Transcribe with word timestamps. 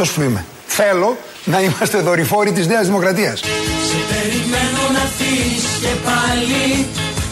αυτός 0.00 0.16
που 0.16 0.22
είμαι. 0.22 0.44
Θέλω 0.66 1.16
να 1.44 1.60
είμαστε 1.60 1.98
δορυφόροι 1.98 2.52
της 2.52 2.66
Νέας 2.66 2.86
Δημοκρατίας. 2.86 3.38
Σε 3.88 3.98
περιμένω 4.10 4.82
να 4.96 5.04
και 5.82 5.92
πάλι 6.08 6.86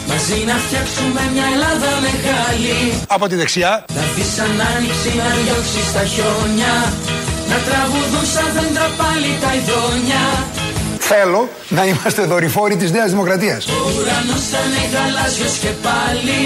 Μαζί 0.09 0.39
να 0.49 0.55
φτιάξουμε 0.63 1.21
μια 1.33 1.47
Ελλάδα 1.53 1.91
μεγάλη 2.07 2.77
Από 3.07 3.27
τη 3.27 3.35
δεξιά 3.35 3.85
Να 3.95 4.03
δεις 4.15 4.29
σαν 4.35 4.55
άνοιξη 4.71 5.09
να 5.19 5.27
διώξει 5.37 5.81
στα 5.91 6.03
χιόνια 6.11 6.75
Να 7.49 7.57
τραγουδούν 7.67 8.25
σαν 8.33 8.49
δέντρα 8.55 8.89
πάλι 9.01 9.29
τα 9.43 9.49
ειδόνια 9.57 10.23
Θέλω 11.09 11.49
να 11.69 11.85
είμαστε 11.85 12.21
δορυφόροι 12.31 12.75
της 12.75 12.91
Νέας 12.91 13.09
Δημοκρατίας. 13.09 13.65
Ο 13.67 13.71
ουρανός 13.95 14.43
θα 14.51 14.59
είναι 14.65 14.83
γαλάζιος 14.93 15.57
και 15.63 15.71
πάλι 15.87 16.39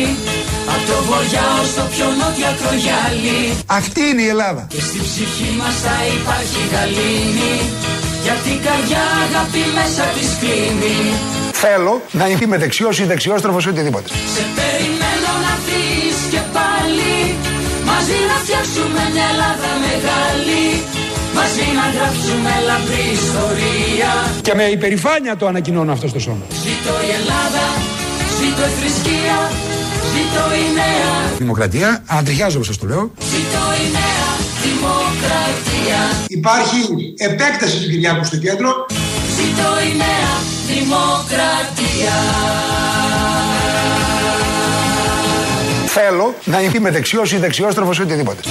Από 0.73 0.84
το 0.89 0.98
βοριά 1.07 1.48
ως 1.61 1.70
το 1.77 1.84
πιο 1.93 2.07
νότιο 2.20 2.48
ακρογιάλι. 2.53 3.39
Αυτή 3.79 4.02
είναι 4.09 4.23
η 4.27 4.29
Ελλάδα. 4.35 4.63
Και 4.75 4.81
στη 4.89 4.99
ψυχή 5.07 5.49
μας 5.59 5.75
θα 5.85 5.95
υπάρχει 6.17 6.62
γαλήνη. 6.73 7.55
Για 8.25 8.35
την 8.45 8.57
καρδιά 8.66 9.03
αγάπη 9.26 9.63
μέσα 9.77 10.03
της 10.15 10.29
κλείνει 10.41 10.98
Θέλω 11.63 11.93
να 12.12 12.26
είμαι 12.27 12.57
δεξιός 12.63 12.95
ή 12.99 13.05
δεξιόστροφος 13.12 13.63
ή 13.65 13.70
οτιδήποτε. 13.73 14.07
Σε 14.35 14.43
περιμένω 14.57 15.31
να 15.45 15.53
δεις 15.65 16.17
και 16.34 16.41
πάλι. 16.57 17.15
Μαζί 17.90 18.17
να 18.29 18.35
φτιάξουμε 18.43 19.01
μια 19.13 19.26
Ελλάδα 19.31 19.70
μεγάλη. 19.85 20.65
Μαζί 21.40 21.65
να 21.79 21.85
γράψουμε 21.96 22.51
λαμπρή 22.70 23.05
ιστορία. 23.20 24.12
Και 24.48 24.53
με 24.59 24.63
υπερηφάνεια 24.77 25.34
το 25.40 25.46
ανακοινώνω 25.51 25.91
αυτό 25.91 26.07
στο 26.13 26.20
σώμα. 26.27 26.46
Ζήτω 26.65 26.93
η 27.07 27.09
Ελλάδα, 27.20 27.65
ζήτω 28.37 28.63
η 28.71 28.74
θρησκεία 28.77 29.37
Ζήτω 30.13 30.55
η 30.55 30.73
νέα. 30.73 31.37
Δημοκρατία, 31.37 32.04
ανατριχιάζω 32.07 32.55
όπως 32.55 32.67
σας 32.67 32.77
το 32.77 32.87
λέω. 32.87 33.12
Ζήτω 33.20 33.63
η 33.84 33.91
νέα. 33.91 34.29
Δημοκρατία. 34.63 35.99
Υπάρχει 36.27 37.13
επέκταση 37.18 37.77
του 37.84 37.90
Κυριάκου 37.90 38.26
στο 38.26 38.37
κέντρο. 38.37 38.85
Ζήτω 39.35 39.70
η 39.90 39.98
νέα. 39.98 40.34
Δημοκρατία. 40.68 42.15
Θέλω 45.85 46.35
να 46.46 46.62
είμαι 46.62 46.91
δεξιός 46.91 47.31
ή 47.31 47.37
δεξιόστροφος 47.37 47.98
ή 47.98 48.01
οτιδήποτε 48.01 48.41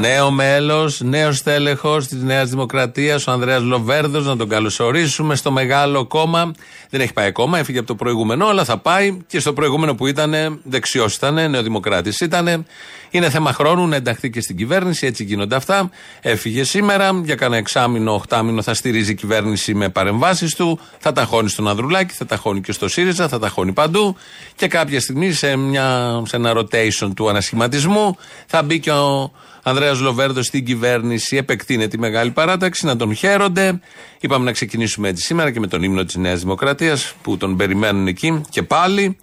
Νέο 0.00 0.30
μέλος, 0.30 1.00
νέος 1.00 1.42
τέλεχο 1.42 1.96
της 1.96 2.22
Νέας 2.22 2.50
Δημοκρατίας, 2.50 3.26
ο 3.26 3.30
Ανδρέας 3.30 3.62
Λοβέρδος, 3.62 4.26
να 4.26 4.36
τον 4.36 4.48
καλωσορίσουμε 4.48 5.34
στο 5.34 5.50
μεγάλο 5.50 6.06
κόμμα. 6.06 6.52
Δεν 6.90 7.00
έχει 7.00 7.12
πάει 7.12 7.26
ακόμα, 7.26 7.58
έφυγε 7.58 7.78
από 7.78 7.86
το 7.86 7.94
προηγούμενο, 7.94 8.46
αλλά 8.46 8.64
θα 8.64 8.78
πάει 8.78 9.18
και 9.26 9.40
στο 9.40 9.52
προηγούμενο 9.52 9.94
που 9.94 10.06
ήταν 10.06 10.60
δεξιός 10.62 11.14
ήταν, 11.14 11.50
νεοδημοκράτης 11.50 12.20
ήταν. 12.20 12.66
Είναι 13.10 13.30
θέμα 13.30 13.52
χρόνου 13.52 13.86
να 13.86 13.96
ενταχθεί 13.96 14.30
και 14.30 14.40
στην 14.40 14.56
κυβέρνηση, 14.56 15.06
έτσι 15.06 15.24
γίνονται 15.24 15.56
αυτά. 15.56 15.90
Έφυγε 16.20 16.64
σήμερα, 16.64 17.20
για 17.24 17.34
κανένα 17.34 17.56
εξάμηνο, 17.56 18.12
οχτάμηνο 18.14 18.62
θα 18.62 18.74
στηρίζει 18.74 19.10
η 19.10 19.14
κυβέρνηση 19.14 19.74
με 19.74 19.88
παρεμβάσεις 19.88 20.54
του. 20.54 20.78
Θα 20.98 21.12
ταχώνει 21.12 21.48
στον 21.48 21.68
Ανδρουλάκη, 21.68 22.14
θα 22.14 22.26
ταχώνει 22.26 22.60
και 22.60 22.72
στο 22.72 22.88
ΣΥΡΙΖΑ, 22.88 23.28
θα 23.28 23.38
ταχώνει 23.38 23.72
παντού. 23.72 24.16
Και 24.54 24.68
κάποια 24.68 25.00
στιγμή 25.00 25.32
σε, 25.32 25.56
μια, 25.56 26.22
σε 26.26 26.36
ένα 26.36 26.52
rotation 26.56 27.10
του 27.16 27.28
ανασχηματισμού 27.28 28.16
θα 28.46 28.62
μπει 28.62 28.80
και 28.80 28.90
ο 28.90 29.32
Ανδρέας 29.62 30.00
Λοβέρδος 30.00 30.46
στην 30.46 30.64
κυβέρνηση, 30.64 31.36
επεκτείνεται 31.36 31.96
η 31.96 32.00
μεγάλη 32.00 32.30
παράταξη, 32.30 32.86
να 32.86 32.96
τον 32.96 33.14
χαίρονται. 33.14 33.80
Είπαμε 34.20 34.44
να 34.44 34.52
ξεκινήσουμε 34.52 35.08
έτσι 35.08 35.24
σήμερα 35.24 35.50
και 35.50 35.60
με 35.60 35.66
τον 35.66 35.82
ύμνο 35.82 36.04
της 36.04 36.16
Νέας 36.16 36.40
Δημοκρατίας 36.40 37.14
που 37.22 37.36
τον 37.36 37.56
περιμένουν 37.56 38.06
εκεί 38.06 38.40
και 38.50 38.62
πάλι 38.62 39.16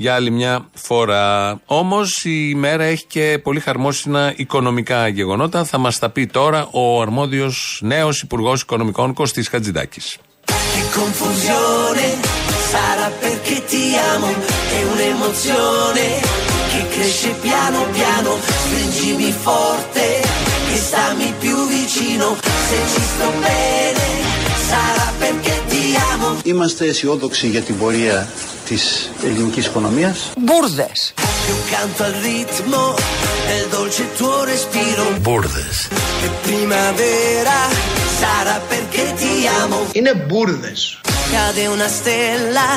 για 0.00 0.14
άλλη 0.14 0.30
μια 0.30 0.68
φορά. 0.74 1.60
Όμως 1.66 2.24
η 2.24 2.48
ημέρα 2.50 2.84
έχει 2.84 3.04
και 3.06 3.40
πολύ 3.42 3.60
χαρμόσυνα 3.60 4.32
οικονομικά 4.36 5.08
γεγονότα. 5.08 5.64
Θα 5.64 5.78
μας 5.78 5.98
τα 5.98 6.10
πει 6.10 6.26
τώρα 6.26 6.68
ο 6.70 7.00
αρμόδιος 7.00 7.80
νέος 7.82 8.22
Υπουργός 8.22 8.60
Οικονομικών 8.60 9.12
Κωστή 9.12 9.42
Χατζηδάκης. 9.50 10.18
che 16.72 16.82
cresce 16.94 17.30
piano 17.46 17.80
piano, 17.98 18.30
stringimi 18.64 19.30
forte 19.46 20.04
e 20.74 20.76
stammi 20.86 21.28
più 21.42 21.56
vicino, 21.76 22.26
se 22.68 22.78
ci 22.92 23.02
sto 23.12 23.28
bene 23.46 24.10
sarà 24.70 25.12
perché 25.18 25.50
ti 25.50 25.54
amo. 25.54 25.59
Είμαστε 26.42 26.86
αισιόδοξοι 26.86 27.46
για 27.46 27.60
την 27.60 27.78
πορεία 27.78 28.28
της 28.68 29.10
ελληνικής 29.24 29.66
οικονομίας. 29.66 30.30
Μπούρδες. 30.38 31.12
Più 31.46 31.56
canto 31.74 32.02
al 32.08 32.14
ritmo 32.28 32.82
del 33.48 33.64
dolce 33.76 34.02
tuo 34.18 34.44
respiro. 34.52 35.04
Μπούρδες. 35.20 35.88
E 36.26 36.28
primavera 36.46 37.58
sarà 38.20 38.56
perché 38.72 39.04
ti 39.20 39.34
amo. 39.62 39.78
Είναι 39.92 40.14
μπούρδες. 40.14 41.00
Cade 41.32 41.66
una 41.76 41.88
stella, 41.98 42.68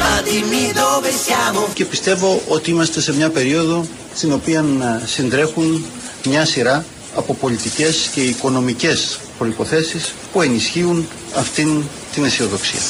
ma 0.00 0.12
dimmi 0.28 0.64
dove 0.82 1.10
siamo. 1.26 1.68
Και 1.74 1.84
πιστεύω 1.84 2.42
ότι 2.48 2.70
είμαστε 2.70 3.00
σε 3.00 3.14
μια 3.14 3.30
περίοδο 3.30 3.86
στην 4.14 4.32
οποία 4.32 4.64
συντρέχουν 5.04 5.84
μια 6.24 6.44
σειρά 6.44 6.84
από 7.14 7.34
πολιτικές 7.34 8.10
και 8.14 8.20
οικονομικές 8.20 9.18
προϋποθέσεις 9.38 10.14
που 10.32 10.42
ενισχύουν 10.42 11.08
αυτήν 11.34 11.82
την 12.12 12.24
αισιοδοξία. 12.24 12.80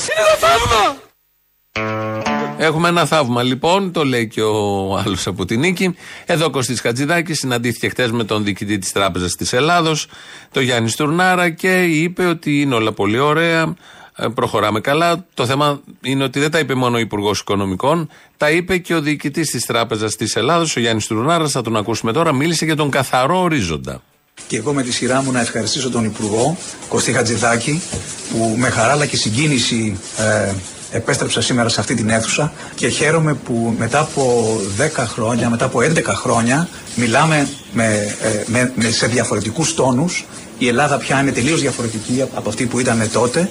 Έχουμε 2.58 2.88
ένα 2.88 3.06
θαύμα 3.06 3.42
λοιπόν, 3.42 3.92
το 3.92 4.04
λέει 4.04 4.28
και 4.28 4.42
ο 4.42 4.96
άλλος 4.96 5.26
από 5.26 5.44
την 5.44 5.60
νίκη. 5.60 5.96
Εδώ 6.26 6.50
Κωστής 6.50 6.80
Χατζηδάκης 6.80 7.38
συναντήθηκε 7.38 7.88
χτες 7.88 8.10
με 8.10 8.24
τον 8.24 8.44
διοικητή 8.44 8.78
της 8.78 8.92
Τράπεζας 8.92 9.34
της 9.34 9.52
Ελλάδος, 9.52 10.06
τον 10.52 10.62
Γιάννη 10.62 10.88
Στουρνάρα, 10.88 11.50
και 11.50 11.82
είπε 11.82 12.24
ότι 12.24 12.60
είναι 12.60 12.74
όλα 12.74 12.92
πολύ 12.92 13.18
ωραία. 13.18 13.74
Ε, 14.16 14.26
προχωράμε 14.34 14.80
καλά. 14.80 15.26
Το 15.34 15.46
θέμα 15.46 15.80
είναι 16.02 16.24
ότι 16.24 16.40
δεν 16.40 16.50
τα 16.50 16.58
είπε 16.58 16.74
μόνο 16.74 16.96
ο 16.96 17.00
Υπουργός 17.00 17.40
Οικονομικών, 17.40 18.10
τα 18.36 18.50
είπε 18.50 18.78
και 18.78 18.94
ο 18.94 19.00
διοικητής 19.00 19.50
της 19.50 19.66
Τράπεζας 19.66 20.16
της 20.16 20.36
Ελλάδος, 20.36 20.76
ο 20.76 20.80
Γιάννης 20.80 21.06
Τουρνάρα. 21.06 21.48
Θα 21.48 21.62
τον 21.62 21.76
ακούσουμε 21.76 22.12
τώρα. 22.12 22.32
Μίλησε 22.32 22.64
για 22.64 22.76
τον 22.76 22.90
καθαρό 22.90 23.40
ορίζοντα. 23.40 24.02
Και 24.46 24.56
εγώ 24.56 24.72
με 24.72 24.82
τη 24.82 24.92
σειρά 24.92 25.22
μου 25.22 25.32
να 25.32 25.40
ευχαριστήσω 25.40 25.90
τον 25.90 26.04
Υπουργό 26.04 26.56
Κωστή 26.88 27.12
Χατζηδάκη 27.12 27.82
που 28.30 28.54
με 28.56 28.70
χαρά 28.70 28.92
αλλά 28.92 29.06
και 29.06 29.16
συγκίνηση 29.16 29.98
ε, 30.18 30.52
επέστρεψα 30.90 31.40
σήμερα 31.40 31.68
σε 31.68 31.80
αυτή 31.80 31.94
την 31.94 32.10
αίθουσα 32.10 32.52
και 32.74 32.88
χαίρομαι 32.88 33.34
που 33.34 33.74
μετά 33.78 34.00
από 34.00 34.56
10 34.78 34.88
χρόνια, 34.96 35.50
μετά 35.50 35.64
από 35.64 35.78
11 35.78 36.02
χρόνια 36.04 36.68
μιλάμε 36.94 37.48
με, 37.72 38.16
ε, 38.22 38.42
με, 38.46 38.72
με 38.74 38.90
σε 38.90 39.06
διαφορετικούς 39.06 39.74
τόνους 39.74 40.24
η 40.58 40.68
Ελλάδα 40.68 40.98
πια 40.98 41.20
είναι 41.20 41.32
τελείως 41.32 41.60
διαφορετική 41.60 42.24
από 42.34 42.48
αυτή 42.48 42.66
που 42.66 42.78
ήταν 42.78 43.10
τότε. 43.12 43.48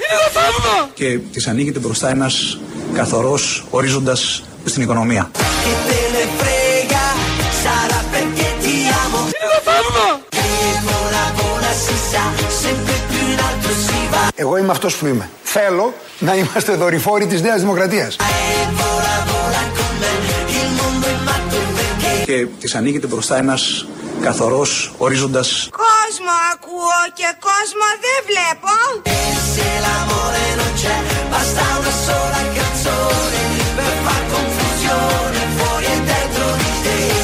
Και 0.94 1.19
της 1.31 1.47
ανοίγεται 1.47 1.79
μπροστά 1.79 2.09
ένας 2.09 2.59
καθαρός 2.94 3.66
ορίζοντας 3.69 4.44
στην 4.66 4.81
οικονομία. 4.81 5.31
Εγώ 14.35 14.57
είμαι 14.57 14.72
αυτός 14.72 14.96
που 14.96 15.06
είμαι. 15.07 15.30
Θέλω 15.44 15.94
να 16.19 16.35
είμαστε 16.35 16.75
δορυφόροι 16.75 17.25
της 17.25 17.41
Νέας 17.41 17.59
Δημοκρατίας. 17.59 18.16
Και 22.25 22.45
της 22.60 22.75
ανοίγεται 22.75 23.07
μπροστά 23.07 23.38
ένας 23.38 23.88
καθαρός 24.21 24.94
ορίζοντας 24.98 25.69
Κόσμο 25.71 26.33
ακούω 26.54 27.00
και 27.13 27.30
κόσμο 27.39 27.88
δεν 28.06 28.19
βλέπω 28.30 28.72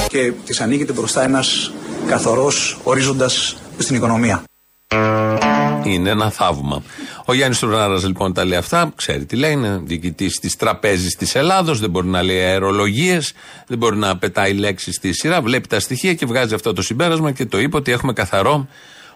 Και 0.08 0.32
της 0.46 0.62
ανοίγεται 0.62 0.94
μπροστά 0.94 1.24
ένας 1.24 1.72
καθαρός 2.08 2.78
ορίζοντας 2.84 3.58
στην 3.78 3.96
οικονομία. 3.96 4.44
Είναι 5.84 6.10
ένα 6.10 6.30
θαύμα. 6.30 6.84
Ο 7.26 7.34
Γιάννης 7.34 7.60
Τουρνάρα 7.60 7.98
λοιπόν 7.98 8.34
τα 8.34 8.46
λέει 8.46 8.58
αυτά, 8.58 8.92
ξέρει 8.96 9.26
τι 9.26 9.36
λέει, 9.36 9.52
είναι 9.52 9.82
διοικητής 9.84 10.40
της 10.40 10.56
Τραπέζης 10.56 11.16
της 11.16 11.36
Ελλάδος, 11.36 11.80
δεν 11.80 11.90
μπορεί 11.90 12.08
να 12.08 12.24
λέει 12.24 12.40
αερολογίες, 12.40 13.34
δεν 13.68 13.78
μπορεί 13.78 13.98
να 13.98 14.18
πετάει 14.18 14.54
λέξεις 14.54 14.96
στη 14.96 15.14
σειρά, 15.14 15.42
βλέπει 15.42 15.68
τα 15.68 15.80
στοιχεία 15.80 16.14
και 16.14 16.26
βγάζει 16.26 16.54
αυτό 16.54 16.74
το 16.74 16.82
συμπέρασμα 16.82 17.32
και 17.32 17.46
το 17.46 17.60
είπε 17.60 17.78
ότι 17.78 17.92
έχουμε 17.92 18.14
καθαρό 18.14 18.68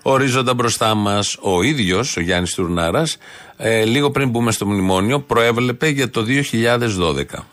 ορίζοντα 0.02 0.54
μπροστά 0.54 0.96
μας. 0.96 1.38
Ο 1.42 1.64
ίδιος, 1.64 2.18
ο 2.18 2.22
Γιάννης 2.22 2.54
Τουρνάρας, 2.54 3.18
ε, 3.58 3.84
λίγο 3.84 4.12
πριν 4.12 4.30
μπούμε 4.30 4.52
στο 4.52 4.66
μνημόνιο, 4.66 5.20
προέβλεπε 5.20 5.88
για 5.88 6.10
το 6.10 6.24
2012. 6.24 7.46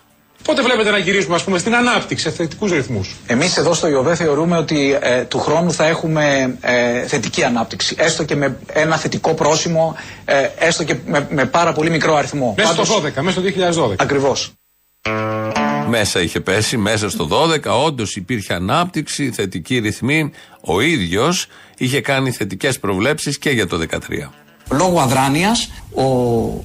Πότε 0.46 0.62
βλέπετε 0.62 0.90
να 0.90 0.98
γυρίσουμε 0.98 1.34
ας 1.34 1.44
πούμε, 1.44 1.58
στην 1.58 1.74
ανάπτυξη, 1.74 2.24
σε 2.24 2.30
θετικούς 2.30 2.72
ρυθμούς; 2.72 3.16
Εμείς 3.26 3.56
εδώ 3.56 3.74
στο 3.74 3.88
ΙΟΒΕ 3.88 4.14
θεωρούμε 4.14 4.56
ότι 4.56 4.98
ε, 5.00 5.22
του 5.22 5.38
χρόνου 5.38 5.72
θα 5.72 5.86
έχουμε 5.86 6.56
ε, 6.60 7.06
θετική 7.06 7.44
ανάπτυξη. 7.44 7.94
Έστω 7.98 8.24
και 8.24 8.36
με 8.36 8.58
ένα 8.72 8.96
θετικό 8.96 9.34
πρόσημο, 9.34 9.96
ε, 10.24 10.48
έστω 10.58 10.84
και 10.84 10.94
με, 11.06 11.26
με 11.30 11.44
πάρα 11.44 11.72
πολύ 11.72 11.90
μικρό 11.90 12.14
αριθμό. 12.14 12.54
Μέσα 12.56 12.84
στο 12.84 13.02
12, 13.02 13.20
μέσα 13.20 13.40
στο 13.40 13.86
2012. 13.88 13.94
Ακριβώς. 13.98 14.52
Μέσα 15.88 16.20
είχε 16.20 16.40
πέσει, 16.40 16.76
μέσα 16.76 17.10
στο 17.10 17.28
12. 17.30 17.84
Όντως 17.84 18.16
υπήρχε 18.16 18.54
ανάπτυξη, 18.54 19.30
θετική 19.30 19.78
ρυθμή. 19.78 20.30
Ο 20.60 20.80
ίδιος 20.80 21.46
είχε 21.78 22.00
κάνει 22.00 22.30
θετικές 22.30 22.78
προβλέψεις 22.78 23.38
και 23.38 23.50
για 23.50 23.66
το 23.66 23.78
13. 23.78 23.98
Λόγω 24.70 25.00
αδράνειας, 25.00 25.70
ο, 25.94 26.02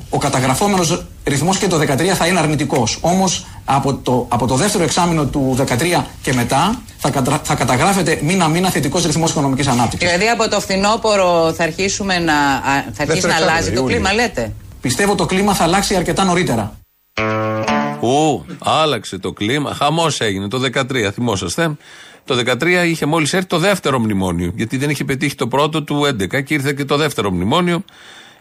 ο 0.10 0.18
καταγραφόμενος 0.20 1.04
ρυθμός 1.24 1.58
και 1.58 1.68
το 1.68 1.80
13 1.80 2.06
θα 2.06 2.28
είναι 2.28 2.40
αρνητικός. 2.40 2.98
Όμως 3.02 3.46
από 3.66 3.94
το, 3.94 4.26
από 4.30 4.48
το 4.48 4.56
δεύτερο 4.56 4.84
εξάμεινο 4.84 5.26
του 5.26 5.56
13 5.58 6.04
και 6.22 6.34
μετά 6.34 6.82
θα, 6.98 7.10
κατα, 7.10 7.40
θα 7.44 7.56
καταγράφεται 7.56 8.20
μήνα-μήνα 8.22 8.70
θετικός 8.70 9.06
ρυθμός 9.06 9.32
οικονομικής 9.32 9.68
ανάπτυξης. 9.68 10.10
Δηλαδή 10.10 10.30
από 10.30 10.50
το 10.50 10.60
φθινόπωρο 10.60 11.54
θα 11.54 11.64
αρχίσουμε 11.64 12.20
να, 12.20 12.34
α, 12.34 12.84
θα 12.94 13.04
αρχίσει 13.04 13.28
να 13.28 13.36
αλλάζει 13.36 13.72
το 13.72 13.84
κλίμα, 13.84 14.14
λέτε; 14.14 14.54
Πιστεύω 14.82 15.16
το 15.16 15.26
κλίμα 15.26 15.54
θα 15.54 15.64
αλλάξει 15.64 15.96
αρκετά 15.96 16.24
νωρίτερα. 16.24 16.76
Ου, 18.02 18.46
άλλαξε 18.60 19.18
το 19.18 19.32
κλίμα. 19.32 19.74
Χαμός 19.74 20.22
έγινε 20.22 20.48
το 20.48 20.62
13, 20.74 21.12
θυμόσαστε. 21.14 21.78
Το 22.26 22.36
13 22.36 22.84
είχε 22.86 23.06
μόλις 23.06 23.34
έρθει 23.34 23.48
το 23.48 23.58
δεύτερο 23.58 24.00
μνημόνιο. 24.00 24.52
Γιατί 24.56 24.78
δεν 24.78 24.90
είχε 24.90 25.04
πετύχει 25.04 25.36
το 25.36 25.48
πρώτο 25.48 25.84
του 25.84 26.06
11 26.06 26.44
και 26.44 26.54
ήρθε 26.54 26.74
και 26.74 26.86
το 26.86 26.98
δεύτερο 26.98 27.32
μνημόνιο. 27.32 27.84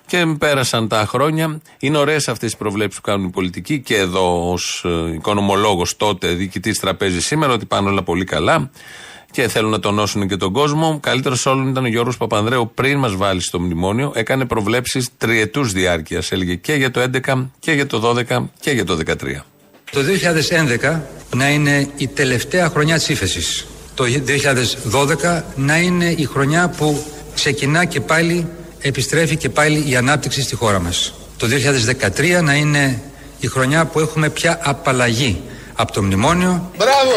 Και 0.06 0.26
πέρασαν 0.38 0.88
τα 0.88 1.06
χρόνια. 1.06 1.60
Είναι 1.78 1.98
ωραίες 1.98 2.28
αυτές 2.28 2.52
οι 2.52 2.56
προβλέψεις 2.56 3.00
που 3.00 3.10
κάνουν 3.10 3.26
οι 3.26 3.30
πολιτικοί 3.30 3.80
και 3.80 3.96
εδώ 3.96 4.50
ως 4.50 4.86
οικονομολόγος 5.14 5.96
τότε, 5.96 6.28
διοικητής 6.28 6.80
τραπέζι 6.80 7.20
σήμερα, 7.20 7.52
ότι 7.52 7.66
πάνε 7.66 7.88
όλα 7.88 8.02
πολύ 8.02 8.24
καλά 8.24 8.70
και 9.30 9.48
θέλουν 9.48 9.70
να 9.70 9.78
τονώσουν 9.78 10.28
και 10.28 10.36
τον 10.36 10.52
κόσμο. 10.52 10.98
Καλύτερος 11.02 11.46
όλων 11.46 11.68
ήταν 11.68 11.84
ο 11.84 11.88
Γιώργος 11.88 12.16
Παπανδρέου 12.16 12.70
πριν 12.74 12.98
μας 12.98 13.16
βάλει 13.16 13.40
στο 13.40 13.60
μνημόνιο. 13.60 14.12
Έκανε 14.14 14.44
προβλέψεις 14.44 15.08
τριετούς 15.16 15.72
διάρκειας. 15.72 16.32
Έλεγε 16.32 16.54
και 16.54 16.72
για 16.72 16.90
το 16.90 17.00
11 17.00 17.50
και 17.58 17.72
για 17.72 17.86
το 17.86 17.98
12 17.98 18.50
και 18.60 18.70
για 18.70 18.84
το 18.84 18.96
13. 18.96 19.44
Το 19.90 20.00
2011 20.80 21.00
να 21.36 21.48
είναι 21.48 21.88
η 21.96 22.08
τελευταία 22.08 22.68
χρονιά 22.68 22.96
της 22.96 23.08
ύφεσης. 23.08 23.66
Το 23.94 24.04
2012 24.04 25.42
να 25.54 25.76
είναι 25.76 26.04
η 26.04 26.24
χρονιά 26.24 26.68
που 26.68 27.04
ξεκινά 27.34 27.84
και 27.84 28.00
πάλι, 28.00 28.46
επιστρέφει 28.80 29.36
και 29.36 29.48
πάλι 29.48 29.84
η 29.90 29.96
ανάπτυξη 29.96 30.42
στη 30.42 30.54
χώρα 30.54 30.80
μας. 30.80 31.14
Το 31.36 31.46
2013 31.46 32.42
να 32.42 32.54
είναι 32.54 33.02
η 33.40 33.46
χρονιά 33.46 33.84
που 33.84 34.00
έχουμε 34.00 34.28
πια 34.28 34.60
απαλλαγή 34.62 35.42
από 35.74 35.92
το 35.92 36.02
μνημόνιο. 36.02 36.70
Μπράβο! 36.76 37.14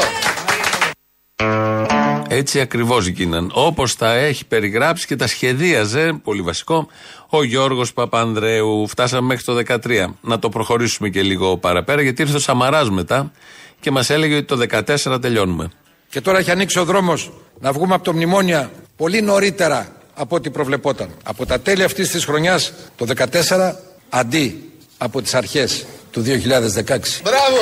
Έτσι 2.36 2.60
ακριβώς 2.60 3.08
γίναν. 3.08 3.52
Όπως 3.54 3.96
τα 3.96 4.14
έχει 4.14 4.46
περιγράψει 4.46 5.08
και 5.08 5.16
τα 5.16 5.28
σχεδίαζε, 5.28 6.20
πολύ 6.24 6.42
βασικό, 6.42 6.88
ο 7.30 7.44
Γιώργος 7.44 7.94
Παπανδρέου. 7.94 8.88
Φτάσαμε 8.88 9.28
μέχρι 9.28 9.44
το 9.44 9.56
13. 9.56 10.16
Να 10.22 10.40
το 10.40 10.50
προχωρήσουμε 10.50 11.10
και 11.10 11.22
λίγο 11.22 11.58
παραπέρα, 11.58 12.02
γιατί 12.02 12.22
ήρθε 12.22 12.36
ο 12.36 12.40
Σαμαράς 12.40 12.90
μετά 12.90 13.32
και 13.80 13.92
μας 13.92 14.10
έλεγε 14.10 14.36
ότι 14.36 14.46
το 14.46 14.58
14 14.58 15.22
τελειώνουμε. 15.22 15.72
Και 16.10 16.22
τώρα 16.22 16.38
έχει 16.38 16.52
ανοίξει 16.52 16.80
ο 16.80 16.86
δρόμος 16.86 17.32
να 17.60 17.72
βγούμε 17.72 17.94
από 17.94 18.04
το 18.04 18.14
μνημόνια 18.14 18.72
πολύ 18.96 19.22
νωρίτερα 19.22 19.92
από 20.14 20.36
ό,τι 20.36 20.50
προβλεπόταν. 20.50 21.10
Από 21.24 21.46
τα 21.46 21.60
τέλη 21.60 21.84
αυτής 21.84 22.10
της 22.10 22.26
χρονιάς, 22.26 22.74
το 22.96 23.06
14, 23.06 23.76
αντί 24.10 24.72
από 24.98 25.22
τις 25.22 25.34
αρχές 25.34 25.86
του 26.12 26.22
2016. 26.22 27.22
Μπράβο! 27.24 27.62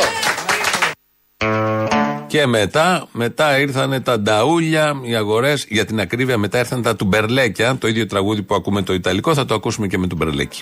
Και 2.32 2.46
μετά, 2.46 3.08
μετά 3.12 3.60
ήρθαν 3.60 4.04
τα 4.04 4.20
νταούλια, 4.20 5.00
οι 5.02 5.16
αγορές. 5.16 5.66
Για 5.70 5.86
την 5.86 6.00
ακρίβεια, 6.00 6.38
μετά 6.38 6.58
ήρθαν 6.58 6.82
τα 6.82 6.96
τουμπερλέκια. 6.96 7.78
Το 7.78 7.88
ίδιο 7.88 8.06
τραγούδι 8.06 8.42
που 8.42 8.56
ακούμε 8.56 8.82
το 8.82 8.94
Ιταλικό, 8.94 9.34
θα 9.34 9.46
το 9.46 9.54
ακούσουμε 9.54 9.88
και 9.88 9.98
με 9.98 10.08
τουμπερλέκι. 10.08 10.62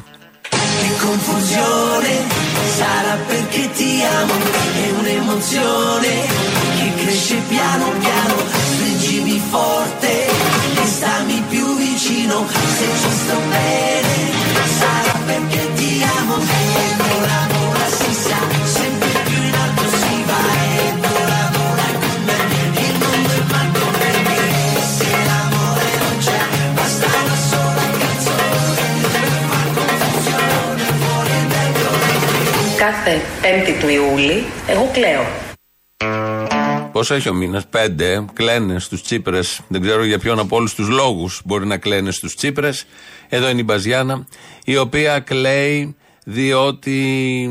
Che 0.81 0.92
confusione 1.06 2.12
sarà 2.77 3.16
perché 3.30 3.63
ti 3.77 3.92
amo, 4.19 4.36
è 4.86 4.88
un'emozione 5.00 6.12
che 6.77 6.88
cresce 7.01 7.38
piano 7.51 7.86
piano, 8.04 8.36
stringimi 8.72 9.38
forte 9.51 10.12
e 10.81 10.86
stammi 10.95 11.39
più 11.51 11.65
vicino, 11.83 12.36
se 12.77 12.88
ci 13.01 13.12
sto 13.22 13.38
bene 13.51 13.99
Κάθε 32.89 33.21
5η 33.41 33.80
του 33.80 33.89
Ιούλη, 33.89 34.44
εγώ 34.68 34.89
κλαίω. 34.94 35.25
Πόσο 36.91 37.13
έχει 37.13 37.30
ο 37.30 37.33
μήνας, 37.33 37.68
πέντε. 37.68 38.25
Κλαίνε 38.33 38.80
στους 38.80 39.01
Τσίπρες. 39.01 39.59
Δεν 39.68 39.81
ξέρω 39.81 40.03
για 40.03 40.19
ποιον 40.19 40.39
από 40.39 40.56
όλους 40.56 40.75
τους 40.75 40.88
λόγους 40.88 41.41
μπορεί 41.45 41.65
να 41.65 41.77
κλαίνε 41.77 42.12
στους 42.12 42.36
Τσίπρες. 42.36 42.86
Εδώ 43.30 43.50
είναι 43.50 43.59
η 43.59 43.63
Μπαζιάνα, 43.65 44.27
η 44.65 44.77
οποία 44.77 45.19
κλαίει 45.19 45.95
διότι 46.24 47.50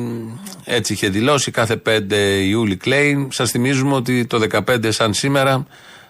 έτσι 0.64 0.92
είχε 0.92 1.08
δηλώσει 1.08 1.50
κάθε 1.50 1.82
5 1.86 2.00
Ιούλη 2.48 2.76
κλαίει. 2.76 3.28
Σας 3.30 3.50
θυμίζουμε 3.50 3.94
ότι 3.94 4.26
το 4.26 4.40
15 4.66 4.92
σαν 4.92 5.14
σήμερα 5.14 5.66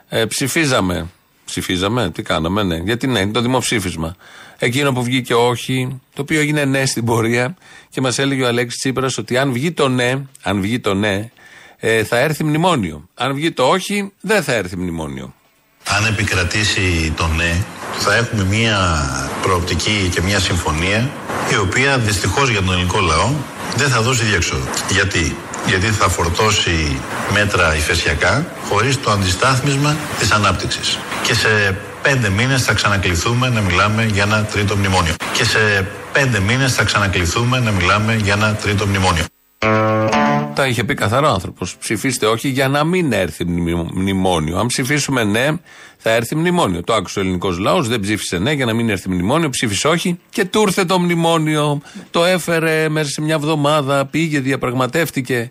ε, 0.08 0.24
ψηφίζαμε. 0.24 1.06
Ψηφίζαμε, 1.44 2.10
τι 2.10 2.22
κάναμε, 2.22 2.62
ναι. 2.62 2.76
Γιατί 2.76 3.06
ναι, 3.06 3.18
είναι 3.18 3.32
το 3.32 3.40
δημοψήφισμα. 3.40 4.16
Εκείνο 4.58 4.92
που 4.92 5.02
βγήκε 5.02 5.34
όχι, 5.34 6.00
το 6.14 6.22
οποίο 6.22 6.40
έγινε 6.40 6.64
ναι 6.64 6.86
στην 6.86 7.04
πορεία 7.04 7.56
και 7.88 8.00
μας 8.00 8.18
έλεγε 8.18 8.42
ο 8.42 8.46
Αλέξης 8.46 8.78
Τσίπρας 8.80 9.18
ότι 9.18 9.38
αν 9.38 9.52
βγει 9.52 9.72
το 9.72 9.88
ναι, 9.88 10.22
αν 10.42 10.60
βγει 10.60 10.80
το 10.80 10.94
ναι, 10.94 11.30
ε, 11.76 12.04
θα 12.04 12.18
έρθει 12.18 12.44
μνημόνιο. 12.44 13.08
Αν 13.14 13.34
βγει 13.34 13.52
το 13.52 13.68
όχι, 13.68 14.12
δεν 14.20 14.42
θα 14.42 14.52
έρθει 14.52 14.76
μνημόνιο. 14.76 15.34
Αν 15.84 16.06
επικρατήσει 16.06 17.12
το 17.16 17.26
ναι, 17.26 17.64
θα 17.98 18.16
έχουμε 18.16 18.44
μια 18.44 18.78
προοπτική 19.42 20.08
και 20.12 20.20
μια 20.20 20.40
συμφωνία 20.40 21.10
η 21.52 21.56
οποία 21.56 21.98
δυστυχώς 21.98 22.48
για 22.48 22.62
τον 22.62 22.72
ελληνικό 22.72 23.00
λαό 23.00 23.30
δεν 23.76 23.88
θα 23.88 24.00
δώσει 24.00 24.24
διέξοδο. 24.24 24.64
Γιατί; 24.90 25.36
Γιατί 25.66 25.86
θα 25.86 26.08
φορτώσει 26.08 27.00
μέτρα 27.32 27.76
ηφαισιακά 27.76 28.52
χωρίς 28.68 29.00
το 29.00 29.10
αντιστάθμισμα 29.10 29.96
της 30.18 30.30
ανάπτυξης. 30.30 30.98
Και 31.22 31.34
σε 31.34 31.76
πέντε 32.02 32.28
μήνες 32.28 32.64
θα 32.64 32.72
ξανακληθούμε 32.72 33.48
να 33.48 33.60
μιλάμε 33.60 34.04
για 34.04 34.22
ένα 34.22 34.44
τρίτο 34.44 34.76
μνημόνιο. 34.76 35.14
Και 35.32 35.44
σε 35.44 35.88
πέντε 36.12 36.40
μήνες 36.40 36.74
θα 36.74 36.84
ξανακληθούμε 36.84 37.58
να 37.58 37.70
μιλάμε 37.70 38.14
για 38.14 38.32
ένα 38.32 38.54
τρίτο 38.54 38.86
μνημόνιο. 38.86 39.24
Τα 40.54 40.66
είχε 40.66 40.84
πει 40.84 40.94
καθαρό 40.94 41.28
άνθρωπος. 41.28 41.76
Ψηφίστε 41.76 42.26
όχι 42.26 42.48
για 42.48 42.68
να 42.68 42.84
μην 42.84 43.12
έρθει 43.12 43.44
μνημ- 43.44 43.90
μνημόνιο. 43.92 44.58
Αν 44.58 44.66
ψηφίσουμε 44.66 45.24
ναι, 45.24 45.48
θα 45.96 46.10
έρθει 46.10 46.34
μνημόνιο. 46.36 46.82
Το 46.82 46.94
άκουσε 46.94 47.18
ο 47.18 47.22
ελληνικός 47.22 47.58
λαός, 47.58 47.88
δεν 47.88 48.00
ψήφισε 48.00 48.38
ναι 48.38 48.52
για 48.52 48.64
να 48.64 48.74
μην 48.74 48.88
έρθει 48.90 49.08
μνημόνιο, 49.08 49.48
ψήφισε 49.50 49.88
όχι 49.88 50.18
και 50.30 50.44
του 50.44 50.60
ήρθε 50.60 50.84
το 50.84 50.98
μνημόνιο. 50.98 51.80
Το 52.10 52.24
έφερε 52.24 52.88
μέσα 52.88 53.10
σε 53.10 53.20
μια 53.20 53.34
εβδομάδα, 53.34 54.06
πήγε, 54.06 54.40
διαπραγματεύτηκε. 54.40 55.50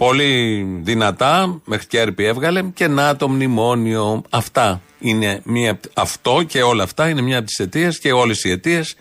Πολύ 0.00 0.62
δυνατά, 0.82 1.60
μέχρι 1.64 1.86
και 1.86 1.98
έρπη 1.98 2.24
έβγαλε 2.24 2.62
και 2.62 2.88
να 2.88 3.16
το 3.16 3.28
μνημόνιο. 3.28 4.22
Αυτά 4.30 4.80
είναι 4.98 5.40
μία, 5.44 5.70
απ' 5.70 5.84
αυτό 5.94 6.42
και 6.46 6.62
όλα 6.62 6.82
αυτά 6.82 7.08
είναι 7.08 7.20
μια 7.20 7.38
από 7.38 7.46
τις 7.46 7.58
αιτίες 7.58 7.98
και 7.98 8.12
όλες 8.12 8.44
οι 8.44 8.50
αιτίες 8.50 8.96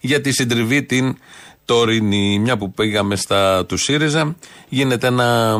για 0.00 0.20
τη 0.20 0.32
συντριβή 0.32 0.82
την 0.82 1.16
τωρινή. 1.64 2.38
Μια 2.38 2.56
που 2.56 2.72
πήγαμε 2.72 3.16
στα 3.16 3.66
του 3.66 3.76
ΣΥΡΙΖΑ, 3.76 4.36
γίνεται 4.68 5.06
ένα, 5.06 5.58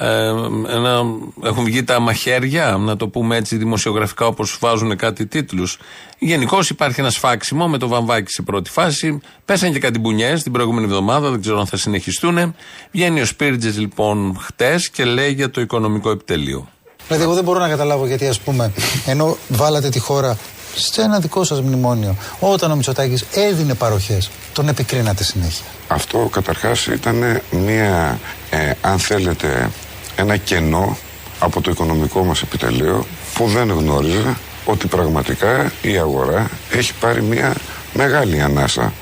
ε, 0.00 0.28
ένα. 0.74 1.02
Έχουν 1.42 1.64
βγει 1.64 1.84
τα 1.84 2.00
μαχαίρια, 2.00 2.76
να 2.76 2.96
το 2.96 3.08
πούμε 3.08 3.36
έτσι 3.36 3.56
δημοσιογραφικά 3.56 4.26
όπως 4.26 4.58
βάζουν 4.60 4.96
κάτι 4.96 5.26
τίτλους. 5.26 5.78
Γενικώς 6.18 6.70
υπάρχει 6.70 7.00
ένα 7.00 7.10
σφάξιμο 7.10 7.68
με 7.68 7.78
το 7.78 7.88
βαμβάκι 7.88 8.30
σε 8.30 8.42
πρώτη 8.42 8.70
φάση. 8.70 9.20
Πέσαν 9.44 9.72
και 9.72 9.78
κάτι 9.78 9.98
μπουνιέ 9.98 10.34
την 10.34 10.52
προηγούμενη 10.52 10.86
εβδομάδα, 10.86 11.30
δεν 11.30 11.40
ξέρω 11.40 11.58
αν 11.58 11.66
θα 11.66 11.76
συνεχιστούν. 11.76 12.54
Βγαίνει 12.90 13.20
ο 13.20 13.26
Σπίρτζε 13.26 13.70
λοιπόν 13.70 14.38
χτες 14.40 14.90
και 14.90 15.04
λέει 15.04 15.32
για 15.32 15.50
το 15.50 15.60
οικονομικό 15.60 16.10
επιτελείο. 16.10 16.68
Δηλαδή, 17.06 17.24
εγώ 17.24 17.34
δεν 17.34 17.44
μπορώ 17.44 17.58
να 17.58 17.68
καταλάβω 17.68 18.06
γιατί, 18.06 18.26
ας 18.26 18.40
πούμε, 18.40 18.72
ενώ 19.06 19.36
βάλατε 19.48 19.88
τη 19.88 19.98
χώρα 19.98 20.38
σε 20.74 21.02
ένα 21.02 21.18
δικό 21.18 21.44
σας 21.44 21.60
μνημόνιο, 21.60 22.16
όταν 22.40 22.70
ο 22.70 22.74
Μητσοτάκης 22.74 23.24
έδινε 23.34 23.74
παροχές, 23.74 24.30
τον 24.52 24.68
επικρίνατε 24.68 25.24
συνέχεια. 25.24 25.64
Αυτό 25.88 26.28
καταρχάς 26.32 26.86
ήταν 26.86 27.40
μια, 27.50 28.18
ε, 28.50 28.72
αν 28.80 28.98
θέλετε, 28.98 29.70
ένα 30.18 30.36
κενό 30.36 30.96
από 31.38 31.60
το 31.60 31.70
οικονομικό 31.70 32.24
μας 32.24 32.42
επιτελείο 32.42 33.06
που 33.34 33.46
δεν 33.46 33.70
γνώριζα 33.70 34.38
ότι 34.64 34.86
πραγματικά 34.86 35.72
η 35.82 35.98
αγορά 35.98 36.50
έχει 36.70 36.94
πάρει 37.00 37.22
μια 37.22 37.54
μεγάλη 37.92 38.40
ανάσα. 38.40 38.92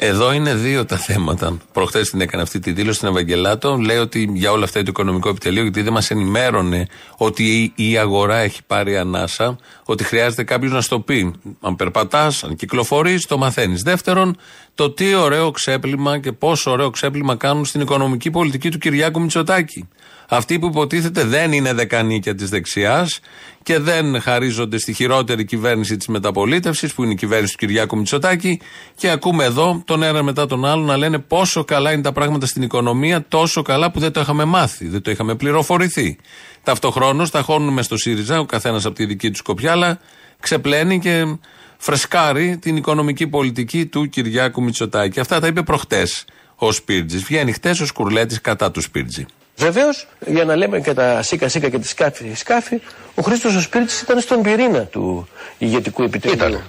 Εδώ 0.00 0.32
είναι 0.32 0.54
δύο 0.54 0.84
τα 0.84 0.96
θέματα. 0.96 1.56
Προχθές 1.72 2.10
την 2.10 2.20
έκανε 2.20 2.42
αυτή 2.42 2.58
τη 2.58 2.72
δήλωση 2.72 2.96
στην 2.96 3.08
Ευαγγελάτο. 3.08 3.76
Λέει 3.76 3.96
ότι 3.96 4.30
για 4.34 4.50
όλα 4.50 4.64
αυτά 4.64 4.78
είναι 4.78 4.88
το 4.88 4.94
οικονομικό 4.96 5.28
επιτελείο, 5.28 5.62
γιατί 5.62 5.82
δεν 5.82 5.92
μας 5.92 6.10
ενημέρωνε 6.10 6.86
ότι 7.16 7.72
η 7.74 7.90
η 7.90 7.98
αγορά 7.98 8.36
έχει 8.36 8.60
πάρει 8.66 8.96
ανάσα, 8.98 9.58
ότι 9.84 10.04
χρειάζεται 10.04 10.44
κάποιος 10.44 10.72
να 10.72 10.80
στο 10.80 11.00
πει. 11.00 11.32
Αν 11.60 11.76
περπατάς, 11.76 12.44
αν 12.44 12.56
κυκλοφορείς, 12.56 13.26
το 13.26 13.38
μαθαίνεις. 13.38 13.82
Δεύτερον, 13.82 14.36
το 14.74 14.90
τι 14.90 15.14
ωραίο 15.14 15.50
ξέπλυμα 15.50 16.18
και 16.18 16.32
πόσο 16.32 16.70
ωραίο 16.70 16.90
ξέπλυμα 16.90 17.36
κάνουν 17.36 17.64
στην 17.64 17.80
οικονομική 17.80 18.30
πολιτική 18.30 18.70
του 18.70 18.78
Κυριάκου 18.78 19.20
Μητσοτάκη. 19.20 19.88
Αυτοί 20.30 20.58
που 20.58 20.66
υποτίθεται 20.66 21.24
δεν 21.24 21.52
είναι 21.52 21.72
δεκανίκια 21.72 22.34
της 22.34 22.48
δεξιάς 22.48 23.20
και 23.62 23.78
δεν 23.78 24.20
χαρίζονται 24.20 24.78
στη 24.78 24.92
χειρότερη 24.92 25.44
κυβέρνηση 25.44 25.96
της 25.96 26.06
μεταπολίτευσης, 26.06 26.94
που 26.94 27.02
είναι 27.02 27.12
η 27.12 27.16
κυβέρνηση 27.16 27.52
του 27.52 27.66
Κυριάκου 27.66 27.96
Μητσοτάκη. 27.96 28.60
Και 28.94 29.10
ακούμε 29.10 29.44
εδώ 29.44 29.82
τον 29.84 30.02
ένα 30.02 30.22
μετά 30.22 30.46
τον 30.46 30.64
άλλο 30.64 30.82
να 30.82 30.96
λένε 30.96 31.18
πόσο 31.18 31.64
καλά 31.64 31.92
είναι 31.92 32.02
τα 32.02 32.12
πράγματα 32.12 32.46
στην 32.46 32.62
οικονομία, 32.62 33.24
τόσο 33.28 33.62
καλά 33.62 33.90
που 33.90 34.00
δεν 34.00 34.12
το 34.12 34.20
είχαμε 34.20 34.44
μάθει, 34.44 34.88
δεν 34.88 35.02
το 35.02 35.10
είχαμε 35.10 35.34
πληροφορηθεί. 35.34 36.18
Ταυτοχρόνως 36.62 37.30
τα 37.30 37.42
χώνουμε 37.42 37.82
στο 37.82 37.96
ΣΥΡΙΖΑ, 37.96 38.38
ο 38.38 38.44
καθένας 38.44 38.84
από 38.84 38.94
τη 38.94 39.04
δική 39.06 39.30
του 39.30 39.36
σκοπιά, 39.36 39.72
αλλά 39.72 39.98
ξεπλένει 40.40 40.98
και 40.98 41.38
φρεσκάρει 41.76 42.58
την 42.58 42.76
οικονομική 42.76 43.26
πολιτική 43.26 43.86
του 43.86 44.08
Κυριάκου 44.08 44.62
Μητσοτάκη. 44.62 45.20
Αυτά 45.20 45.40
τα 45.40 45.46
είπε 45.46 45.62
προχτές 45.62 46.24
ο 46.54 46.72
Σπίρτζης. 46.72 47.22
Βγαίνει 47.22 47.52
χτες 47.52 47.80
ο 47.80 47.86
Σκουρλέτης 47.86 48.40
κατά 48.40 48.70
του 48.70 48.80
Σπίρτζη. 48.80 49.26
Βεβαίως, 49.58 50.06
για 50.26 50.44
να 50.44 50.56
λέμε 50.56 50.80
και 50.80 50.94
τα 50.94 51.22
σίκα 51.22 51.48
σίκα 51.48 51.68
και 51.68 51.78
τη 51.78 51.88
σκάφη 51.88 52.32
σκάφη, 52.34 52.80
ο 53.14 53.22
Χρήστος 53.22 53.54
ο 53.54 53.60
Σπίρτζη 53.60 53.96
ήταν 54.02 54.20
στον 54.20 54.42
πυρήνα 54.42 54.80
του 54.84 55.28
ηγετικού 55.58 56.02
επιτελείου. 56.02 56.36
Ήταν. 56.36 56.62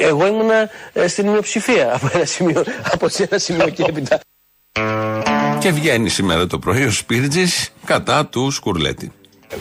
Εγώ 0.00 0.26
ήμουνα 0.26 0.70
ε, 0.92 1.08
στην 1.08 1.28
μειοψηφία 1.28 1.94
από 1.94 2.10
ένα 2.14 2.24
σημείο, 2.24 2.64
από 2.92 3.08
ένα 3.16 3.38
σημείο 3.38 3.68
και 3.68 3.84
έπειτα. 3.88 4.20
Και 5.58 5.70
βγαίνει 5.70 6.08
σήμερα 6.08 6.46
το 6.46 6.58
πρωί 6.58 6.84
ο 6.84 6.90
Σπίρτζη 6.90 7.44
κατά 7.84 8.26
του 8.26 8.50
Σκουρλέτη. 8.50 9.12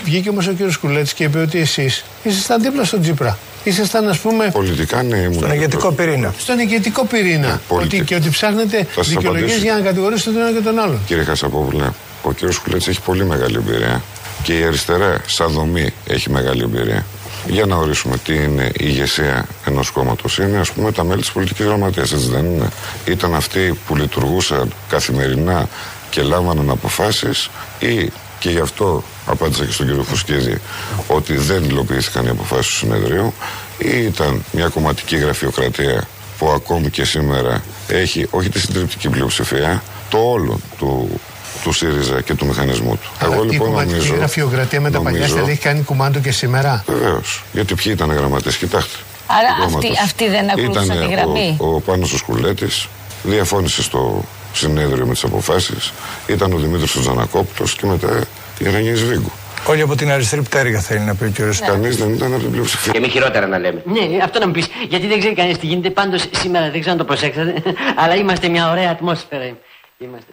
Βγήκε 0.04 0.30
όμως 0.30 0.48
ο 0.48 0.52
κύριος 0.52 0.74
Σκουλέτη 0.74 1.14
και 1.16 1.24
είπε 1.24 1.40
ότι 1.40 1.60
εσείς 1.60 2.06
ήσασταν 2.24 2.62
δίπλα 2.62 2.84
στον 2.84 3.02
Τζίπρα. 3.02 3.38
Ήσασταν, 3.64 4.08
ας 4.10 4.20
πούμε. 4.20 4.50
Πολιτικά, 4.52 5.04
ναι, 5.04 5.18
ήμουν. 5.18 5.34
Στον 5.34 5.52
ηγετικό 5.52 5.92
πυρήνα. 5.92 6.34
Στον 6.38 6.60
ηγετικό 6.60 7.06
πυρήνα. 7.06 7.62
ότι, 7.68 8.04
και 8.04 8.16
ότι 8.16 8.30
ψάχνετε 8.30 8.88
δικαιολογίες 9.06 9.62
για 9.62 9.74
να 9.74 9.80
κατηγορήσετε 9.82 10.32
τον 10.32 10.42
ένα 10.42 10.52
και 10.52 10.64
τον 10.64 10.80
άλλον. 10.80 11.00
Κύριε 11.06 11.24
Χασαπόπουλε, 11.24 11.90
ο 12.22 12.32
κύριος 12.32 12.56
Σκουλέτη 12.56 12.90
έχει 12.90 13.02
πολύ 13.02 13.26
μεγάλη 13.26 13.56
εμπειρία. 13.56 14.02
Και 14.44 14.60
η 14.60 14.64
αριστερά, 14.64 15.22
σαν 15.26 15.52
δομή, 15.52 15.94
έχει 16.08 16.30
μεγάλη 16.30 16.64
εμπειρία. 16.64 17.06
Για 17.48 17.66
να 17.66 17.76
ορίσουμε 17.76 18.18
τι 18.18 18.34
είναι 18.34 18.64
η 18.64 18.74
ηγεσία 18.78 19.46
ενός 19.66 19.90
κόμματος. 19.90 20.38
Είναι, 20.38 20.58
ας 20.58 20.72
πούμε, 20.72 20.92
τα 20.92 21.04
μέλη 21.04 21.22
της 21.22 21.32
πολιτικής 21.32 21.66
γραμματείας, 21.66 22.12
έτσι 22.12 22.30
δεν 22.30 22.46
είναι. 22.46 22.70
Ήταν 23.06 23.36
αυτοί 23.36 23.80
που 23.88 23.96
λειτουργούσαν 23.96 24.74
καθημερινά 24.90 25.68
και 26.10 26.22
λάμβαναν 26.22 26.70
αποφάσεις 26.70 27.50
ή 27.80 28.12
και 28.40 28.50
γι' 28.50 28.60
αυτό 28.60 29.04
απάντησα 29.26 29.66
και 29.66 29.72
στον 29.72 29.88
κύριο 29.88 30.04
Φουσκίδη 30.04 30.62
ότι 31.08 31.38
δεν 31.38 31.64
υλοποιήθηκαν 31.64 32.26
οι 32.26 32.30
αποφάσεις 32.30 32.68
του 32.68 32.76
συνεδρίου 32.76 33.34
ή 33.78 34.04
ήταν 34.04 34.44
μια 34.52 34.68
κομματική 34.68 35.18
γραφειοκρατία 35.18 36.08
που 36.38 36.50
ακόμη 36.50 36.90
και 36.90 37.04
σήμερα 37.04 37.64
έχει 37.88 38.28
όχι 38.30 38.50
τη 38.50 38.60
συντριπτική 38.60 39.10
πλειοψηφία, 39.10 39.84
το 40.10 40.18
όλο 40.18 40.60
του, 40.78 41.20
του 41.64 41.72
ΣΥΡΙΖΑ 41.72 42.22
και 42.22 42.34
του 42.34 42.46
μηχανισμού 42.46 42.92
του. 42.96 43.12
Αλλά 43.20 43.34
Εγώ 43.34 43.44
λοιπόν 43.44 43.68
η 43.68 43.70
κομματική 43.70 43.94
νομίζω, 43.94 44.16
γραφειοκρατία 44.16 44.82
με 44.82 44.92
τα 44.92 45.00
παλιά 45.00 45.28
στέλνει 45.28 45.52
έχει 45.52 45.60
κάνει 45.60 45.82
κουμάντο 45.84 46.20
και 46.20 46.32
σήμερα; 46.32 46.84
Βεβαίως. 46.88 47.44
Γιατί 47.52 47.76
ποιοι 47.76 47.94
ήταν 47.96 48.12
γραμματέ, 48.12 48.50
κοιτάξτε. 48.50 48.98
Άρα 49.28 49.66
αυτοί, 49.66 49.88
αυτοί 50.04 50.30
δεν 50.30 50.50
ακολουθούσαν 50.50 51.00
τη 51.00 51.12
γραμμή. 51.12 51.58
Ο, 51.60 51.76
ο 51.76 51.80
Πάνος 51.80 52.14
ο 52.14 52.18
Σκουλέτης 52.18 52.88
διαφώνησε 53.24 53.84
στο 53.84 54.24
συνέδριο 54.54 55.06
με 55.06 55.14
τις 55.14 55.24
αποφάσεις. 55.24 55.94
Ήταν 56.28 56.54
ο 56.54 56.58
Δημήτρης 56.58 56.92
Τζανακόπουλο 56.92 57.70
και 57.78 57.86
μετά 57.86 58.24
η 58.60 58.70
Ρανιέ 58.70 58.94
Βίγκου. 58.94 59.32
Όλοι 59.66 59.82
από 59.82 59.96
την 59.96 60.12
αριστερή 60.12 60.42
πτέρυγα 60.42 60.80
θέλει 60.80 61.00
να 61.00 61.16
πει 61.16 61.24
ο 61.24 61.28
κύριος. 61.28 61.60
Ναι. 61.60 61.68
Κανείς 61.68 61.98
δεν 61.98 62.14
ήταν 62.14 62.34
από 62.34 62.42
την 62.42 62.52
πλειοψηφία. 62.52 62.92
Και 62.92 63.00
μη 63.00 63.10
χειρότερα 63.10 63.48
να 63.48 63.58
λέμε. 63.58 63.82
Ναι, 63.86 64.24
αυτό 64.24 64.40
να 64.40 64.46
μου 64.46 64.52
πεις. 64.52 64.68
Γιατί 64.90 65.08
δεν 65.08 65.20
ξέρει 65.20 65.36
κανείς 65.36 65.58
τι 65.58 65.66
γίνεται. 65.66 65.90
Πάντως 65.90 66.26
σήμερα 66.32 66.70
δεν 66.70 66.80
ξέρω 66.80 66.96
να 66.96 67.02
το 67.02 67.06
προσέξατε. 67.06 67.54
αλλά 68.02 68.16
είμαστε 68.16 68.48
μια 68.48 68.72
ωραία 68.72 68.90
ατμόσφαιρα. 68.90 69.58
Είμαστε. 69.98 70.32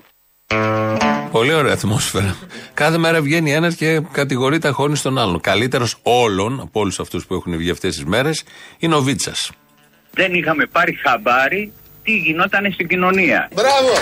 Πολύ 1.31 1.53
ωραία 1.55 1.73
ατμόσφαιρα. 1.73 2.37
Κάθε 2.75 2.99
μέρα 2.99 3.21
βγαίνει 3.21 3.53
ένας 3.53 3.75
και 3.75 4.01
κατηγορεί 4.13 4.59
τα 4.59 4.71
χώνη 4.71 4.97
στον 4.97 5.19
άλλον. 5.19 5.41
Καλύτερος 5.41 5.97
όλων 6.03 6.61
από 6.61 6.81
όλους 6.81 7.01
αυτούς 7.01 7.27
που 7.27 7.35
έχουν 7.35 7.57
βγει 7.57 7.71
αυτές 7.71 7.95
τις 7.95 8.05
μέρες 8.05 8.45
είναι 8.79 8.95
ο 8.95 9.01
Βίτσας. 9.03 9.51
Δεν 10.11 10.35
είχαμε 10.35 10.67
πάρει 10.67 10.95
χαμπάρι 10.95 11.73
τι 12.03 12.17
γινόταν 12.17 12.73
στην 12.73 12.89
κοινωνία. 12.89 13.49
Μπράβο! 13.55 13.93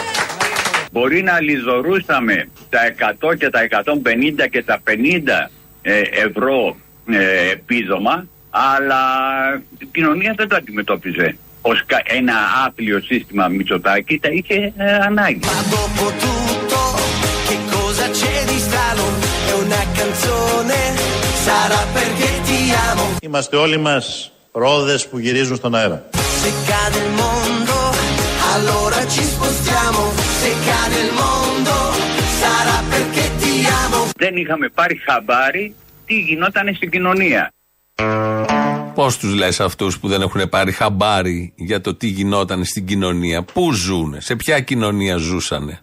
Μπορεί 0.92 1.22
να 1.22 1.40
λιζορούσαμε 1.40 2.48
τα 2.68 2.80
100 3.30 3.36
και 3.38 3.50
τα 3.50 3.60
150 4.44 4.48
και 4.50 4.62
τα 4.62 4.82
50 4.86 4.92
ε, 5.82 6.00
ευρώ 6.00 6.76
ε, 7.06 7.50
επίδομα, 7.50 8.26
αλλά 8.50 9.02
η 9.78 9.86
κοινωνία 9.92 10.34
δεν 10.36 10.48
το 10.48 10.56
αντιμετώπιζε 10.56 11.36
ως 11.66 11.84
ένα 12.04 12.34
άπλιο 12.66 13.00
σύστημα 13.00 13.48
Μητσοτάκη, 13.48 14.18
τα 14.18 14.28
είχε 14.28 14.72
ε, 14.76 14.94
ανάγκη. 14.94 15.40
Είμαστε 23.20 23.56
όλοι 23.56 23.76
μας 23.76 24.32
ρόδες 24.52 25.08
που 25.08 25.18
γυρίζουν 25.18 25.56
στον 25.56 25.74
αέρα. 25.74 26.04
allora 28.54 29.00
ci 29.14 29.22
spostiamo. 29.34 30.02
Se 30.40 30.50
cade 30.66 30.98
il 31.06 31.12
mondo 31.22 31.74
sarà 32.40 32.76
perché 32.92 33.24
ti 33.40 33.52
amo. 33.84 34.00
Δεν 34.16 34.36
είχαμε 34.36 34.68
πάρει 34.68 34.96
χαμπάρι 35.06 35.74
τι 36.06 36.14
γινόταν 36.14 36.74
στην 36.74 36.90
κοινωνία. 36.90 37.52
Πώς 38.94 39.18
τους 39.18 39.34
λες 39.34 39.60
αυτούς 39.60 39.98
που 39.98 40.08
δεν 40.08 40.22
έχουν 40.22 40.48
πάρει 40.48 40.72
χαμπάρι 40.72 41.52
για 41.56 41.80
το 41.80 41.94
τι 41.94 42.06
γινόταν 42.06 42.64
στην 42.64 42.86
κοινωνία, 42.86 43.42
Πού 43.42 43.72
ζουν, 43.72 44.16
σε 44.18 44.36
ποια 44.36 44.60
κοινωνία 44.60 45.16
ζούσανε, 45.16 45.80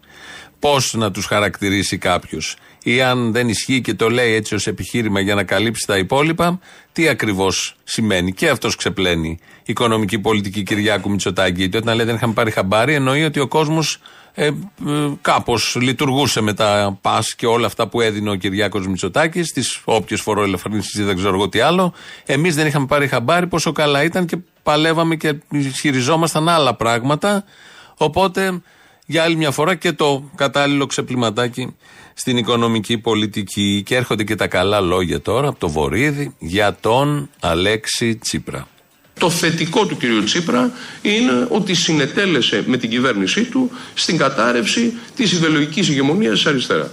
Πώς 0.59 0.93
να 0.93 1.11
τους 1.11 1.25
χαρακτηρίσει 1.25 1.97
κάποιος, 1.97 2.55
ή 2.83 3.01
αν 3.01 3.31
δεν 3.31 3.49
ισχύει 3.49 3.81
και 3.81 3.93
το 3.93 4.09
λέει 4.09 4.33
έτσι 4.33 4.55
ως 4.55 4.67
επιχείρημα 4.67 5.19
για 5.19 5.35
να 5.35 5.43
καλύψει 5.43 5.87
τα 5.87 5.97
υπόλοιπα, 5.97 6.59
τι 6.91 7.07
ακριβώς 7.07 7.75
σημαίνει; 7.83 8.33
Και 8.33 8.49
αυτός 8.49 8.75
ξεπλένει 8.75 9.39
η 9.39 9.63
οικονομική 9.65 10.19
πολιτική 10.19 10.63
Κυριάκου 10.63 11.09
Μητσοτάκη. 11.09 11.59
Γιατί 11.59 11.77
όταν 11.77 11.95
λέει 11.95 12.05
δεν 12.05 12.15
είχαμε 12.15 12.33
πάρει 12.33 12.51
χαμπάρι, 12.51 12.93
εννοεί 12.93 13.23
ότι 13.23 13.39
ο 13.39 13.47
κόσμος 13.47 13.99
ε, 14.33 14.45
ε, 14.45 14.53
κάπως 15.21 15.77
λειτουργούσε 15.81 16.41
με 16.41 16.53
τα 16.53 16.97
πας 17.01 17.35
και 17.35 17.45
όλα 17.45 17.65
αυτά 17.65 17.87
που 17.87 18.01
έδινε 18.01 18.29
ο 18.29 18.35
Κυριάκος 18.35 18.87
Μητσοτάκης, 18.87 19.51
τις 19.53 19.81
όποιες 19.83 20.21
φοροελαφρύνσει 20.21 21.01
ή 21.01 21.03
δεν 21.03 21.15
ξέρω 21.15 21.33
εγώ 21.33 21.49
τι 21.49 21.59
άλλο. 21.59 21.93
Εμείς 22.25 22.55
δεν 22.55 22.67
είχαμε 22.67 22.85
πάρει 22.85 23.07
χαμπάρι 23.07 23.47
πόσο 23.47 23.71
καλά 23.71 24.03
ήταν 24.03 24.25
και 24.25 24.37
παλεύαμε 24.63 25.15
και 25.15 25.35
ισχυριζόμασταν 25.49 26.49
άλλα 26.49 26.75
πράγματα. 26.75 27.43
Οπότε 27.97 28.61
για 29.05 29.23
άλλη 29.23 29.35
μια 29.35 29.51
φορά 29.51 29.75
και 29.75 29.91
το 29.91 30.29
κατάλληλο 30.35 30.85
ξεπληματάκι 30.85 31.75
στην 32.13 32.37
οικονομική 32.37 32.97
πολιτική. 32.97 33.83
Και 33.85 33.95
έρχονται 33.95 34.23
και 34.23 34.35
τα 34.35 34.47
καλά 34.47 34.79
λόγια 34.79 35.21
τώρα 35.21 35.47
από 35.47 35.59
το 35.59 35.69
Βορύδι 35.69 36.35
για 36.39 36.75
τον 36.79 37.29
Αλέξη 37.39 38.15
Τσίπρα. 38.15 38.67
Το 39.19 39.29
θετικό 39.29 39.85
του 39.85 39.97
κ. 39.97 40.23
Τσίπρα 40.25 40.71
είναι 41.01 41.45
ότι 41.49 41.73
συνετέλεσε 41.73 42.63
με 42.67 42.77
την 42.77 42.89
κυβέρνησή 42.89 43.43
του 43.43 43.71
στην 43.93 44.17
κατάρρευση 44.17 44.93
της 45.15 45.31
ιδεολογικής 45.31 45.89
ηγεμονίας 45.89 46.33
της 46.33 46.45
αριστεράς. 46.45 46.91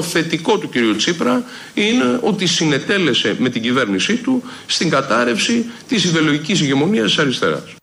Το 0.00 0.06
θετικό 0.06 0.58
του 0.58 0.68
κ. 0.68 0.96
Τσίπρα 0.96 1.44
είναι 1.74 2.18
ότι 2.22 2.46
συνετέλεσε 2.46 3.36
με 3.38 3.48
την 3.48 3.62
κυβέρνησή 3.62 4.16
του 4.16 4.42
στην 4.66 4.90
κατάρρευση 4.90 5.64
της 5.88 6.04
ιδεολογικής 6.04 6.60
ηγεμονίας 6.60 7.04
της 7.04 7.18
αριστεράς. 7.18 7.74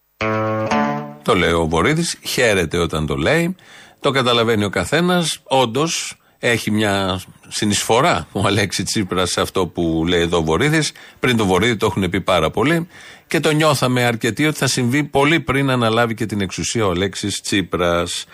Το 1.24 1.36
λέει 1.36 1.52
ο 1.52 1.68
Βορύδης, 1.68 2.18
χαίρεται 2.24 2.78
όταν 2.78 3.06
το 3.06 3.16
λέει, 3.16 3.56
το 4.00 4.12
καταλαβαίνει 4.12 4.64
ο 4.64 4.70
καθένας, 4.70 5.40
όντως 5.44 6.18
έχει 6.40 6.72
μια 6.72 7.22
συνεισφορά 7.48 8.28
ο 8.32 8.48
Αλέξη 8.48 8.84
Τσίπρας 8.84 9.30
σε 9.30 9.42
αυτό 9.42 9.68
που 9.68 10.06
λέει 10.08 10.22
εδώ 10.22 10.38
ο 10.38 10.44
Βορύδης. 10.44 10.92
Πριν 11.20 11.38
το 11.38 11.46
Βορύδη 11.46 11.78
το 11.78 11.86
έχουν 11.86 12.10
πει 12.10 12.22
πάρα 12.22 12.50
πολύ 12.50 12.88
και 13.28 13.40
το 13.40 13.52
νιώθαμε 13.52 14.04
αρκετοί 14.04 14.46
ότι 14.46 14.58
θα 14.58 14.68
συμβεί 14.68 15.04
πολύ 15.04 15.40
πριν 15.40 15.70
αναλάβει 15.70 16.14
και 16.14 16.26
την 16.26 16.42
εξουσία 16.42 16.86
ο 16.86 16.90
Αλέξης 16.90 17.42
Τσίπρας 17.42 18.26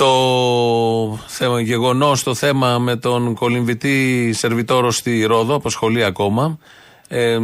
το 0.00 1.18
θέμα, 1.26 1.60
γεγονός, 1.60 2.22
το 2.22 2.34
θέμα 2.34 2.78
με 2.78 2.96
τον 2.96 3.34
κολυμβητή 3.34 4.30
σερβιτόρο 4.32 4.90
στη 4.90 5.24
Ρόδο, 5.24 5.54
απασχολεί 5.54 6.04
ακόμα. 6.04 6.58
Ε, 7.08 7.38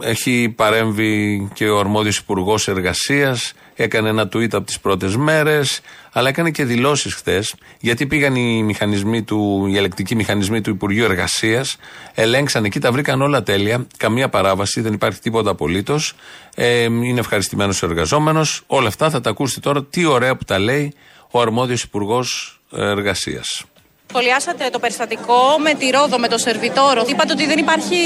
έχει 0.00 0.52
παρέμβει 0.56 1.48
και 1.54 1.68
ο 1.68 1.78
αρμόδιος 1.78 2.18
Υπουργός 2.18 2.68
Εργασίας. 2.68 3.52
Έκανε 3.74 4.08
ένα 4.08 4.22
tweet 4.22 4.52
από 4.52 4.62
τις 4.62 4.80
πρώτες 4.80 5.16
μέρες. 5.16 5.80
Αλλά 6.12 6.28
έκανε 6.28 6.50
και 6.50 6.64
δηλώσεις 6.64 7.14
χθες. 7.14 7.54
Γιατί 7.80 8.06
πήγαν 8.06 8.34
οι, 8.34 8.62
μηχανισμοί 8.62 9.22
του, 9.22 9.66
οι 9.70 9.76
ελεκτικοί 9.76 10.14
μηχανισμοί 10.14 10.60
του 10.60 10.70
Υπουργείου 10.70 11.04
Εργασίας. 11.04 11.76
Ελέγξαν 12.14 12.64
εκεί, 12.64 12.80
τα 12.80 12.92
βρήκαν 12.92 13.22
όλα 13.22 13.42
τέλεια. 13.42 13.86
Καμία 13.96 14.28
παράβαση, 14.28 14.80
δεν 14.80 14.92
υπάρχει 14.92 15.20
τίποτα 15.20 15.50
απολύτως. 15.50 16.14
Ε, 16.54 16.82
είναι 16.82 17.20
ευχαριστημένος 17.20 17.82
ο 17.82 17.86
εργαζόμενος. 17.86 18.62
Όλα 18.66 18.88
αυτά 18.88 19.10
θα 19.10 19.20
τα 19.20 19.30
ακούσετε 19.30 19.60
τώρα. 19.60 19.84
Τι 19.84 20.04
ωραία 20.04 20.36
που 20.36 20.44
τα 20.44 20.58
λέει 20.58 20.94
ο 21.30 21.40
αρμόδιος 21.40 21.82
Υπουργός 21.82 22.60
Εργασίας. 22.70 23.64
Σχολιάσατε 24.12 24.64
το 24.72 24.78
περιστατικό 24.78 25.40
με 25.64 25.72
τη 25.74 25.90
Ρόδο, 25.90 26.18
με 26.18 26.28
το 26.28 26.38
σερβιτόρο. 26.38 27.02
Είπατε 27.06 27.32
ότι 27.32 27.46
δεν 27.46 27.58
υπάρχει 27.58 27.98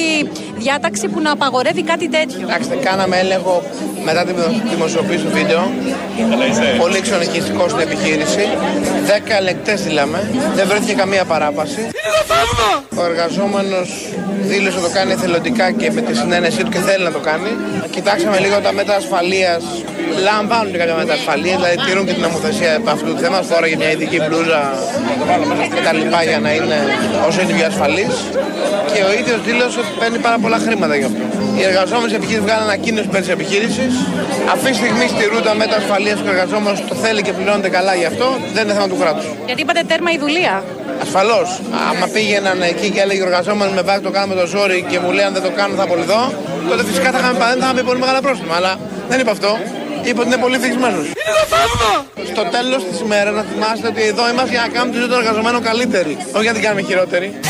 διάταξη 0.57 1.09
που 1.09 1.21
να 1.21 1.31
απαγορεύει 1.33 1.83
κάτι 1.83 2.09
τέτοιο. 2.09 2.41
Εντάξει, 2.43 2.69
κάναμε 2.89 3.19
έλεγχο 3.19 3.63
μετά 4.05 4.25
τη 4.25 4.33
δημοσιοποίηση 4.75 5.25
του 5.25 5.31
βίντεο. 5.31 5.71
Πολύ 6.79 6.97
εξονικιστικό 6.97 7.69
στην 7.69 7.81
επιχείρηση. 7.81 8.49
Δέκα 9.05 9.37
ελεκτέ 9.37 9.75
δηλάμε. 9.75 10.31
Δεν 10.55 10.67
βρέθηκε 10.67 10.93
καμία 10.93 11.25
παράβαση. 11.25 11.89
Ο 12.97 13.05
εργαζόμενος 13.05 13.89
δήλωσε 14.41 14.77
να 14.77 14.83
το 14.83 14.91
κάνει 14.93 15.13
εθελοντικά 15.13 15.71
και 15.71 15.91
με 15.91 16.01
τη 16.01 16.17
συνένεσή 16.17 16.63
του 16.65 16.71
και 16.71 16.79
θέλει 16.79 17.05
να 17.05 17.13
το 17.13 17.19
κάνει. 17.19 17.51
Κοιτάξαμε 17.91 18.39
λίγο 18.39 18.61
τα 18.61 18.73
μέτρα 18.73 18.95
ασφαλείας. 18.95 19.63
Λαμβάνουν 20.23 20.73
και 20.73 20.79
κάποια 20.79 20.95
μέτρα 20.95 21.15
ασφαλείας, 21.15 21.57
δηλαδή 21.57 21.77
τηρούν 21.87 22.07
και 22.07 22.13
την 22.13 22.23
νομοθεσία 22.23 22.77
από 22.77 22.91
αυτού 22.91 23.15
του 23.15 23.21
θέματος. 23.21 23.49
Τώρα 23.49 23.67
για 23.67 23.77
μια 23.77 23.91
ειδική 23.91 24.19
μπλούζα 24.29 24.61
λοιπά 26.03 26.21
για 26.31 26.41
να 26.47 26.51
είναι 26.59 26.79
όσο 27.29 27.39
είναι 27.43 27.53
πιο 27.59 27.67
ασφαλής. 27.73 28.15
Και 28.93 29.01
ο 29.09 29.11
ίδιος 29.21 29.39
δήλωσε 29.49 29.79
ότι 29.83 29.93
παίρνει 30.01 30.19
πάρα 30.27 30.39
πολλά 30.43 30.59
χρήματα 30.67 30.95
γι' 31.01 31.09
αυτό. 31.11 31.23
Οι 31.59 31.63
εργαζόμενοι 31.71 32.09
τη 32.13 32.15
επιχείρησης 32.21 32.45
βγάλαν 32.47 32.65
ανακοίνωση 32.71 33.09
πέρυσι 33.15 33.31
επιχείρησης. 33.39 33.93
Αυτή 34.55 34.69
τη 34.71 34.77
στιγμή 34.81 35.07
στηρούν 35.15 35.43
τα 35.49 35.55
μέτρα 35.61 35.77
ασφαλείας 35.83 36.19
του 36.23 36.29
εργαζόμενου, 36.35 36.77
το 36.91 36.95
θέλει 37.03 37.21
και 37.27 37.33
πληρώνεται 37.37 37.71
καλά 37.77 37.95
γι' 38.01 38.09
αυτό, 38.13 38.27
δεν 38.55 38.63
είναι 38.65 38.75
θέμα 38.79 38.89
του 38.93 38.99
κράτους. 39.03 39.27
Γιατί 39.47 39.61
είπατε 39.65 39.81
τέρμα 39.91 40.11
η 40.17 40.19
δουλεία. 40.25 40.55
Ασφαλώς. 41.05 41.49
Άμα 41.89 42.07
πήγαιναν 42.15 42.59
εκεί 42.73 42.89
και 42.95 43.01
έλεγε 43.05 43.23
ο 43.23 43.29
εργαζόμενος 43.31 43.73
με 43.79 43.83
βάση 43.89 44.01
το 44.09 44.11
κάνουμε 44.17 44.35
το 44.41 44.47
ζόρι 44.47 44.79
και 44.91 44.99
μου 45.03 45.11
λέει 45.17 45.25
αν 45.29 45.33
δεν 45.37 45.43
το 45.43 45.53
κάνω 45.59 45.73
θα 45.79 45.85
απολυθώ, 45.89 46.21
τότε 46.69 46.83
φυσικά 46.89 47.09
θα 47.15 47.19
είχαμε, 47.19 47.39
θα 47.39 47.55
είχαμε 47.61 47.83
πολύ 47.89 48.01
μεγάλα 48.05 48.21
πρόστιμα. 48.27 48.55
Αλλά 48.59 48.73
δεν 49.11 49.21
είπε 49.21 49.31
αυτό. 49.31 49.51
Είπε 50.05 50.21
ότι 50.21 50.29
είναι 50.29 50.37
πολύ 50.37 50.59
θυσμένο. 50.59 50.97
Στο 52.33 52.45
τέλος 52.45 52.85
της 52.89 53.01
ημέρας 53.01 53.35
να 53.35 53.45
θυμάστε 53.53 53.87
ότι 53.87 54.03
εδώ 54.03 54.29
είμαστε 54.31 54.51
για 54.51 54.61
να 54.61 54.69
κάνουμε 54.69 54.93
τη 54.93 54.99
ζωή 54.99 55.09
των 55.09 55.19
εργαζομένων 55.19 55.63
καλύτερη. 55.63 56.17
Όχι 56.33 56.43
για 56.43 56.53
να 56.53 56.59
την 56.59 56.63
κάνουμε 56.63 56.83
χειρότερη. 56.83 57.41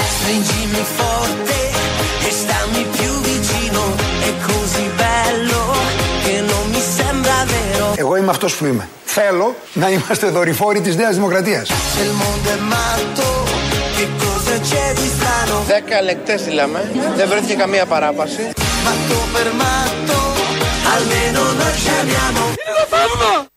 Εγώ 7.97 8.17
είμαι 8.17 8.31
αυτός 8.31 8.55
που 8.55 8.65
είμαι. 8.65 8.89
Θέλω 9.05 9.55
να 9.73 9.89
είμαστε 9.89 10.27
δορυφόροι 10.29 10.81
της 10.81 10.97
Νέας 10.97 11.15
Δημοκρατίας. 11.15 11.71
Δέκα 15.67 15.99
ελεκτέ 15.99 16.37
στείλαμε. 16.37 16.91
Δεν 17.17 17.29
βρέθηκε 17.29 17.55
καμία 17.55 17.87
παράβαση. 22.91 23.49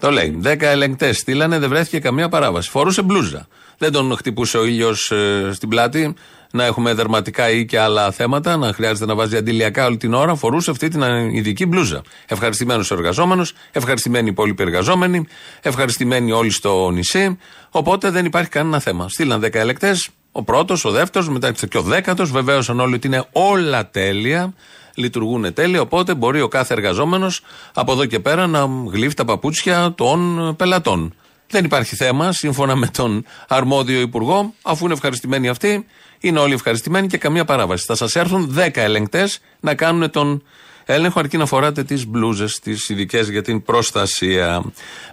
Το 0.00 0.10
λέει. 0.10 0.36
Δέκα 0.38 0.68
ελεγκτές 0.68 1.16
στείλανε, 1.16 1.58
δεν 1.58 1.68
βρέθηκε 1.68 1.98
καμία 1.98 2.28
παράβαση. 2.28 2.70
Φορούσε 2.70 3.02
μπλούζα. 3.02 3.46
Δεν 3.78 3.92
τον 3.92 4.16
χτυπούσε 4.16 4.58
ο 4.58 4.64
ήλιος 4.64 5.10
ε, 5.10 5.50
στην 5.52 5.68
πλάτη, 5.68 6.14
να 6.52 6.64
έχουμε 6.64 6.94
δερματικά 6.94 7.50
ή 7.50 7.64
και 7.64 7.78
άλλα 7.78 8.10
θέματα, 8.10 8.56
να 8.56 8.72
χρειάζεται 8.72 9.06
να 9.06 9.14
βάζει 9.14 9.36
αντιλιακά 9.36 9.86
όλη 9.86 9.96
την 9.96 10.14
ώρα. 10.14 10.34
Φορούσε 10.34 10.70
αυτή 10.70 10.88
την 10.88 11.02
ειδική 11.32 11.66
μπλούζα. 11.66 12.02
Ευχαριστημένο 12.26 12.84
ο 12.90 12.94
εργαζόμενο, 12.94 13.46
ευχαριστημένοι 13.72 14.26
οι 14.26 14.30
υπόλοιποι 14.30 14.62
εργαζόμενοι, 14.62 15.26
ευχαριστημένοι 15.62 16.32
όλοι 16.32 16.50
στο 16.50 16.90
νησί. 16.90 17.38
Οπότε 17.70 18.10
δεν 18.10 18.24
υπάρχει 18.24 18.48
κανένα 18.48 18.78
θέμα. 18.78 19.08
Στείλαν 19.08 19.40
δέκα 19.40 19.60
ελεκτέ, 19.60 19.96
ο 20.32 20.42
πρώτος, 20.42 20.84
ο 20.84 20.90
δεύτερος, 20.90 21.28
μετά 21.28 21.52
και 21.52 21.78
ο 21.78 21.82
δέκατος. 21.82 22.30
Βεβαίωσαν 22.30 22.80
όλοι 22.80 22.94
ότι 22.94 23.06
είναι 23.06 23.24
όλα 23.32 23.90
τέλεια 23.90 24.54
λειτουργούν 24.94 25.52
τέλεια. 25.52 25.80
Οπότε 25.80 26.14
μπορεί 26.14 26.40
ο 26.40 26.48
κάθε 26.48 26.74
εργαζόμενος 26.74 27.40
από 27.74 27.92
εδώ 27.92 28.04
και 28.04 28.20
πέρα 28.20 28.46
να 28.46 28.68
γλύφει 28.92 29.14
τα 29.14 29.24
παπούτσια 29.24 29.92
των 29.96 30.54
πελατών. 30.56 31.14
Δεν 31.48 31.64
υπάρχει 31.64 31.96
θέμα, 31.96 32.32
σύμφωνα 32.32 32.76
με 32.76 32.86
τον 32.86 33.24
αρμόδιο 33.48 34.00
υπουργό, 34.00 34.54
αφού 34.62 34.84
είναι 34.84 34.94
ευχαριστημένοι 34.94 35.48
αυτοί, 35.48 35.86
είναι 36.18 36.38
όλοι 36.38 36.54
ευχαριστημένοι 36.54 37.06
και 37.06 37.18
καμία 37.18 37.44
παράβαση. 37.44 37.84
Θα 37.84 37.94
σας 37.94 38.16
έρθουν 38.16 38.54
10 38.58 38.68
ελεγκτές 38.74 39.40
να 39.60 39.74
κάνουν 39.74 40.10
τον 40.10 40.42
έλεγχο, 40.84 41.18
αρκεί 41.18 41.36
να 41.36 41.46
φοράτε 41.46 41.84
τις 41.84 42.06
μπλούζες, 42.06 42.58
τις 42.58 42.88
ειδικές 42.88 43.28
για 43.28 43.42
την 43.42 43.62
προστασία. 43.62 44.62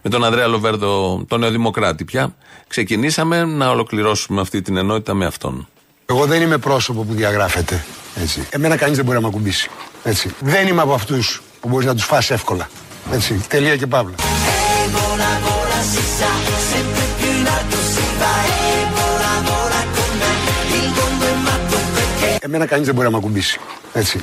Με 0.01 0.09
τον 0.09 0.23
Ανδρέα 0.23 0.47
Λοβέρδο, 0.47 1.23
τον 1.27 1.39
Νεοδημοκράτη 1.39 2.05
πια, 2.05 2.35
ξεκινήσαμε 2.67 3.43
να 3.43 3.69
ολοκληρώσουμε 3.69 4.41
αυτή 4.41 4.61
την 4.61 4.77
ενότητα 4.77 5.13
με 5.13 5.25
αυτόν. 5.25 5.67
Εγώ 6.11 6.25
δεν 6.25 6.41
είμαι 6.41 6.57
πρόσωπο 6.57 7.03
που 7.03 7.13
διαγράφεται. 7.13 7.85
Έτσι. 8.21 8.47
Εμένα 8.49 8.75
κανείς 8.75 8.95
δεν 8.95 9.05
μπορεί 9.05 9.17
να 9.17 9.23
με 9.23 9.27
ακουμπήσει. 9.27 9.69
Έτσι. 10.03 10.35
Δεν 10.39 10.67
είμαι 10.67 10.81
από 10.81 10.93
αυτούς 10.93 11.41
που 11.59 11.67
μπορείς 11.67 11.85
να 11.85 11.95
τους 11.95 12.05
φάσει 12.05 12.33
εύκολα. 12.33 12.69
Έτσι. 13.11 13.41
Τελεία 13.47 13.75
και 13.75 13.87
παύλα. 13.87 14.15
Εμένα 22.39 22.65
κανείς 22.65 22.85
δεν 22.85 22.95
μπορεί 22.95 23.05
να 23.05 23.11
με 23.11 23.17
ακουμπήσει. 23.17 23.59
Έτσι. 23.93 24.21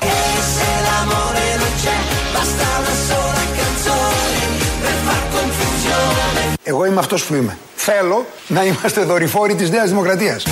Εγώ 6.63 6.85
είμαι 6.85 6.99
αυτός 6.99 7.25
που 7.25 7.35
είμαι. 7.35 7.59
Θέλω 7.89 8.27
να 8.49 8.65
είμαστε 8.65 9.05
δορυφόροι 9.05 9.55
της 9.55 9.71
Νέας 9.71 9.89
Δημοκρατίας. 9.89 10.45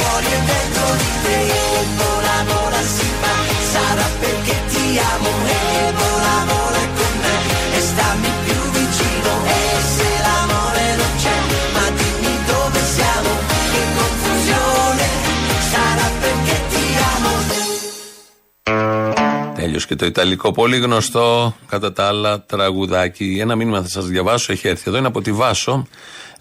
Τέλειος 19.54 19.86
και 19.86 19.96
το 19.96 20.06
Ιταλικό, 20.06 20.52
πολύ 20.52 20.78
γνωστό 20.78 21.56
κατά 21.68 21.92
τα 21.92 22.06
άλλα 22.06 22.42
τραγουδάκι. 22.42 23.38
Ένα 23.40 23.56
μήνυμα 23.56 23.82
θα 23.82 23.88
σας 23.88 24.06
διαβάσω, 24.06 24.52
έχει 24.52 24.68
έρθει 24.68 24.84
εδώ, 24.86 24.96
είναι 24.98 25.06
από 25.06 25.20
τη 25.20 25.32
Βάσο. 25.32 25.86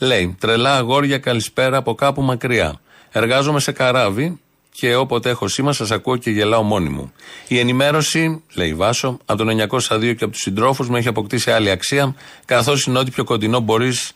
Λέει: 0.04 0.36
Τρελά 0.40 0.76
αγόρια, 0.76 1.18
καλησπέρα 1.18 1.78
από 1.78 1.96
κάπου 1.96 2.22
μακριά. 2.22 2.80
Εργάζομαι 3.12 3.60
σε 3.60 3.72
καράβι 3.72 4.40
και 4.72 4.96
όποτε 4.96 5.30
έχω 5.30 5.48
σήμα 5.48 5.74
σας 5.74 5.92
ακούω 5.92 6.18
και 6.18 6.30
γελάω 6.30 6.64
μόνη 6.64 6.90
μου. 6.90 7.14
Η 7.48 7.60
ενημέρωση, 7.60 8.44
λέει 8.54 8.74
Βάσο, 8.74 9.18
από 9.26 9.44
το 9.44 9.68
902 9.90 10.16
και 10.16 10.24
από 10.24 10.34
τους 10.34 10.42
συντρόφους 10.42 10.90
μου 10.90 10.96
έχει 10.96 11.08
αποκτήσει 11.08 11.52
άλλη 11.52 11.70
αξία, 11.70 12.16
καθώς 12.46 12.86
είναι 12.86 13.00
ό,τι 13.00 13.12
πιο 13.12 13.24
κοντινό 13.24 13.60
μπορείς 13.60 14.14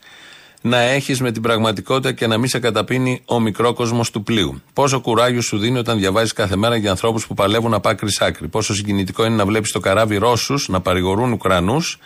να 0.60 0.78
έχεις 0.78 1.20
με 1.20 1.32
την 1.32 1.42
πραγματικότητα 1.42 2.12
και 2.12 2.26
να 2.26 2.38
μην 2.38 2.48
σε 2.48 2.58
καταπίνει 2.58 3.22
ο 3.24 3.40
μικρό 3.40 3.72
κόσμο 3.72 4.04
του 4.12 4.22
πλοίου. 4.22 4.62
Πόσο 4.72 5.00
κουράγιο 5.00 5.40
σου 5.40 5.58
δίνει 5.58 5.78
όταν 5.78 5.98
διαβάζεις 5.98 6.32
κάθε 6.32 6.56
μέρα 6.56 6.76
για 6.76 6.90
ανθρώπους 6.90 7.26
που 7.26 7.34
παλεύουν 7.34 7.74
από 7.74 7.88
άκρη 7.88 8.12
σ' 8.12 8.20
άκρη. 8.20 8.48
Πόσο 8.48 8.74
συγκινητικό 8.74 9.24
είναι 9.24 9.34
να 9.34 9.46
βλέπεις 9.46 9.72
το 9.72 9.80
καράβι 9.80 10.16
Ρώσους 10.16 10.68
να 10.68 10.80
παρηγορούν 10.80 11.32
Ουκρανούς 11.32 11.98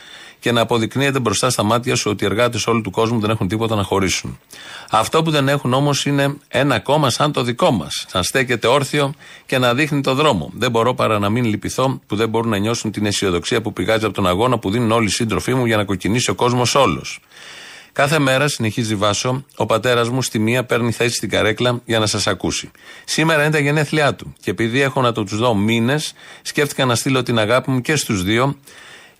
και 0.43 0.53
να 0.53 0.61
αποδεικνύεται 0.61 1.19
μπροστά 1.19 1.51
στα 1.51 1.63
μάτια 1.63 1.97
σου 1.97 2.11
ότι 2.11 2.25
οι 2.25 2.27
εργάτες 2.27 2.67
όλου 2.67 2.81
του 2.81 2.91
κόσμου 2.91 3.21
δεν 3.21 3.31
έχουν 3.31 3.49
τίποτα 3.49 3.75
να 3.75 3.83
χωρίσουν. 3.83 4.39
Αυτό 4.91 5.23
που 5.23 5.31
δεν 5.31 5.49
έχουν 5.49 5.73
όμως 5.73 6.05
είναι 6.05 6.37
ένα 6.49 6.79
κόμμα 6.79 7.11
σαν 7.11 7.33
το 7.33 7.43
δικό 7.43 7.71
μας. 7.71 8.07
Να 8.13 8.23
στέκεται 8.23 8.67
όρθιο 8.67 9.15
και 9.47 9.59
να 9.59 9.75
δείχνει 9.75 10.01
το 10.01 10.15
δρόμο. 10.15 10.51
Δεν 10.55 10.71
μπορώ 10.71 10.95
παρά 10.95 11.19
να 11.19 11.29
μην 11.29 11.45
λυπηθώ 11.45 12.01
που 12.07 12.17
δεν 12.17 12.29
μπορούν 12.29 12.51
να 12.51 12.57
νιώσουν 12.59 12.91
την 12.91 13.07
αισιοδοξία 13.07 13.63
που 13.63 13.73
πηγάζει 13.73 14.05
από 14.05 14.15
τον 14.15 14.27
αγώνα 14.27 14.59
που 14.59 14.71
δίνουν 14.71 14.93
όλοι 14.93 15.07
οι 15.07 15.11
σύντροφοί 15.11 15.55
μου 15.55 15.67
για 15.67 15.77
να 15.77 15.85
κοκκινήσει 15.85 16.31
ο 16.31 16.35
κόσμος 16.35 16.75
όλος. 16.75 17.21
Κάθε 17.93 18.19
μέρα, 18.19 18.49
συνεχίζει 18.49 18.95
Βάσο, 18.95 19.45
ο 19.57 19.67
πατέρας 19.67 20.09
μου 20.09 20.23
στη 20.23 20.39
μία 20.39 20.65
παίρνει 20.65 20.93
θέση 20.93 21.15
στην 21.15 21.29
καρέκλα 21.29 21.81
για 21.85 21.99
να 21.99 22.07
σας 22.07 22.27
ακούσει. 22.27 22.71
Σήμερα 23.05 23.43
είναι 23.43 23.53
τα 23.53 23.59
γενέθλιά 23.59 24.15
του 24.15 24.33
και 24.41 24.51
επειδή 24.51 24.81
έχω 24.81 25.01
να 25.01 25.13
το 25.13 25.25
τους 25.25 25.39
δω 25.39 25.55
μήνες, 25.55 26.15
σκέφτηκα 26.43 26.85
να 26.85 26.95
στείλω 26.95 27.23
την 27.23 27.39
αγάπη 27.39 27.71
μου 27.71 27.81
και 27.81 27.97
στους 27.97 28.23
δύο 28.23 28.57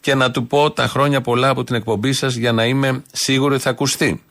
και 0.03 0.15
να 0.15 0.31
του 0.31 0.47
πω 0.47 0.71
τα 0.71 0.87
χρόνια 0.87 1.21
πολλά 1.21 1.49
από 1.49 1.65
την 1.65 1.75
εκπομπή 1.75 2.13
σας 2.13 2.35
για 2.35 2.53
να 2.53 2.65
είμαι 2.65 3.03
σίγουρο 3.13 3.55
ότι 3.55 3.63
θα 3.63 3.71
ακουστεί. 3.71 4.23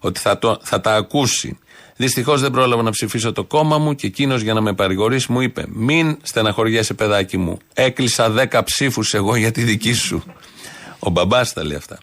Ότι 0.00 0.20
θα, 0.20 0.38
το, 0.38 0.58
θα 0.62 0.80
τα 0.80 0.94
ακούσει. 0.94 1.58
Δυστυχώς 1.96 2.40
δεν 2.40 2.50
πρόλαβα 2.50 2.82
να 2.82 2.90
ψηφίσω 2.90 3.32
το 3.32 3.44
κόμμα 3.44 3.78
μου 3.78 3.94
και 3.94 4.06
εκείνος 4.06 4.40
για 4.40 4.54
να 4.54 4.60
με 4.60 4.72
παρηγορήσει 4.74 5.32
μου 5.32 5.40
είπε: 5.40 5.64
Μην 5.68 6.18
στεναχωριέσαι, 6.22 6.94
παιδάκι 6.94 7.36
μου. 7.36 7.58
Έκλεισα 7.74 8.34
10 8.50 8.60
ψήφους 8.64 9.14
εγώ 9.14 9.36
για 9.36 9.52
τη 9.52 9.62
δική 9.62 9.92
σου. 9.92 10.22
Ο 10.98 11.10
μπαμπάς 11.10 11.52
τα 11.52 11.64
λέει 11.64 11.76
αυτά. 11.76 11.98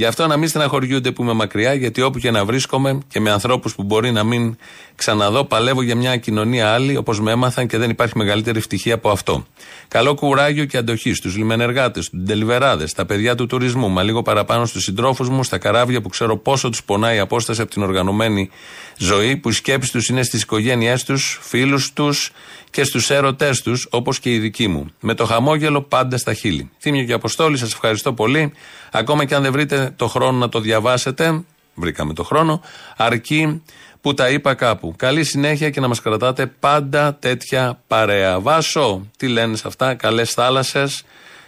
Γι' 0.00 0.06
αυτό 0.06 0.26
να 0.26 0.36
μην 0.36 0.48
στεναχωριούνται 0.48 1.12
που 1.12 1.22
είμαι 1.22 1.32
μακριά, 1.32 1.74
γιατί 1.74 2.02
όπου 2.02 2.18
και 2.18 2.30
να 2.30 2.44
βρίσκομαι 2.44 2.98
και 3.08 3.20
με 3.20 3.30
ανθρώπους 3.30 3.74
που 3.74 3.82
μπορεί 3.82 4.10
να 4.10 4.24
μην 4.24 4.56
ξαναδώ, 4.94 5.44
παλεύω 5.44 5.82
για 5.82 5.96
μια 5.96 6.16
κοινωνία 6.16 6.72
άλλη, 6.72 6.96
όπως 6.96 7.20
με 7.20 7.30
έμαθαν 7.30 7.66
και 7.66 7.78
δεν 7.78 7.90
υπάρχει 7.90 8.18
μεγαλύτερη 8.18 8.58
ευτυχία 8.58 8.94
από 8.94 9.10
αυτό. 9.10 9.46
Καλό 9.88 10.14
κουράγιο 10.14 10.64
και 10.64 10.76
αντοχή 10.76 11.14
στους 11.14 11.36
λιμενεργάτες, 11.36 12.08
του 12.10 12.16
ντελιβεράδες, 12.16 12.90
στα 12.90 13.06
παιδιά 13.06 13.34
του 13.34 13.46
τουρισμού, 13.46 13.88
μα 13.88 14.02
λίγο 14.02 14.22
παραπάνω 14.22 14.66
στους 14.66 14.82
συντρόφους 14.82 15.28
μου, 15.28 15.44
στα 15.44 15.58
καράβια 15.58 16.00
που 16.00 16.08
ξέρω 16.08 16.36
πόσο 16.36 16.68
τους 16.68 16.84
πονάει 16.84 17.16
η 17.16 17.18
απόσταση 17.18 17.60
από 17.60 17.70
την 17.70 17.82
οργανωμένη 17.82 18.50
ζωή, 18.96 19.36
που 19.36 19.48
οι 19.48 19.52
σκέψεις 19.52 19.92
τους 19.92 20.08
είναι 20.08 20.22
στις 20.22 20.42
οικογένειές 20.42 21.04
τους, 21.04 21.38
φίλους 21.42 21.92
τους 21.92 22.30
και 22.70 22.84
στους 22.84 23.10
έρωτές 23.10 23.62
τους, 23.62 23.86
όπως 23.90 24.20
και 24.20 24.32
η 24.32 24.38
δική 24.38 24.68
μου. 24.68 24.90
Με 25.00 25.14
το 25.14 25.24
χαμόγελο 25.24 25.82
πάντα 25.82 26.16
στα 26.16 26.34
χείλη. 26.34 26.70
Θύμιο 26.78 27.04
και 27.04 27.12
Αποστόλη, 27.12 27.56
σας 27.56 27.72
ευχαριστώ 27.72 28.12
πολύ. 28.12 28.52
Ακόμα 28.92 29.24
και 29.24 29.34
αν 29.34 29.42
δεν 29.42 29.52
βρείτε 29.52 29.89
το 29.96 30.06
χρόνο 30.06 30.38
να 30.38 30.48
το 30.48 30.60
διαβάσετε, 30.60 31.44
βρήκαμε 31.74 32.14
το 32.14 32.22
χρόνο, 32.22 32.60
αρκεί 32.96 33.62
που 34.00 34.14
τα 34.14 34.30
είπα 34.30 34.54
κάπου. 34.54 34.94
Καλή 34.96 35.24
συνέχεια 35.24 35.70
και 35.70 35.80
να 35.80 35.88
μας 35.88 36.00
κρατάτε 36.00 36.46
πάντα 36.46 37.14
τέτοια 37.14 37.80
παρέα. 37.86 38.40
Βάσο, 38.40 39.06
τι 39.16 39.28
λένες 39.28 39.58
σε 39.58 39.68
αυτά, 39.68 39.94
καλές 39.94 40.30
θάλασσες, 40.30 41.02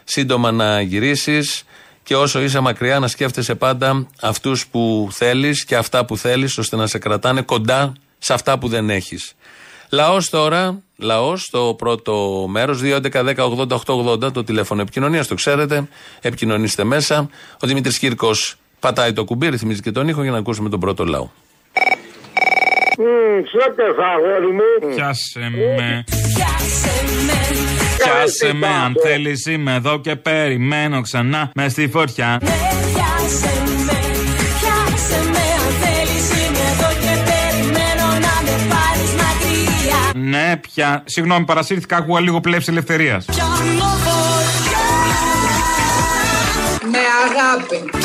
σύντομα 0.05 0.51
να 0.51 0.81
γυρίσεις 0.81 1.65
και 2.03 2.17
όσο 2.17 2.43
είσαι 2.43 2.61
μακριά 2.61 2.99
να 2.99 3.09
σκέφτεσαι 3.09 3.55
πάντα 3.55 4.07
αυτούς 4.21 4.67
που 4.67 5.09
θέλεις 5.13 5.65
και 5.65 5.77
αυτά 5.77 6.05
που 6.05 6.17
θέλεις, 6.17 6.59
ώστε 6.59 6.77
να 6.77 6.87
σε 6.87 6.99
κρατάνε 6.99 7.43
κοντά 7.43 7.93
σε 8.19 8.33
αυτά 8.33 8.59
που 8.59 8.69
δεν 8.69 8.91
έχεις. 8.91 9.35
Λαός 9.95 10.31
τώρα, 10.31 10.83
λαός 10.97 11.43
στο 11.43 11.75
πρώτο 11.79 12.47
μέρος, 12.49 12.81
2.11.10.80.880, 12.83 14.33
το 14.33 14.45
τηλέφωνο 14.45 14.81
επικοινωνίας, 14.81 15.27
το 15.27 15.35
ξέρετε. 15.35 15.89
Επικοινωνήστε 16.21 16.85
μέσα. 16.85 17.29
Ο 17.63 17.67
Δημήτρης 17.67 17.99
Κύρκος 17.99 18.57
πατάει 18.81 19.13
το 19.13 19.25
κουμπί, 19.25 19.49
ρυθμίζει 19.49 19.81
και 19.81 19.91
τον 19.91 20.09
ήχο 20.09 20.23
για 20.23 20.31
να 20.31 20.39
ακούσουμε 20.39 20.69
τον 20.69 20.81
πρώτο 20.81 21.05
λαό. 21.05 21.29
Σώτε 23.51 23.83
αγόρι 23.83 24.53
μου. 24.53 24.95
Πιάσε 24.95 25.51
με. 25.77 26.05
Πιάσε 27.99 28.53
με 28.53 28.67
αν 28.67 28.95
θέλεις 29.03 29.47
είμαι 29.47 29.75
εδώ 29.75 30.01
και 30.01 30.17
περιμένω 30.17 31.01
ξανά 31.01 31.51
με 31.55 31.69
στη 31.69 31.89
φωτιά. 31.89 32.41
Πιάσε 32.41 33.63
με. 33.65 33.72
Ναι, 40.33 40.57
πια. 40.57 41.03
Συγγνώμη, 41.05 41.45
παρασύρθηκα. 41.45 41.97
Άκουγα 41.97 42.21
λίγο 42.21 42.41
πλεύση 42.41 42.71
ελευθερίας. 42.71 43.27
Με 46.91 46.99
αγάπη. 47.25 48.02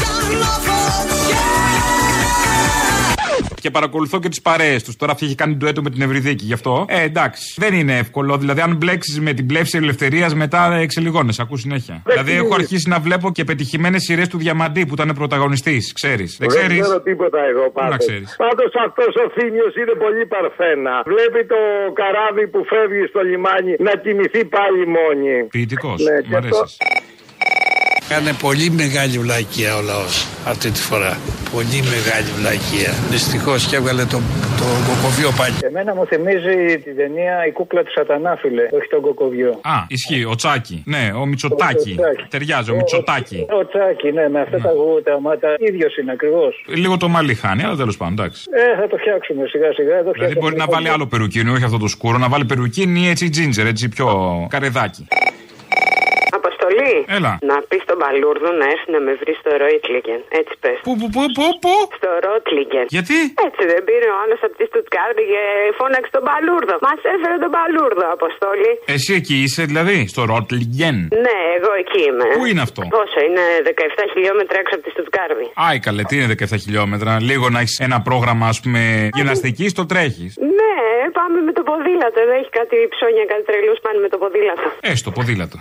Και 3.61 3.71
παρακολουθώ 3.71 4.19
και 4.19 4.29
τις 4.29 4.41
παρέες 4.41 4.83
τους. 4.83 4.95
Τώρα 4.95 5.11
αυτή 5.11 5.25
έχει 5.25 5.35
κάνει 5.35 5.53
ντουέτο 5.55 5.81
με 5.81 5.89
την 5.89 6.01
Ευρυδίκη 6.01 6.45
γι' 6.45 6.53
αυτό. 6.53 6.85
Ε, 6.89 7.01
εντάξει. 7.01 7.53
Δεν 7.57 7.73
είναι 7.73 7.97
εύκολο. 7.97 8.37
Δηλαδή, 8.37 8.61
αν 8.61 8.75
μπλέξεις 8.75 9.19
με 9.19 9.33
την 9.33 9.45
πλεύση 9.45 9.77
ελευθερίας, 9.77 10.33
μετά 10.35 10.73
εξελιγώνε. 10.75 11.33
Ακούς 11.37 11.61
συνέχεια. 11.61 12.01
δηλαδή, 12.05 12.31
έχω 12.31 12.53
αρχίσει 12.53 12.89
να 12.89 12.99
βλέπω 12.99 13.31
και 13.31 13.43
πετυχημένες 13.43 14.01
σειρές 14.03 14.27
του 14.27 14.37
Διαμαντή 14.37 14.85
που 14.85 14.93
ήταν 14.93 15.11
πρωταγωνιστής. 15.15 15.93
Ξέρεις. 15.93 16.37
Δεν 16.39 16.47
ξέρει. 16.47 16.73
Δεν 16.73 16.81
ξέρω 16.81 17.01
τίποτα 17.01 17.39
εγώ 17.51 17.71
πάντω. 17.71 17.95
Πάντως 18.45 18.71
αυτός 18.87 19.11
ο 19.23 19.25
Θήμιος 19.35 19.73
είναι 19.75 19.95
πολύ 20.03 20.25
παρθένα. 20.25 20.93
Βλέπει 21.05 21.45
το 21.53 21.61
καράβι 21.99 22.47
που 22.47 22.59
φεύγει 22.71 23.05
στο 23.11 23.21
λιμάνι 23.29 23.73
να 23.87 23.93
κοιμηθεί 24.03 24.41
πάλι 24.45 24.81
μόνη. 24.97 25.35
Ποιητικός. 25.55 25.97
Ναι, 26.07 26.15
Μ' 26.29 26.35
Κάνε 28.09 28.33
πολύ 28.33 28.69
μεγάλη 28.69 29.17
βλακεία 29.19 29.75
ο 29.75 29.81
λαός 29.81 30.15
αυτή 30.47 30.71
τη 30.71 30.79
φορά. 30.79 31.17
Πολύ 31.55 31.79
μεγάλη 31.93 32.29
βλακεία. 32.39 32.91
Δυστυχώς 33.09 33.67
και 33.67 33.75
έβγαλε 33.75 34.03
το, 34.13 34.19
το 34.61 34.67
κοκοβιό 34.89 35.31
πάλι. 35.39 35.55
Εμένα 35.61 35.95
μου 35.95 36.05
θυμίζει 36.05 36.79
την 36.83 36.95
ταινία 36.95 37.45
Η 37.49 37.51
κούκλα 37.51 37.83
του 37.83 37.91
Σατανά, 37.91 38.35
φίλε. 38.41 38.65
Όχι 38.77 38.87
τον 38.89 39.01
κοκοβιό. 39.01 39.59
Α, 39.63 39.77
ισχύει. 39.87 40.23
Ο 40.25 40.35
Τσάκη. 40.35 40.83
Ναι, 40.85 41.11
ο 41.21 41.25
Μητσοτάκη. 41.25 41.95
Ταιριάζει, 42.29 42.69
ο, 42.71 42.73
ο 42.73 42.77
Μητσοτάκη. 42.77 43.45
Ο, 43.59 43.65
Τσάκη, 43.67 44.11
ναι, 44.11 44.29
με 44.29 44.39
αυτά 44.41 44.57
ναι. 44.57 44.63
τα 44.63 44.71
γούτα 44.71 45.19
μάτα. 45.21 45.55
ίδιος 45.57 45.97
είναι 45.97 46.11
ακριβώς. 46.11 46.53
Λίγο 46.67 46.97
το 46.97 47.07
μαλλί 47.07 47.33
χάνει, 47.33 47.63
αλλά 47.63 47.75
τέλος 47.75 47.97
πάντων, 47.97 48.13
εντάξει. 48.13 48.41
Ε, 48.51 48.79
θα 48.79 48.87
το 48.87 48.97
φτιάξουμε 48.97 49.47
σιγά 49.47 49.73
σιγά. 49.73 50.03
Το 50.03 50.11
δηλαδή 50.11 50.35
μπορεί 50.39 50.55
να 50.55 50.65
βάλει 50.65 50.89
άλλο 50.89 51.07
περουκίνι, 51.07 51.49
όχι 51.49 51.63
αυτό 51.63 51.77
το 51.77 51.87
σκούρο, 51.87 52.17
να 52.17 52.29
βάλει 52.29 52.45
περουκίνι 52.45 53.09
έτσι 53.09 53.29
τζίντζερ, 53.29 53.65
έτσι 53.65 53.89
πιο 53.89 54.07
καρεδάκι. 54.49 55.07
Αποστολή. 56.77 56.97
Έλα. 57.17 57.31
Να 57.51 57.57
πεις 57.69 57.81
στον 57.87 57.97
Παλούρδο 58.03 58.49
να 58.61 58.65
έρθει 58.73 58.89
να 58.95 58.99
με 59.05 59.11
βρει 59.21 59.33
στο 59.41 59.49
Ρόιτλιγκεν. 59.61 60.21
Έτσι 60.39 60.53
πες. 60.63 60.77
Πού, 60.87 60.93
πού, 60.99 61.07
πού, 61.15 61.23
πού, 61.37 61.45
πού; 61.63 61.73
Στο 61.99 62.09
Ρότλιγκεν. 62.25 62.85
Γιατί; 62.95 63.17
Έτσι 63.47 63.63
δεν 63.71 63.81
πήρε 63.87 64.07
ο 64.15 64.17
άλλος 64.23 64.39
από 64.45 64.53
τη 64.59 64.65
Στουτκάρδη 64.69 65.23
και 65.33 65.41
φώναξε 65.79 66.11
τον 66.17 66.23
Παλούρδο. 66.29 66.75
Μας 66.87 66.99
έφερε 67.13 67.37
τον 67.43 67.51
Παλούρδο, 67.57 68.05
Αποστολή. 68.17 68.71
Εσύ 68.95 69.11
εκεί 69.19 69.35
είσαι 69.43 69.63
δηλαδή, 69.71 69.97
στο 70.13 70.21
Ρότλιγκεν. 70.31 70.97
Ναι, 71.25 71.37
εγώ 71.57 71.71
εκεί 71.81 72.01
είμαι. 72.07 72.25
Πού 72.37 72.43
είναι 72.49 72.63
αυτό; 72.67 72.81
Πόσο, 72.97 73.19
είναι 73.27 73.43
17 73.65 74.03
χιλιόμετρα 74.13 74.57
έξω 74.61 74.73
από 74.77 74.83
τη 74.85 74.91
Στουτκάρδη. 74.95 75.45
Άι 75.67 75.77
καλέ, 75.87 76.01
τι 76.09 76.13
είναι 76.17 76.27
17 76.43 76.57
χιλιόμετρα; 76.63 77.11
Λίγο 77.29 77.45
να 77.53 77.59
έχεις 77.63 77.77
ένα 77.87 77.97
πρόγραμμα, 78.07 78.45
ας 78.53 78.59
πούμε, 78.63 78.81
γυμναστική, 79.17 79.67
το 79.79 79.83
τρέχεις. 79.91 80.31
Ναι, 80.59 80.75
πάμε 81.17 81.37
με 81.47 81.51
το 81.57 81.61
ποδήλατο. 81.69 82.17
Δεν 82.29 82.29
έχει 82.39 82.51
κάτι 82.59 82.75
ψώνια, 82.93 83.25
κάτι 83.31 83.43
τρελούς, 83.49 83.77
πάνε 83.85 83.99
με 84.05 84.09
το 84.13 84.17
ποδήλατο. 84.23 84.67
Έστω, 84.91 85.09
ποδήλατο. 85.17 85.57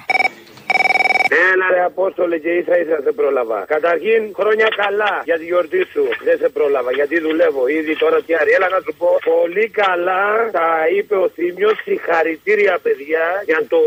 Έλα 1.53 1.67
ρε 1.75 1.83
Απόστολε 1.91 2.37
και 2.39 2.51
ίσα 2.61 2.75
ίσα 2.83 2.99
σε 3.05 3.13
πρόλαβα. 3.13 3.65
Καταρχήν 3.75 4.23
χρόνια 4.39 4.69
καλά 4.83 5.13
για 5.25 5.39
τη 5.39 5.45
γιορτή 5.45 5.83
σου. 5.93 6.05
Δεν 6.27 6.37
σε 6.39 6.49
πρόλαβα 6.49 6.91
γιατί 6.99 7.21
δουλεύω 7.21 7.63
ήδη 7.79 7.97
τώρα 7.97 8.19
τι 8.25 8.33
άρη. 8.41 8.51
Έλα 8.57 8.69
να 8.69 8.81
σου 8.85 8.93
πω 9.01 9.11
πολύ 9.33 9.67
καλά 9.83 10.25
τα 10.59 10.69
είπε 10.97 11.15
ο 11.25 11.29
Θήμιος. 11.35 11.77
Συγχαρητήρια 11.87 12.75
παιδιά 12.85 13.27
για 13.51 13.61
το 13.73 13.81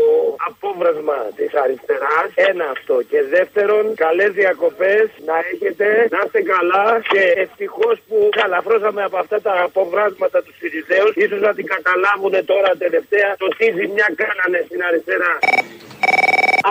απόβρασμα 0.48 1.18
της 1.36 1.50
αριστεράς. 1.62 2.28
Ένα 2.50 2.66
αυτό. 2.76 2.94
Και 3.10 3.20
δεύτερον 3.34 3.84
καλές 4.04 4.30
διακοπές 4.40 5.04
να 5.28 5.36
έχετε. 5.52 5.86
Να 6.14 6.18
είστε 6.24 6.40
καλά 6.54 6.86
και 7.12 7.22
ευτυχώς 7.44 7.96
που 8.08 8.16
καλαφρώσαμε 8.40 9.02
από 9.08 9.16
αυτά 9.22 9.40
τα 9.46 9.54
αποβράσματα 9.68 10.38
τους 10.44 10.54
Σιριζέους. 10.60 11.12
σω 11.30 11.36
να 11.48 11.52
την 11.58 11.66
καταλάβουν 11.74 12.34
τώρα 12.52 12.70
τελευταία 12.84 13.28
το 13.42 13.46
τι 13.58 13.66
ζημιά 13.78 14.06
κάνανε 14.22 14.58
στην 14.68 14.80
αριστερά. 14.88 15.32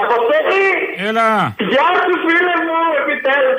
Αποστολή! 0.01 0.67
Έλα! 1.07 1.29
Γεια 1.71 1.87
σου 2.05 2.15
φίλε 2.25 2.55
μου! 2.65 2.79
Επιτέλους 3.01 3.55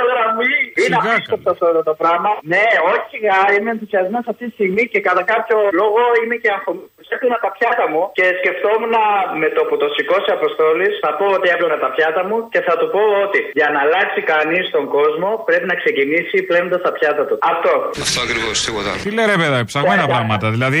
το 0.00 0.04
γραμμή! 0.10 0.54
Είναι 0.80 0.96
απίστευτο 1.00 1.50
αυτό 1.50 1.82
το 1.88 1.94
πράγμα. 2.02 2.30
Ναι, 2.52 2.64
όχι 2.90 3.06
σιγά, 3.12 3.38
είμαι 3.54 3.70
ενθουσιασμένος 3.74 4.26
αυτή 4.32 4.44
τη 4.46 4.52
στιγμή 4.58 4.82
και 4.92 5.00
κατά 5.08 5.22
κάποιο 5.32 5.56
λόγο 5.80 6.00
είμαι 6.20 6.36
και 6.42 6.50
αγχωμένο. 6.56 6.88
Έπλυνα 7.14 7.38
τα 7.44 7.50
πιάτα 7.56 7.84
μου 7.92 8.02
και 8.18 8.24
σκεφτόμουν 8.40 8.94
με 9.42 9.48
το 9.56 9.62
που 9.68 9.76
το 9.82 9.86
σηκώσει 9.96 10.30
Αποστόλης 10.38 10.92
θα 11.04 11.10
πω 11.18 11.26
ότι 11.36 11.46
έπλυνα 11.54 11.78
τα 11.84 11.90
πιάτα 11.94 12.22
μου 12.28 12.36
και 12.52 12.60
θα 12.68 12.74
του 12.78 12.86
πω 12.94 13.02
ότι 13.24 13.38
για 13.58 13.68
να 13.74 13.78
αλλάξει 13.84 14.20
κανείς 14.32 14.64
τον 14.76 14.84
κόσμο 14.96 15.28
πρέπει 15.48 15.66
να 15.72 15.76
ξεκινήσει 15.82 16.36
πλένοντας 16.48 16.80
τα 16.86 16.92
πιάτα 16.96 17.22
του. 17.28 17.34
Αυτό. 17.52 17.72
Αυτό 18.06 18.18
ακριβώς, 18.26 18.54
τίποτα. 18.64 18.90
Τι 19.02 19.10
λέει 19.16 19.26
ρε 19.32 19.36
παιδά, 19.42 19.58
ψαγμένα 19.70 20.04
πράγματα 20.14 20.46
δηλαδή. 20.56 20.80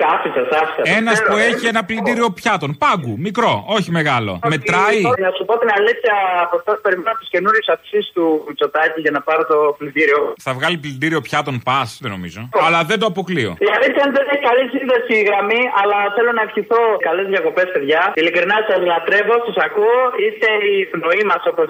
Σάφισα, 0.00 0.42
σάφισα. 0.52 0.82
Ένας 0.98 1.18
που 1.26 1.36
έχει 1.48 1.64
ένα 1.72 1.82
πλυντήριο 1.88 2.28
πιάτων. 2.38 2.70
Πάγκου, 2.82 3.14
μικρό, 3.26 3.52
όχι 3.76 3.90
μεγάλο. 3.98 4.32
Μετράει. 4.52 5.00
Να 5.26 5.30
σου 5.36 5.44
πω 5.48 5.54
την 5.62 5.70
αλήθεια, 5.78 6.14
από 6.44 6.54
αυτό 6.58 6.70
περιμένω 6.84 7.16
τις 7.20 7.28
καινούριες 7.34 7.66
αυξήσει 7.74 8.10
του 8.16 8.44
Μητσοτάκη 8.48 9.00
για 9.04 9.12
να 9.16 9.20
πάρω 9.28 9.42
το 9.52 9.58
πλυντήριο. 9.78 10.20
Θα 10.46 10.52
βγάλει 10.58 10.76
πλυντήριο 10.84 11.20
πιάτων 11.26 11.54
πας, 11.68 11.88
δεν 12.02 12.10
νομίζω. 12.16 12.40
Αλλά 12.66 12.80
δεν 12.90 12.98
το 13.02 13.06
αποκλείω. 13.12 13.52
Η 13.68 13.70
αλήθεια 13.76 14.02
είναι 14.04 14.14
δεν 14.18 14.26
έχει 14.32 14.44
καλή 14.50 14.64
σύνδεση 14.74 15.17
η 15.22 15.24
γραμμή, 15.28 15.62
αλλά 15.80 15.98
θέλω 16.16 16.32
να 16.38 16.42
ευχηθώ 16.46 16.80
καλές 17.06 17.26
διακοπές, 17.32 17.68
παιδιά. 17.74 18.00
Ειλικρινά 18.20 18.56
σας 18.68 18.80
λατρεύω, 18.90 19.34
σας 19.46 19.58
ακούω. 19.66 20.00
Είστε 20.24 20.48
η 20.72 20.74
πνοή 20.92 21.22
μας 21.30 21.42
όπως 21.50 21.66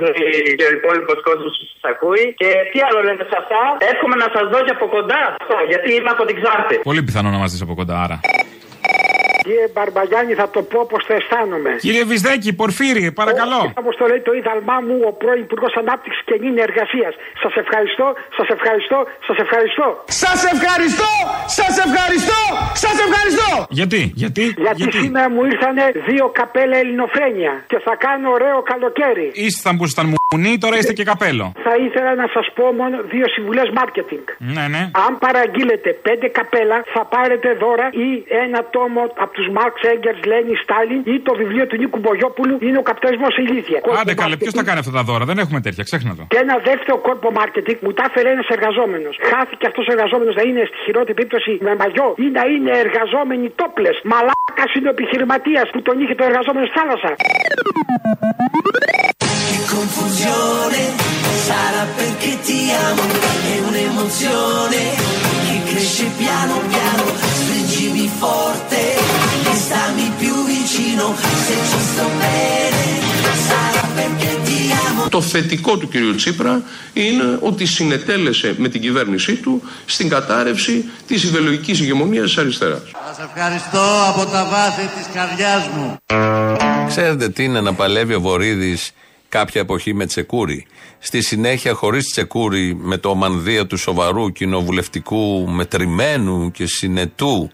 και 0.59 0.67
ο 0.71 0.73
υπόλοιπος 0.79 1.19
κόσμος 1.29 1.53
σας 1.61 1.85
ακούει. 1.93 2.25
Και 2.41 2.51
τι 2.71 2.79
άλλο 2.87 3.01
λέτε 3.07 3.25
σε 3.31 3.37
αυτά, 3.43 3.63
εύχομαι 3.93 4.17
να 4.23 4.29
σας 4.35 4.45
δω 4.53 4.59
και 4.67 4.75
από 4.77 4.87
κοντά 4.97 5.21
αυτό, 5.33 5.57
γιατί 5.73 5.89
είμαι 5.97 6.11
από 6.17 6.25
την 6.29 6.37
Ξάρτη. 6.41 6.77
Πολύ 6.91 7.03
πιθανό 7.09 7.29
να 7.35 7.41
μας 7.43 7.51
δεις 7.53 7.63
από 7.67 7.75
κοντά, 7.81 7.97
άρα. 8.05 8.19
Κύριε 9.47 9.67
Μπαρμπαγιάννη, 9.75 10.33
θα 10.41 10.49
το 10.55 10.61
πω 10.71 10.79
όπως 10.87 11.01
το 11.07 11.13
αισθάνομαι. 11.19 11.71
Κύριε 11.87 12.05
Βυσδέκη, 12.11 12.51
Πορφύρι, 12.61 13.05
παρακαλώ. 13.21 13.61
Όπω 13.83 13.91
το 14.01 14.05
λέει 14.11 14.21
το 14.29 14.33
ίδαλμά 14.41 14.77
μου, 14.87 14.97
ο 15.11 15.13
πρώην 15.21 15.43
Υπουργός 15.47 15.73
Ανάπτυξης 15.83 16.23
και 16.29 16.35
Νίνη 16.43 16.61
Εργασίας. 16.69 17.13
Σας 17.43 17.55
ευχαριστώ, 17.63 18.07
σας 18.37 18.49
ευχαριστώ, 18.57 18.99
σας 19.27 19.37
ευχαριστώ. 19.45 19.87
Σας 20.23 20.41
ευχαριστώ, 20.55 21.13
σας 21.59 21.75
ευχαριστώ, 21.87 22.41
σας 22.85 22.97
ευχαριστώ. 23.07 23.51
Γιατί, 23.81 24.01
γιατί, 24.23 24.45
γιατί, 24.67 24.83
γιατί; 24.83 24.99
σήμερα 25.05 25.29
μου 25.35 25.43
ήρθαν 25.51 25.77
δύο 26.09 26.27
καπέλα 26.39 26.77
ελληνοφρένια 26.83 27.53
και 27.71 27.79
θα 27.87 27.95
κάνω 28.07 28.27
ωραίο 28.37 28.59
καλοκαίρι. 28.73 29.27
Ήσταν 29.49 29.75
που 29.79 29.85
ήταν 29.93 30.07
μου 30.11 30.18
Μουνί, 30.33 30.53
τώρα 30.65 30.77
είστε 30.79 30.95
και 30.99 31.07
καπέλο. 31.13 31.47
Θα 31.67 31.75
ήθελα 31.87 32.13
να 32.23 32.27
σας 32.35 32.47
πω 32.57 32.65
μόνο 32.81 32.97
δύο 33.13 33.27
συμβουλές 33.35 33.69
marketing. 33.79 34.27
Ναι, 34.55 34.65
ναι. 34.75 34.83
Αν 35.07 35.13
παραγγείλετε 35.25 35.91
πέντε 36.07 36.27
καπέλα, 36.39 36.77
θα 36.95 37.03
πάρετε 37.15 37.49
δώρα 37.63 37.87
ή 38.07 38.09
ένα 38.45 38.61
τόμο 38.77 39.01
από 39.25 39.33
τους 39.37 39.49
Μάρξ 39.57 39.77
Έγκερ, 39.93 40.15
Λένι, 40.31 40.55
Στάλιν 40.63 41.01
ή 41.15 41.17
το 41.29 41.33
βιβλίο 41.41 41.65
του 41.67 41.77
Νίκου 41.81 41.99
Μπογιόπουλου 42.03 42.57
είναι 42.67 42.79
ο 42.83 42.85
καπιταλισμός 42.91 43.33
ηλίθεια. 43.43 43.79
Άντε 44.01 44.15
καλέ, 44.23 44.37
ποιος 44.43 44.55
θα 44.59 44.65
κάνει 44.69 44.79
αυτά 44.83 44.93
τα 44.99 45.03
δώρα, 45.09 45.25
δεν 45.31 45.39
έχουμε 45.45 45.61
τέτοια, 45.67 45.83
ξέχνα 45.89 46.13
το. 46.19 46.23
Και 46.33 46.39
ένα 46.47 46.57
δεύτερο 46.69 46.97
κόρπο 47.07 47.29
marketing 47.41 47.79
μου 47.85 47.93
τα 47.99 48.05
έφερε 48.09 48.29
ένας 48.37 48.49
εργαζόμενος. 48.57 49.15
Χάθηκε 49.31 49.65
αυτός 49.71 49.85
ο 49.89 49.93
εργαζόμενος 49.97 50.35
να 50.39 50.43
είναι 50.49 50.63
στη 50.71 50.79
χειρότερη 50.85 51.15
περίπτωση 51.19 51.53
με 51.67 51.73
μαγιό 51.81 52.09
ή 52.25 52.27
να 52.39 52.43
είναι 52.53 52.73
εργαζόμενοι 52.85 53.47
τόπλε. 53.61 53.91
Μαλάκας 54.11 54.71
είναι 54.77 54.89
ο 54.91 54.95
επιχειρηματίας 54.97 55.67
που 55.73 55.81
τον 55.87 55.95
είχε 56.03 56.15
το 56.21 56.25
εργαζόμενο 56.31 56.65
στη 56.67 56.75
θάλασσα. 56.79 57.11
Che 59.49 59.59
confusione 59.75 60.81
sarà 61.49 61.85
perché 61.99 62.33
ti 62.47 62.61
amo, 62.89 63.03
è 63.55 63.57
un'emozione 63.69 64.81
che 65.47 65.57
cresce 65.71 66.07
piano 66.21 66.55
piano, 66.73 67.05
stringimi 67.41 68.11
forte 68.23 68.81
e 69.51 69.55
stammi 69.65 70.13
più 70.19 70.35
vicino, 70.45 71.05
se 71.45 71.55
ci 71.71 71.81
sto 71.91 72.07
bene 72.23 72.89
sarà 73.49 73.83
perché 73.95 74.31
ti 74.45 74.61
amo. 74.87 75.09
Το 75.09 75.21
θετικό 75.21 75.77
του 75.77 75.89
κυρίου 75.89 76.15
Τσίπρα 76.15 76.63
είναι 76.93 77.39
ότι 77.41 77.67
συνετέλεσε 77.67 78.55
με 78.59 78.69
την 78.69 78.81
κυβέρνησή 78.81 79.35
του 79.35 79.63
στην 79.87 80.09
κατάρρευση 80.09 80.85
της 81.07 81.25
ιδεολογικής 81.25 81.81
ηγεμονίας 81.81 82.25
της 82.25 82.39
αριστεράς. 82.39 82.83
Σας 83.07 83.27
ευχαριστώ 83.27 83.85
από 84.09 84.25
τα 84.31 84.45
βάθη 84.45 84.91
της 84.97 85.07
καρδιάς 85.15 85.69
μου. 85.75 85.97
Ξέρετε 86.89 87.29
τι 87.29 87.45
είναι 87.45 87.61
να 87.61 87.73
παλεύει 87.75 88.15
ο 88.15 88.21
Βορύδης 88.21 88.93
κάποια 89.29 89.61
εποχή 89.61 89.95
με 89.95 90.07
τσεκούρι. 90.07 90.67
Στη 90.99 91.23
συνέχεια, 91.23 91.75
χωρίς 91.75 92.05
τσεκούρι, 92.05 92.75
με 92.75 92.97
το 92.97 93.15
μανδύα 93.15 93.67
του 93.67 93.77
σοβαρού 93.77 94.33
κοινοβουλευτικού, 94.33 95.49
μετρημένου 95.49 96.51
και 96.51 96.67
συνετού 96.67 97.51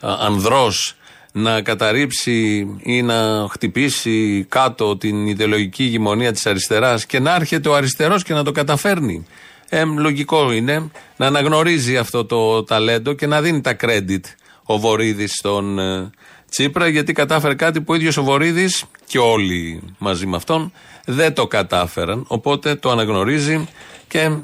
ανδρός 0.00 0.96
να 1.32 1.62
καταρρύψει 1.62 2.66
ή 2.82 3.02
να 3.02 3.46
χτυπήσει 3.50 4.46
κάτω 4.48 4.96
την 4.96 5.26
ιδεολογική 5.26 5.84
γημονία 5.84 6.32
της 6.32 6.46
αριστεράς 6.46 7.06
και 7.06 7.20
να 7.20 7.34
έρχεται 7.34 7.68
ο 7.68 7.74
αριστερός 7.74 8.22
και 8.22 8.34
να 8.34 8.44
το 8.44 8.52
καταφέρνει. 8.52 9.26
Ε, 9.68 9.84
λογικό 9.84 10.52
είναι 10.52 10.90
να 11.16 11.26
αναγνωρίζει 11.26 11.96
αυτό 11.96 12.24
το 12.24 12.64
ταλέντο 12.64 13.12
και 13.12 13.26
να 13.26 13.40
δίνει 13.40 13.60
τα 13.60 13.76
credit 13.80 14.20
ο 14.62 14.78
Βορύδης 14.78 15.32
στον 15.32 15.78
ε, 15.78 16.10
Τσίπρα 16.52 16.88
γιατί 16.88 17.12
κατάφερε 17.12 17.54
κάτι 17.54 17.80
που 17.80 17.92
ο 17.92 17.94
ίδιος 17.94 18.16
ο 18.16 18.22
Βορύδης 18.22 18.84
και 19.06 19.18
όλοι 19.18 19.82
μαζί 19.98 20.26
με 20.26 20.36
αυτόν 20.36 20.72
δεν 21.04 21.34
το 21.34 21.46
κατάφεραν. 21.46 22.24
Οπότε 22.28 22.74
το 22.74 22.90
αναγνωρίζει 22.90 23.68
και 24.08 24.36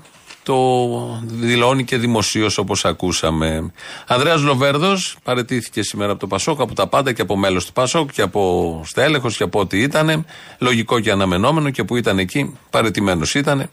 το 0.42 1.20
δηλώνει 1.22 1.84
και 1.84 1.96
δημοσίως 1.96 2.58
όπως 2.58 2.84
ακούσαμε. 2.84 3.72
Ανδρέας 4.06 4.42
Λοβέρδος 4.42 5.16
παρετήθηκε 5.22 5.82
σήμερα 5.82 6.10
από 6.10 6.20
το 6.20 6.26
Πασόκ, 6.26 6.60
από 6.60 6.74
τα 6.74 6.86
πάντα 6.86 7.12
και 7.12 7.22
από 7.22 7.36
μέλος 7.36 7.66
του 7.66 7.72
Πασόκ 7.72 8.12
και 8.12 8.22
από 8.22 8.82
στέλεχος 8.84 9.36
και 9.36 9.42
από 9.42 9.60
ό,τι 9.60 9.78
ήταν. 9.78 10.26
Λογικό 10.58 11.00
και 11.00 11.10
αναμενόμενο 11.10 11.70
και 11.70 11.84
που 11.84 11.96
ήταν 11.96 12.18
εκεί, 12.18 12.58
παρετημένος 12.70 13.34
ήταν. 13.34 13.70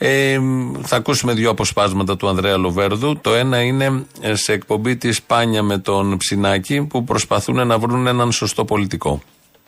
Ε, 0.00 0.38
θα 0.84 0.96
ακούσουμε 0.96 1.32
δύο 1.32 1.50
αποσπάσματα 1.50 2.16
του 2.16 2.28
Ανδρέα 2.28 2.56
Λοβέρδου. 2.56 3.18
Το 3.20 3.34
ένα 3.34 3.60
είναι 3.60 4.06
ε, 4.20 4.34
σε 4.34 4.52
εκπομπή 4.52 4.96
της 4.96 5.22
Πάνια 5.22 5.62
με 5.62 5.78
τον 5.78 6.16
Ψινάκη 6.16 6.82
που 6.82 7.04
προσπαθούν 7.04 7.66
να 7.66 7.78
βρουν 7.78 8.06
έναν 8.06 8.32
σωστό 8.32 8.64
πολιτικό. 8.64 9.22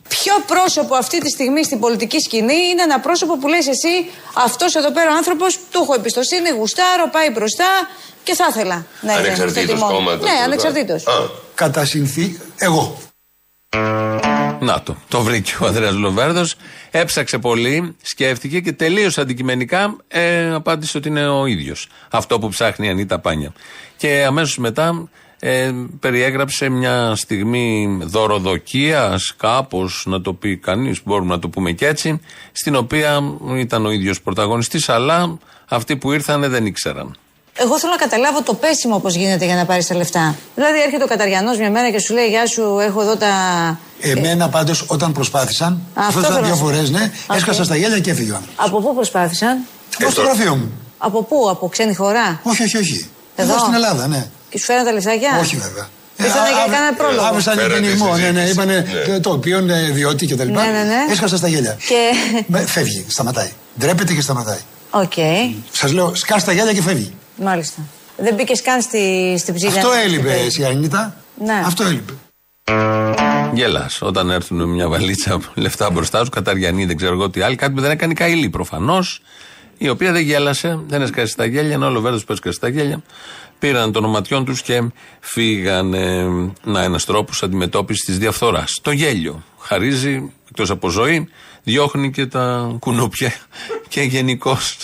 Ποιο 0.07 0.33
πρόσωπο 0.47 0.95
αυτή 0.95 1.19
τη 1.19 1.29
στιγμή 1.29 1.63
στην 1.63 1.79
πολιτική 1.79 2.19
σκηνή 2.19 2.53
είναι 2.71 2.81
ένα 2.81 2.99
πρόσωπο 2.99 3.37
που 3.37 3.47
λες 3.47 3.67
εσύ 3.67 4.09
αυτός 4.33 4.75
εδώ 4.75 4.91
πέρα 4.91 5.11
ο 5.11 5.15
άνθρωπος 5.15 5.55
του 5.71 5.79
έχω 5.81 5.93
εμπιστοσύνη, 5.93 6.49
γουστάρω, 6.49 7.09
πάει 7.11 7.29
μπροστά 7.29 7.65
και 8.23 8.35
θα 8.35 8.45
ήθελα 8.49 8.85
να 9.01 9.11
είναι. 9.13 9.21
Ανεξαρτήτως 9.21 9.63
στο 9.63 9.73
τιμόνι. 9.73 9.93
κόμματος, 9.93 10.21
Ναι, 10.23 10.29
λοιπόν. 10.31 10.43
ανεξαρτήτως. 10.43 11.03
Κατά 11.55 11.85
συνθή, 11.85 12.39
εγώ. 12.57 12.97
Να 14.59 14.81
το, 14.83 14.95
το 15.07 15.21
βρήκε 15.21 15.53
ο 15.61 15.65
Ανδρέας 15.65 15.93
Λοβέρδος. 15.95 16.55
Έψαξε 16.91 17.37
πολύ, 17.37 17.95
σκέφτηκε 18.01 18.59
και 18.59 18.71
τελείως 18.71 19.17
αντικειμενικά 19.17 19.95
ε, 20.07 20.53
απάντησε 20.53 20.97
ότι 20.97 21.07
είναι 21.07 21.27
ο 21.27 21.45
ίδιος. 21.45 21.87
Αυτό 22.11 22.39
που 22.39 22.49
ψάχνει 22.49 22.87
η 22.87 22.89
Ανίτα 22.89 23.19
Πάνια. 23.19 23.53
Και 23.97 24.23
αμέσως 24.27 24.57
μετά 24.57 25.09
ε, 25.39 25.71
περιέγραψε 25.99 26.69
μια 26.69 27.15
στιγμή 27.15 27.99
δωροδοκίας, 28.01 29.35
κάπως 29.37 30.03
να 30.07 30.21
το 30.21 30.33
πει 30.33 30.57
κανείς, 30.57 31.01
μπορούμε 31.03 31.33
να 31.33 31.39
το 31.39 31.49
πούμε 31.49 31.71
και 31.71 31.87
έτσι, 31.87 32.21
στην 32.51 32.75
οποία 32.75 33.23
ήταν 33.55 33.85
ο 33.85 33.91
ίδιος 33.91 34.21
πρωταγωνιστής, 34.21 34.89
αλλά 34.89 35.37
αυτοί 35.67 35.97
που 35.97 36.11
ήρθαν 36.11 36.49
δεν 36.49 36.65
ήξεραν. 36.65 37.15
Εγώ 37.53 37.79
θέλω 37.79 37.91
να 37.91 37.97
καταλάβω 37.97 38.41
το 38.41 38.53
πέσιμο 38.53 38.99
πώς 38.99 39.15
γίνεται 39.15 39.45
για 39.45 39.55
να 39.55 39.65
πάρεις 39.65 39.87
τα 39.87 39.95
λεφτά. 39.95 40.35
Δηλαδή 40.55 40.81
έρχεται 40.81 41.03
ο 41.03 41.07
Καταριανός 41.07 41.57
μια 41.57 41.69
μέρα 41.71 41.89
και 41.91 41.99
σου 41.99 42.13
λέει 42.13 42.27
Γεια 42.27 42.45
σου, 42.47 42.61
έχω 42.87 43.01
εδώ 43.01 43.15
τα. 43.15 43.27
Εμένα 43.99 44.49
πάντως 44.49 44.83
όταν 44.87 45.11
προσπάθησαν, 45.11 45.81
Αυτός 45.93 46.15
αυτό 46.15 46.21
θέλω 46.33 46.39
δύο 46.39 46.49
να 46.49 46.55
σου- 46.55 46.63
φορές, 46.63 46.89
ναι, 46.89 47.11
Οκ. 47.27 47.35
έσκασα 47.35 47.63
στα 47.63 47.75
γέλια 47.75 47.99
και 47.99 48.09
έφυγε 48.11 48.31
ο 48.31 48.35
άνθρωπο. 48.35 48.63
Από 48.65 48.81
πού 48.81 48.95
προσπάθησαν, 48.95 49.57
Από 50.01 50.11
στο 50.11 50.21
γραφείο 50.21 50.55
μου. 50.55 50.71
Από 50.97 51.23
πού, 51.23 51.49
από 51.49 51.67
ξένη 51.67 51.93
χώρα; 51.95 52.39
Όχι, 52.43 52.63
όχι, 52.63 52.77
όχι. 52.77 53.09
Εδώ; 53.35 53.51
Εδώ 53.53 53.59
στην 53.61 53.73
Ελλάδα, 53.73 54.07
ναι. 54.07 54.25
Και 54.49 54.57
σου 54.57 54.65
φέραν 54.65 54.85
τα 54.85 54.91
λεφτάκια; 54.91 55.37
Όχι 55.39 55.55
βέβαια. 55.55 55.87
Ήρθανε 56.17 56.49
Ε, 56.49 56.51
για 56.51 56.63
α- 56.63 56.75
κάνα 56.79 56.93
πρόλογο. 56.97 57.25
Άβρισαν 57.25 57.55
Φέρατε 57.57 57.79
γενικμό, 57.79 58.05
ναι, 58.05 58.11
ναι. 58.17 58.25
συζήτηση. 58.27 58.51
Είπανε 58.51 58.87
Ναι. 59.07 59.13
ε, 59.15 59.19
το 59.19 59.29
οποίο 59.31 59.59
είναι 59.59 59.89
διότι 59.93 60.25
και 60.25 60.35
τα 60.35 60.43
λοιπά. 60.43 60.61
Ναι, 60.65 60.71
ναι, 60.71 60.83
ναι. 60.83 61.11
Έσκασα 61.11 61.37
στα 61.37 61.47
γέλια. 61.47 61.77
Και. 61.87 62.11
Με- 62.47 62.65
Φεύγει, 62.67 63.05
σταματάει. 63.09 63.51
Ντρέπεται 63.79 64.13
και 64.13 64.21
σταματάει. 64.21 64.59
Οκ, 64.89 65.13
Σας 65.71 65.91
λέω, 65.91 66.15
σκά 66.15 66.41
τα 66.45 66.51
γέλια 66.51 66.73
και 66.73 66.81
φεύγει. 66.81 67.15
Μάλιστα. 67.41 67.81
Δεν 68.17 68.35
μπήκες 68.35 68.61
καν 68.61 68.81
στη, 68.81 69.35
στην 69.37 69.53
ψήλια. 69.53 69.75
Αυτό 69.75 69.87
να 69.87 69.95
σου 69.95 70.01
έλειπε 70.05 70.33
πει. 70.33 70.45
εσύ, 70.45 70.65
Ανίτα. 70.65 71.15
Ναι. 71.45 71.63
Αυτό 71.65 71.83
έλειπε. 71.83 72.13
Γελάς. 73.53 74.01
Όταν 74.01 74.29
έρθουν 74.29 74.57
με 74.57 74.65
μια 74.65 74.89
βαλίτσα 74.89 75.39
λεφτά 75.53 75.89
μπροστά 75.91 76.23
σου, 76.23 76.29
Καταριανή, 76.29 76.85
δεν 76.85 76.97
ξέρω 76.97 77.13
εγώ 77.13 77.29
τι 77.29 77.41
άλλη, 77.41 77.55
κάτι 77.55 77.73
που 77.73 77.81
δεν 77.81 77.91
έκανε 77.91 78.13
καηλή 78.13 78.49
προφανώς, 78.49 79.21
η 79.77 79.89
οποία 79.89 80.11
δεν 80.11 80.21
γέλασε, 80.21 80.79
δεν 80.87 81.01
έσκασε 81.01 81.35
τα 81.35 81.45
γέλια, 81.45 81.73
ενώ 81.73 81.85
ο 81.85 81.89
Λοβέρδο 81.89 82.19
που 82.25 82.31
έσκασε 82.31 82.59
τα 82.59 82.67
γέλια, 82.67 83.01
πήραν 83.59 83.91
των 83.91 84.05
οματιών 84.05 84.45
τους 84.45 84.61
και 84.61 84.81
φύγανε. 85.19 86.23
Να, 86.63 86.83
ένας 86.83 87.05
τρόπος 87.05 87.43
αντιμετώπισης 87.43 88.05
της 88.05 88.17
διαφθοράς. 88.17 88.79
Το 88.81 88.91
γέλιο. 88.91 89.43
Χαρίζει, 89.59 90.31
εκτός 90.49 90.69
από 90.69 90.89
ζωή, 90.89 91.29
διώχνει 91.63 92.11
και 92.11 92.25
τα 92.25 92.75
κουνούπια 92.79 93.33
και 93.87 94.01
γενικώς 94.01 94.77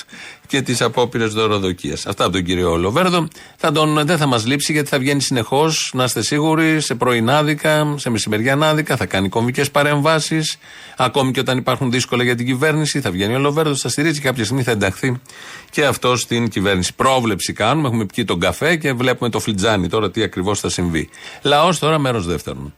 και 0.47 0.61
τις 0.61 0.81
απόπειρες 0.81 1.33
δωροδοκίας. 1.33 2.05
Αυτά 2.05 2.23
από 2.23 2.33
τον 2.33 2.43
κύριο 2.43 2.75
Λοβέρδο. 2.75 3.27
Θα 3.57 3.71
τον, 3.71 4.05
δεν 4.05 4.17
θα 4.17 4.25
μας 4.25 4.45
λείψει 4.45 4.71
γιατί 4.71 4.89
θα 4.89 4.99
βγαίνει 4.99 5.21
συνεχώς, 5.21 5.91
να 5.93 6.03
είστε 6.03 6.21
σίγουροι, 6.21 6.81
σε 6.81 6.95
πρωινάδικα, 6.95 7.95
σε 7.97 8.09
μεσημεριανάδικα, 8.09 8.95
θα 8.95 9.05
κάνει 9.05 9.29
κομβικές 9.29 9.71
παρεμβάσεις. 9.71 10.57
Ακόμη 10.97 11.31
και 11.31 11.39
όταν 11.39 11.57
υπάρχουν 11.57 11.91
δύσκολα 11.91 12.23
για 12.23 12.35
την 12.35 12.45
κυβέρνηση, 12.45 13.01
θα 13.01 13.11
βγαίνει 13.11 13.35
ο 13.35 13.39
Λοβέρδος, 13.39 13.81
θα 13.81 13.89
στηρίζει 13.89 14.19
και 14.19 14.27
κάποια 14.27 14.43
στιγμή 14.43 14.63
θα 14.63 14.71
ενταχθεί 14.71 15.21
και 15.69 15.85
αυτό 15.85 16.15
στην 16.15 16.49
κυβέρνηση. 16.49 16.93
Πρόβλεψη 16.95 17.53
κάνουμε, 17.53 17.87
έχουμε 17.87 18.05
πιει 18.05 18.25
τον 18.25 18.39
καφέ 18.39 18.75
και 18.75 18.93
βλέπουμε 18.93 19.29
το 19.29 19.39
φλιτζάνι 19.39 19.87
τώρα 19.89 20.11
τι 20.11 20.23
ακριβώς 20.23 20.59
θα 20.59 20.69
συμβεί. 20.69 21.09
Λαός 21.41 21.79
τώρα, 21.79 21.97
μέρος 21.97 22.25
δεύτερον. 22.25 22.73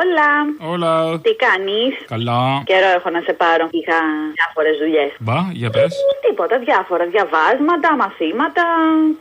Όλα. 0.00 0.30
Όλα. 0.72 0.92
Τι 1.24 1.32
κάνεις; 1.46 1.92
Καλά. 2.14 2.40
Καιρό 2.70 2.88
έχω 2.98 3.08
να 3.16 3.20
σε 3.26 3.32
πάρω. 3.42 3.64
Είχα 3.78 3.98
διάφορες 4.38 4.74
δουλειές. 4.82 5.10
Μπα, 5.24 5.38
για 5.60 5.70
πες. 5.74 5.92
Τίποτα, 6.26 6.54
διάφορα. 6.66 7.04
Διαβάσματα, 7.14 7.88
μαθήματα, 8.02 8.64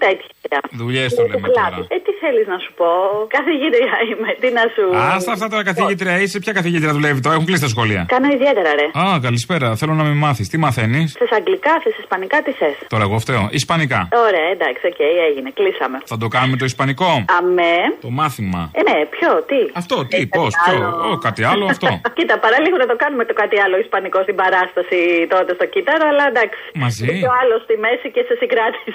τέτοια. 0.04 0.60
Δουλειές 0.82 1.10
το 1.18 1.22
λέμε 1.32 1.48
τώρα. 1.58 1.78
Ε, 1.96 1.98
τι 2.06 2.12
θέλεις 2.22 2.46
να 2.54 2.58
σου 2.64 2.72
πω; 2.80 2.90
Καθηγήτρια 3.38 3.94
είμαι. 4.10 4.30
Τι 4.42 4.48
να 4.58 4.64
σου. 4.76 4.86
Άστα 5.16 5.32
αυτά 5.36 5.48
τώρα 5.54 5.64
καθηγήτρια 5.64 6.14
είσαι. 6.22 6.38
Ποια 6.44 6.54
καθηγήτρια 6.60 6.92
δουλεύει 6.98 7.20
τώρα, 7.26 7.34
έχουν 7.36 7.48
κλείσει 7.50 7.62
τα 7.68 7.72
σχολεία. 7.76 8.02
Κάνω 8.14 8.28
ιδιαίτερα, 8.38 8.70
ρε. 8.80 8.88
Α, 9.04 9.20
καλησπέρα. 9.28 9.68
Θέλω 9.80 9.94
να 9.94 10.04
με 10.04 10.14
μάθεις. 10.24 10.48
Τι 10.50 10.58
μαθαίνεις; 10.58 11.10
Θες 11.20 11.32
αγγλικά, 11.32 11.74
θες 11.84 11.98
ισπανικά, 12.04 12.38
τι 12.46 12.52
θες; 12.52 12.76
Τώρα 12.94 13.04
εγώ 13.04 13.20
φταίω. 13.20 13.48
Ισπανικά. 13.52 14.08
Ωραία, 14.28 14.48
εντάξει, 14.56 14.84
οκ, 14.92 15.00
έγινε. 15.30 15.50
Κλείσαμε. 15.60 15.98
Θα 16.06 16.18
το 16.18 16.28
κάνουμε 16.28 16.58
το 16.58 16.66
Ισπανικό. 16.66 17.26
Αμέ. 17.40 17.78
Το 18.02 18.10
μάθημα. 18.10 18.72
Ε, 18.74 18.82
ναι, 18.90 19.06
ποιο, 19.06 19.32
τι; 19.50 19.72
Αυτό, 19.74 20.06
τι, 20.06 20.18
Ε, 20.18 20.26
πώς, 20.38 20.54
κάτι 20.56 20.76
ποιο. 20.78 20.86
άλλο. 20.86 21.12
Ω, 21.12 21.18
κάτι 21.28 21.42
άλλο 21.52 21.66
αυτό. 21.74 21.90
Κοίτα, 22.18 22.36
παραλίγο 22.46 22.78
να 22.84 22.88
το 22.92 22.96
κάνουμε 23.04 23.24
το 23.30 23.34
κάτι 23.42 23.56
άλλο 23.66 23.76
ισπανικό 23.86 24.20
στην 24.26 24.36
παράσταση 24.42 25.00
τότε 25.34 25.52
στο 25.58 25.66
κύτταρο, 25.74 26.06
αλλά 26.12 26.24
εντάξει. 26.32 26.60
Μαζί; 26.84 27.12
Και 27.22 27.30
ο 27.34 27.36
άλλος 27.42 27.60
στη 27.68 27.76
μέση 27.86 28.08
και 28.16 28.22
σε 28.30 28.34
συγκράτησε. 28.42 28.92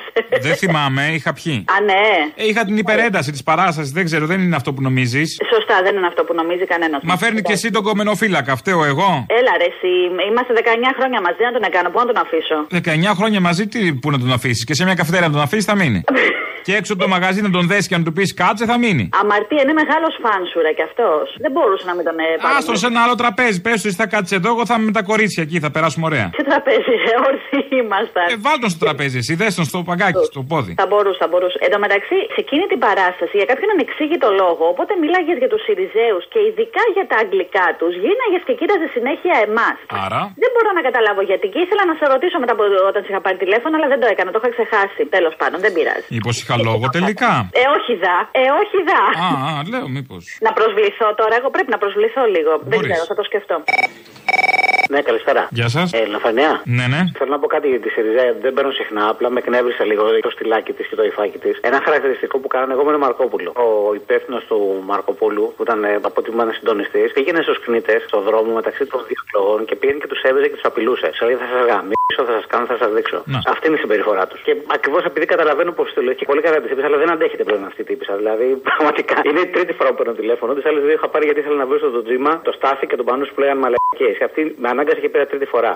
Δεν 0.46 0.54
θυμάμαι, 0.62 1.02
είχα 1.16 1.30
πιει. 1.38 1.58
Α, 1.74 1.76
ναι. 1.90 2.04
Ε, 2.40 2.42
είχα 2.50 2.62
την 2.68 2.76
υπερένταση 2.84 3.30
της 3.36 3.42
παράστασης, 3.50 3.92
δεν 3.98 4.04
ξέρω, 4.08 4.24
δεν 4.32 4.38
είναι 4.44 4.56
αυτό 4.60 4.70
που 4.74 4.82
νομίζεις. 4.88 5.28
Σωστά, 5.54 5.76
δεν 5.86 5.92
είναι 5.96 6.08
αυτό 6.12 6.22
που 6.26 6.34
νομίζει 6.40 6.64
κανένας. 6.72 7.00
Μα 7.10 7.16
φέρνει 7.22 7.40
και 7.48 7.54
εσύ 7.58 7.68
τον 7.76 7.82
κομμενοφύλακα, 7.88 8.52
φταίω 8.60 8.80
εγώ. 8.92 9.10
Έλα, 9.38 9.52
ρε, 9.60 9.68
εσύ. 9.72 9.92
Είμαστε 10.30 10.52
19 10.56 10.92
χρόνια 10.98 11.20
μαζί 11.26 11.42
να 11.48 11.52
τον 11.56 11.62
κάνω. 11.76 11.88
Πού 11.92 11.98
να 12.02 12.06
τον 12.10 12.18
αφήσω; 12.24 12.56
19 13.10 13.14
χρόνια 13.18 13.40
μαζί, 13.40 13.64
τι, 13.72 13.80
πού 14.02 14.10
να 14.10 14.18
τον 14.18 14.32
αφήσεις. 14.32 14.64
Και 14.64 14.74
σε 14.74 14.84
μια 14.84 14.94
καφετέρια 14.94 15.26
να 15.26 15.32
τον 15.32 15.42
αφήσεις, 15.42 15.64
θα 15.64 15.74
μείνει. 15.74 16.00
Και 16.66 16.74
έξω 16.80 16.92
από 16.92 17.02
το 17.02 17.08
μαγαζί 17.08 17.40
να 17.46 17.50
τον 17.50 17.66
δέσεις 17.66 17.88
και 17.88 17.96
να 17.96 18.04
του 18.06 18.12
πεις 18.12 18.34
κάτσε 18.34 18.64
θα 18.70 18.76
μείνει. 18.78 19.08
Αμαρτία 19.22 19.62
είναι 19.64 19.72
μεγάλος 19.82 20.14
φάνσουρα 20.24 20.70
κι 20.76 20.84
αυτός. 20.88 21.26
Δεν 21.50 21.58
μπορούσε 21.62 21.84
να 21.90 21.94
μην 21.98 22.04
τον 22.08 22.16
ε, 22.24 22.28
πάρει. 22.42 22.54
Άστον 22.56 22.76
σε 22.82 22.86
ένα 22.92 23.00
άλλο 23.04 23.14
τραπέζι. 23.22 23.58
Πες 23.66 23.76
του, 23.82 23.86
εσύ 23.90 23.98
θα 24.02 24.08
κάτσεις 24.14 24.32
εδώ, 24.38 24.48
εγώ 24.54 24.62
θα 24.70 24.74
είμαι 24.76 24.86
με 24.90 24.94
τα 24.98 25.02
κορίτσια 25.10 25.42
εκεί, 25.46 25.56
θα 25.64 25.70
περάσουμε 25.76 26.04
ωραία. 26.10 26.26
Τι 26.36 26.42
τραπέζι, 26.50 26.94
ε, 27.10 27.14
όρθιοι 27.28 27.60
ήμασταν. 27.82 28.26
Ε, 28.32 28.36
βάλ 28.46 28.56
τον 28.64 28.70
στο 28.74 28.80
τραπέζι, 28.86 29.16
εσύ 29.22 29.32
δες 29.40 29.52
τον 29.58 29.66
στο 29.70 29.78
παγκάκι, 29.88 30.24
στο 30.32 30.40
πόδι. 30.50 30.72
Θα 30.82 30.86
μπορούσε, 30.90 31.18
θα 31.24 31.28
μπορούσε. 31.30 31.56
Εν 31.64 31.70
τω 31.74 31.78
μεταξύ, 31.84 32.18
σε 32.34 32.40
εκείνη 32.44 32.64
την 32.72 32.80
παράσταση, 32.86 33.34
για 33.40 33.48
κάποιον 33.50 33.68
ανεξήγητο 33.76 34.28
λόγο, 34.42 34.64
οπότε 34.72 34.92
μίλαγες 35.02 35.36
για 35.42 35.50
τους 35.52 35.60
Σιριζέους 35.66 36.22
και 36.32 36.40
ειδικά 36.48 36.82
για 36.96 37.04
τα 37.10 37.16
αγγλικά 37.22 37.66
τους, 37.78 37.92
γίναγε 38.04 38.38
και 38.46 38.54
κοίταζες 38.60 38.90
συνέχεια 38.96 39.34
εμάς. 39.46 39.76
Άρα. 40.04 40.20
Δεν 40.42 40.50
μπορώ 40.54 40.70
να 40.78 40.82
καταλάβω 40.88 41.22
γιατί 41.30 41.46
και 41.52 41.60
ήθελα 41.64 41.82
να 41.90 41.94
σε 42.00 42.04
ρωτήσω 42.14 42.36
μετά 42.42 42.52
από 42.56 42.64
όταν 42.90 43.00
σε 43.04 43.08
είχα 43.12 43.20
πάρει 43.26 43.36
τηλέφωνο, 43.44 43.72
αλλά 43.78 43.88
δεν 43.92 44.00
το 44.02 44.08
έκανα, 44.12 44.28
το 44.34 44.38
είχα 44.40 44.50
ξεχάσει. 44.56 45.00
Τέλος 45.16 45.34
πάντων, 45.40 45.58
δεν 45.64 45.72
πειράζει. 45.76 46.06
Μήπως 46.16 46.34
είχα 46.42 46.54
λόγο 46.68 46.84
τελικά; 46.96 47.32
Ε, 47.60 47.62
όχι 47.76 47.92
δα. 48.04 48.16
Ε, 48.40 48.44
όχι 48.62 48.78
δα. 48.88 49.02
Α, 49.26 49.28
α, 49.50 49.52
λέω 49.72 49.86
μήπως. 49.96 50.22
Να 50.46 50.50
προσβληθώ 50.58 51.08
τώρα, 51.20 51.34
εγώ 51.40 51.50
πρέπει 51.50 51.70
να 51.70 51.78
προσβληθώ 51.78 52.22
λίγο. 52.34 52.50
Δεν 52.50 52.68
Μπορείς. 52.70 52.90
ξέρω, 52.90 53.04
θα 53.10 53.14
το 53.14 53.24
σκεφτώ. 53.30 53.56
Ναι, 54.92 55.00
καλησπέρα. 55.08 55.48
Γεια 55.50 55.68
σας. 55.68 55.92
Ε, 55.92 56.06
Λαφανέα. 56.06 56.52
Ναι, 56.64 56.86
ναι. 56.92 57.00
Θέλω 57.18 57.30
να 57.30 57.38
πω 57.38 57.46
κάτι 57.46 57.68
για 57.68 57.80
τη 57.80 57.88
Σιριζέα. 57.88 58.34
Δεν 58.44 58.52
παίρνω 58.54 58.70
συχνά, 58.70 59.08
απλά 59.08 59.28
με 59.30 59.38
εκνεύρισε 59.38 59.84
λίγο 59.84 60.02
το 60.20 60.30
στυλάκι 60.30 60.72
της 60.72 60.86
και 60.88 60.96
το 60.96 61.04
υφάκι 61.04 61.38
της. 61.38 61.58
Ένα 61.60 61.80
χαρακτηριστικό 61.84 62.38
που 62.38 62.48
κάνανε 62.48 62.72
εγώ 62.72 62.84
με 62.84 62.90
τον 62.90 63.00
Μαρκόπουλο. 63.00 63.50
Ο 63.66 63.94
υπεύθυνος 63.94 64.44
του 64.44 64.82
Μαρκοπούλου, 64.86 65.52
που 65.56 65.62
ήταν 65.62 65.84
ε, 65.84 65.94
από 65.94 66.18
ό,τι 66.20 66.30
μου 66.30 66.36
ήταν 66.36 66.52
συντονιστής, 66.52 67.12
πήγαινε 67.12 67.42
στους 67.42 67.58
κνήτε 67.60 68.02
στον 68.06 68.22
δρόμο 68.22 68.54
μεταξύ 68.54 68.86
των 68.86 69.00
δύο 69.08 69.20
εκλογών 69.30 69.60
και 69.68 69.76
πήγαινε 69.80 69.98
και 70.02 70.10
τους 70.12 70.22
έβαιζε 70.28 70.46
και 70.48 70.56
τους 70.58 70.66
απειλούσε. 70.70 71.08
Σου 71.16 71.24
λέει 71.26 71.36
θα 71.42 71.48
σας 71.52 71.62
γαμίσω, 71.70 72.20
θα 72.28 72.34
σας 72.36 72.46
κάνω, 72.52 72.66
θα 72.72 72.76
σας 72.82 72.90
δείξω. 72.96 73.18
Αυτή 73.52 73.64
είναι 73.66 73.76
η 73.76 73.82
συμπεριφορά 73.84 74.24
τους. 74.26 74.40
Και 74.46 74.52
ακριβώς 74.76 75.02
επειδή 75.10 75.26
καταλαβαίνω 75.34 75.70
πώ 75.78 75.84
το 75.94 76.00
λέω 76.02 76.14
και 76.14 76.26
πολύ 76.30 76.40
καλά 76.46 76.56
τη 76.60 76.68
είπες, 76.72 76.84
αλλά 76.84 76.98
δεν 77.02 77.10
αντέχεται 77.14 77.44
πλέον 77.48 77.64
αυτή 77.70 77.80
η 77.84 77.84
τύπησα. 77.90 78.12
Δηλαδή 78.20 78.46
πραγματικά 78.68 79.16
είναι 79.28 79.40
η 79.40 79.48
τρίτη 79.54 79.72
φορά 79.78 79.88
που 79.90 79.96
παίρνω 79.98 80.12
τηλέφωνο. 80.12 80.50
Τις 80.54 80.64
άλλες 80.68 80.82
δύο 80.86 80.94
είχα 80.98 81.08
πάρει 81.12 81.24
γιατί 81.24 81.40
ήθελα 81.40 81.56
να 81.62 81.66
βρω 81.66 81.78
στο 81.78 82.02
τζίμα 82.06 82.32
το 82.46 82.52
στάθι 82.52 82.86
και 82.86 82.96
τον 82.96 83.06
πανούς 83.08 83.28
που 83.32 83.40
λέγανε 83.40 83.60
μαλακίε. 83.64 84.12
Και 84.18 84.24
αυτή 84.24 84.40
με 84.62 84.68
ανάγκασε 84.68 85.00
και 85.00 85.08
πήρα 85.08 85.26
τρίτη 85.26 85.46
φορά. 85.54 85.72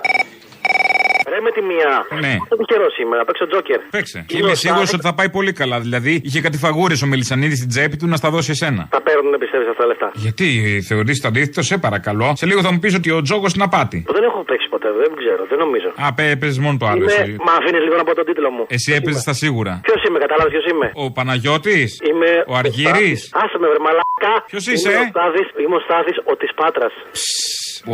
Ρε 1.35 1.41
με 1.47 1.51
τη 1.57 1.61
μία. 1.71 1.91
Ναι. 2.25 2.35
Δεν 2.49 2.57
τυχερό 2.61 2.87
σήμερα, 2.99 3.17
να 3.21 3.25
παίξω 3.27 3.45
τζόκερ. 3.47 3.79
Παίξε. 3.95 4.19
Και 4.27 4.37
είμαι 4.39 4.55
σίγουρος 4.63 4.93
ότι 4.95 5.03
θα 5.09 5.13
πάει 5.17 5.29
πολύ 5.37 5.53
καλά. 5.61 5.77
Δηλαδή 5.85 6.21
είχε 6.27 6.39
κάτι 6.45 6.57
φαγούρε 6.65 6.95
ο 7.03 7.07
Μελισανίδης 7.11 7.57
στην 7.57 7.69
τσέπη 7.69 7.95
του 7.97 8.07
να 8.07 8.15
στα 8.21 8.29
δώσει 8.35 8.51
εσένα. 8.51 8.87
Θα 8.95 9.01
παίρνουν, 9.07 9.31
πιστεύεις 9.43 9.67
αυτά 9.71 9.81
τα 9.83 9.87
λεφτά; 9.91 10.07
Γιατί 10.25 10.47
θεωρείς 10.89 11.21
το 11.21 11.27
αντίθετο, 11.27 11.61
σε 11.61 11.77
παρακαλώ. 11.77 12.27
Σε 12.41 12.45
λίγο 12.45 12.61
θα 12.65 12.71
μου 12.71 12.79
πεις 12.79 12.93
ότι 12.99 13.09
ο 13.11 13.21
Τζόκος 13.21 13.53
είναι 13.55 13.63
απάτη. 13.63 13.99
Δεν 14.15 14.23
έχω 14.29 14.39
παίξει 14.49 14.67
ποτέ, 14.69 14.89
δεν 15.01 15.09
ξέρω, 15.21 15.41
δεν 15.49 15.57
νομίζω. 15.65 15.89
Α, 16.05 16.13
πέ- 16.13 16.31
έπαιζες 16.35 16.59
μόνο 16.65 16.77
το 16.81 16.85
άλλο. 16.91 17.03
Είμαι... 17.03 17.13
Εσύ, 17.13 17.35
Μα 17.47 17.53
αφήνεις 17.59 17.81
λίγο 17.85 17.95
να 18.01 18.03
πω 18.07 18.15
τον 18.15 18.25
τίτλο 18.25 18.49
μου. 18.55 18.63
εσύ 18.75 18.89
έπαιζες 18.97 19.21
στα 19.21 19.33
σίγουρα. 19.33 19.73
Ποιος 19.87 19.99
είμαι, 20.07 20.19
κατάλαβες 20.25 20.51
ποιος 20.53 20.65
είμαι; 20.71 20.87
Ο 21.03 21.11
Παναγιώτης; 21.11 21.89
Είμαι. 22.09 22.29
Ο 22.51 22.53
Αργύρης; 22.61 23.19
Άσε 23.41 23.57
με, 23.61 23.67
βρε 23.71 23.79
μαλάκα. 23.87 24.33
Ποιος 24.51 24.63
είσαι, 24.67 24.89
Είμαι 24.91 24.99
ε; 24.99 25.03
ο 25.03 25.07
Στάθης, 25.13 25.47
είμαι 25.63 25.75
ο 25.79 25.81
Στάθη 25.87 26.11
ο 26.31 26.33
της 26.41 26.51
Πάτρας. 26.59 26.93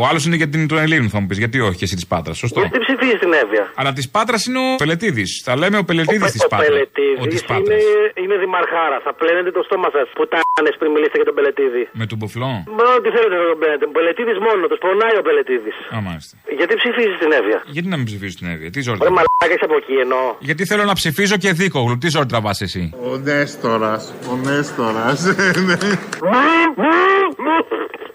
άλλος 0.08 0.22
είναι 0.26 0.36
για 0.36 0.48
την 0.48 0.60
των 0.68 0.78
Ελλήνων, 0.78 1.08
θα 1.14 1.18
μου 1.20 1.26
πεις. 1.26 1.38
Γιατί 1.38 1.58
όχι, 1.60 1.84
εσύ 1.84 1.94
της 2.00 2.06
Πάτρας. 2.12 2.36
Σωστό. 2.44 2.60
Γιατί 2.60 2.78
ψηφίζει 2.86 3.18
την 3.24 3.32
Εύβοια. 3.42 3.64
Αλλά 3.80 3.92
της 3.98 4.06
Πάτρας 4.14 4.42
είναι 4.46 4.60
ο 4.66 4.68
Πελετήδη. 4.82 5.24
Θα 5.46 5.52
λέμε 5.60 5.76
ο 5.82 5.84
Πελετήδη 5.90 6.26
της 6.36 6.44
Ο 6.44 6.48
Πάτρας. 6.52 6.68
Ο 6.68 6.72
Πελετίδη 6.72 7.26
της 7.34 7.44
Πάτρας. 7.50 7.80
είναι, 7.82 8.22
είναι 8.22 8.36
δημαρχάρα. 8.44 8.98
Θα 9.06 9.12
πλένετε 9.20 9.50
το 9.58 9.62
στόμα 9.68 9.88
σας 9.96 10.06
που 10.16 10.22
τάνε 10.32 10.70
πριν 10.80 10.90
μιλήσετε 10.94 11.18
για 11.20 11.28
τον 11.30 11.36
Πελετίδη. 11.38 11.82
Με 12.00 12.04
τον 12.10 12.16
Μπουφλό. 12.18 12.52
Μα 12.78 12.84
ό,τι 12.98 13.08
θέλετε 13.16 13.36
να 13.42 13.46
τον 13.52 13.58
πλένετε. 13.62 13.84
Ο 13.90 13.92
Πελετίδης 13.98 14.38
μόνο 14.46 14.62
τους. 14.70 14.78
Πονάει 14.86 15.16
ο 15.20 15.22
Πελετίδης. 15.28 15.76
Α, 15.94 15.98
μάλιστα. 16.08 16.34
Γιατί 16.58 16.72
ψηφίζεις 16.80 17.16
την 17.22 17.30
Εύβοια; 17.38 17.58
Γιατί 17.76 17.88
να 17.92 17.96
μην 17.98 18.06
ψηφίσει 18.10 18.34
την 18.40 18.46
Εύη, 18.54 18.66
τι 18.74 18.80
ζόρι. 18.86 18.98
Ρε 19.08 19.12
μαλάκα 19.18 19.52
είσαι 19.54 19.66
από 19.68 19.76
εκεί 19.82 19.94
εννοώ. 20.04 20.24
Γιατί 20.48 20.62
θέλω 20.70 20.84
να 20.90 20.94
ψηφίζω 21.00 21.36
και 21.42 21.50
δίκογλου, 21.60 21.96
τι 22.02 22.08
ζόρι 22.14 22.28
τραβάς 22.32 22.58
εσύ; 22.66 22.82
Ο 23.10 23.12
Νέστορας, 23.28 24.02
ο 24.30 24.34
Νέστορας. 24.46 25.18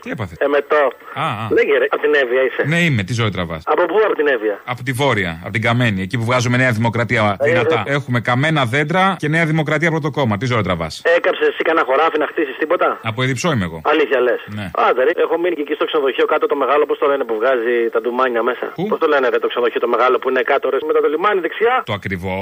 Τι 0.08 0.13
έπαθε; 0.13 0.36
Εμετό. 0.39 0.84
Α, 1.13 1.26
α. 1.43 1.48
Λέγε 1.52 1.78
ρε, 1.78 1.86
από 1.89 2.02
την 2.02 2.13
Εύβοια 2.22 2.41
είσαι. 2.48 2.63
Ναι, 2.67 2.80
είμαι, 2.80 3.04
τι 3.04 3.13
ζόρι 3.13 3.32
τραβάς. 3.32 3.62
Από 3.65 3.86
πού 3.86 3.96
από 4.06 4.15
την 4.15 4.28
Εύβοια; 4.28 4.62
Από 4.65 4.84
τη 4.84 4.91
Βόρεια, 4.91 5.39
από 5.43 5.52
την 5.52 5.62
Καμένη, 5.62 6.02
εκεί 6.02 6.17
που 6.17 6.24
βγάζουμε 6.24 6.58
Νέα 6.58 6.72
Δημοκρατία 6.72 7.38
δυνατά. 7.41 7.84
Έχουμε 7.88 8.20
καμένα 8.20 8.65
δέντρα 8.65 9.15
και 9.20 9.28
Νέα 9.28 9.46
Δημοκρατία 9.46 9.89
πρώτο 9.89 10.10
κόμμα. 10.10 10.38
Τι 10.38 10.46
ζόρι 10.46 10.63
τραβάς; 10.63 11.02
Έκαψε 11.48 11.62
εσύ 11.62 11.64
κανένα 11.70 11.86
χωράφι 11.90 12.18
να 12.24 12.28
χτίσεις 12.32 12.56
τίποτα; 12.62 12.88
Από 13.10 13.20
Εδιψό 13.24 13.48
είμαι 13.54 13.66
εγώ. 13.70 13.80
Αλήθεια 13.94 14.20
λες. 14.28 14.42
Ναι. 14.60 14.66
Άντε, 14.88 15.02
ρε. 15.08 15.12
Έχω 15.26 15.36
μείνει 15.42 15.56
και 15.58 15.64
εκεί 15.66 15.76
στο 15.80 15.86
ξενοδοχείο 15.90 16.26
κάτω 16.34 16.46
το 16.52 16.58
μεγάλο, 16.64 16.84
πώς 16.90 16.98
το 17.02 17.06
λένε 17.12 17.24
που 17.30 17.36
βγάζει 17.40 17.76
τα 17.94 18.00
ντουμάνια 18.02 18.42
μέσα. 18.50 18.66
Πώς 18.92 19.00
το 19.04 19.08
λένε 19.14 19.26
ρε, 19.34 19.40
το 19.44 19.48
ξενοδοχείο 19.52 19.82
το 19.86 19.92
μεγάλο 19.96 20.16
που 20.22 20.28
είναι 20.32 20.44
κάτω, 20.52 20.66
ρε, 20.74 20.78
μετά 20.90 21.00
το 21.06 21.10
λιμάνι 21.14 21.40
δεξιά; 21.46 21.76
Το 21.90 21.94
ακριβό. 22.00 22.38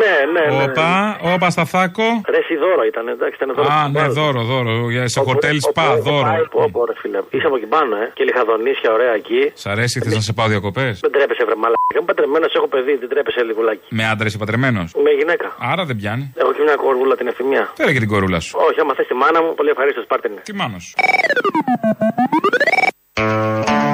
Ναι, 0.00 0.14
ναι, 0.34 0.44
ναι. 0.56 0.62
Όπα, 0.64 0.90
όπα 1.34 1.48
σταθάκο. 1.56 2.06
Ρε, 2.32 2.38
εσύ 2.42 2.54
δώρο 2.62 2.82
ήταν, 2.92 3.04
εντάξει, 3.14 3.36
ήταν 3.40 3.50
δώρο. 3.56 3.68
Α, 3.76 3.78
ναι, 3.96 4.04
δώρο, 4.18 4.40
δώρο. 4.50 4.74
Για 4.94 5.04
σε 5.14 5.20
χοτέλ 5.26 5.56
σπα, 5.68 5.86
δώρο. 6.06 6.32
Πω, 6.54 6.60
πω, 6.74 6.80
ρε 6.90 6.94
φίλε. 7.00 7.20
Είσαι 7.34 7.46
από 7.50 7.56
εκεί 7.60 7.68
πάνω, 7.76 7.92
ε. 8.02 8.06
Και 8.16 8.24
λιχαδονίσια, 8.28 8.90
ωραία 8.96 9.14
εκεί. 9.20 9.40
Σ' 9.62 9.66
αρέσει, 9.74 9.96
θες 10.04 10.14
να 10.20 10.24
σε 10.28 10.32
πάω 10.38 10.48
διακοπές; 10.54 10.94
Δεν 11.04 11.12
τρέπεσαι, 11.14 11.44
βρε 11.48 11.56
μαλάκα. 11.62 11.92
Είμαι 11.96 12.06
παντρεμένος, 12.10 12.50
έχω 12.58 12.68
παιδί, 12.74 12.94
δεν 13.02 13.08
τρέπεσαι 13.12 13.42
λιγουλάκι. 13.48 13.86
Με 13.98 14.04
άντρα 14.12 14.26
είσαι 14.28 14.38
παντρεμένος; 14.42 14.88
Με 15.06 15.10
γυναίκα. 15.18 15.46
Άρα 15.72 15.82
δεν 15.88 15.96
πιάνει. 16.00 16.24
Έχω 16.42 16.52
και 16.56 16.62
μια 16.68 16.76
κορβούλα 16.84 17.14
την 17.20 17.26
εφημιά. 17.32 17.64
Φέρε 17.78 17.92
και 17.92 17.98
την 17.98 18.08
κορούλα 18.08 18.40
σου. 18.46 18.58
Όχι, 18.68 18.80
άμα 18.80 18.94
θες 18.94 19.06
τη 19.06 19.14
μάνα 19.14 19.42
μου, 19.42 19.54
πολύ 19.54 19.70
ευχαρίστως 19.70 20.04
πάρτε 20.06 20.28
την. 20.28 20.38
Τι 20.42 20.54
μάνος 20.54 20.82
σου. 20.84 20.94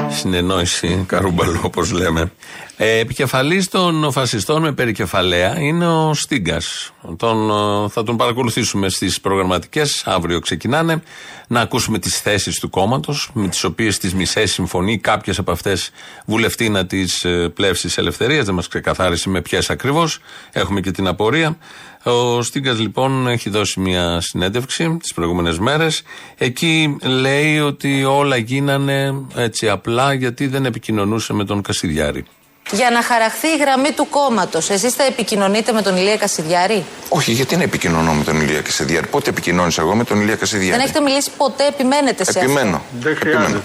Συνεννόηση 0.08 1.04
καρούμπαλου, 1.08 1.60
όπως 1.62 1.92
λέμε. 1.92 2.32
Ε, 2.76 2.98
Επικεφαλής 2.98 3.68
των 3.68 4.12
φασιστών 4.12 4.62
με 4.62 4.72
περικεφαλαία 4.72 5.60
είναι 5.60 5.86
ο 5.86 6.14
Στίγκας. 6.14 6.92
Τον, 7.16 7.50
ε, 7.50 7.88
θα 7.88 8.02
τον 8.02 8.16
παρακολουθήσουμε 8.16 8.88
στις 8.88 9.20
προγραμματικές. 9.20 10.02
Αύριο 10.06 10.38
ξεκινάνε. 10.38 11.02
Να 11.48 11.60
ακούσουμε 11.60 11.98
τις 11.98 12.20
θέσεις 12.20 12.58
του 12.58 12.70
κόμματος, 12.70 13.30
με 13.34 13.48
τις 13.48 13.64
οποίες 13.64 13.98
τις 13.98 14.14
μισές 14.14 14.52
συμφωνεί. 14.52 14.98
Κάποιες 14.98 15.38
από 15.38 15.50
αυτές 15.50 15.90
βουλευτή 16.26 16.68
να 16.68 16.86
τι 16.86 17.04
πλεύσει 17.54 17.88
ελευθερίας. 17.96 18.44
Δεν 18.44 18.54
μας 18.54 18.68
ξεκαθάρισε 18.68 19.28
με 19.28 19.40
ποιες 19.40 19.70
ακριβώς. 19.70 20.18
Έχουμε 20.52 20.80
και 20.80 20.90
την 20.90 21.06
απορία. 21.06 21.56
Ο 22.04 22.42
Στίγκας 22.42 22.78
λοιπόν 22.78 23.26
έχει 23.26 23.50
δώσει 23.50 23.80
μια 23.80 24.20
συνέντευξη 24.20 24.96
τις 25.00 25.14
προηγούμενες 25.14 25.58
μέρες. 25.58 26.02
Εκεί 26.38 26.96
λέει 27.02 27.58
ότι 27.58 28.04
όλα 28.04 28.36
γίνανε 28.36 29.14
έτσι 29.36 29.68
απλά 29.68 30.12
γιατί 30.12 30.46
δεν 30.46 30.64
επικοινωνούσε 30.64 31.32
με 31.32 31.44
τον 31.44 31.62
Κασιδιάρη. 31.62 32.24
Για 32.72 32.90
να 32.90 33.02
χαραχθεί 33.02 33.46
η 33.46 33.56
γραμμή 33.56 33.90
του 33.92 34.06
κόμματος, 34.10 34.70
εσείς 34.70 34.94
θα 34.94 35.04
επικοινωνείτε 35.04 35.72
με 35.72 35.82
τον 35.82 35.96
Ηλία 35.96 36.16
Κασιδιάρη; 36.16 36.84
Όχι, 37.08 37.32
γιατί 37.32 37.56
να 37.56 37.62
επικοινωνώ 37.62 38.12
με 38.12 38.24
τον 38.24 38.40
Ηλία 38.40 38.60
Κασιδιάρη; 38.60 39.06
Πότε 39.06 39.30
επικοινώνησα 39.30 39.82
εγώ 39.82 39.94
με 39.94 40.04
τον 40.04 40.20
Ηλία 40.20 40.36
Κασιδιάρη; 40.36 40.70
Δεν 40.70 40.80
έχετε 40.80 41.00
μιλήσει 41.00 41.30
ποτέ, 41.36 41.66
επιμένετε 41.66 42.24
σε 42.24 42.38
Επιμένω. 42.38 42.76
αυτό. 42.76 42.86
Δεν 43.00 43.16
χρειάζεται. 43.16 43.62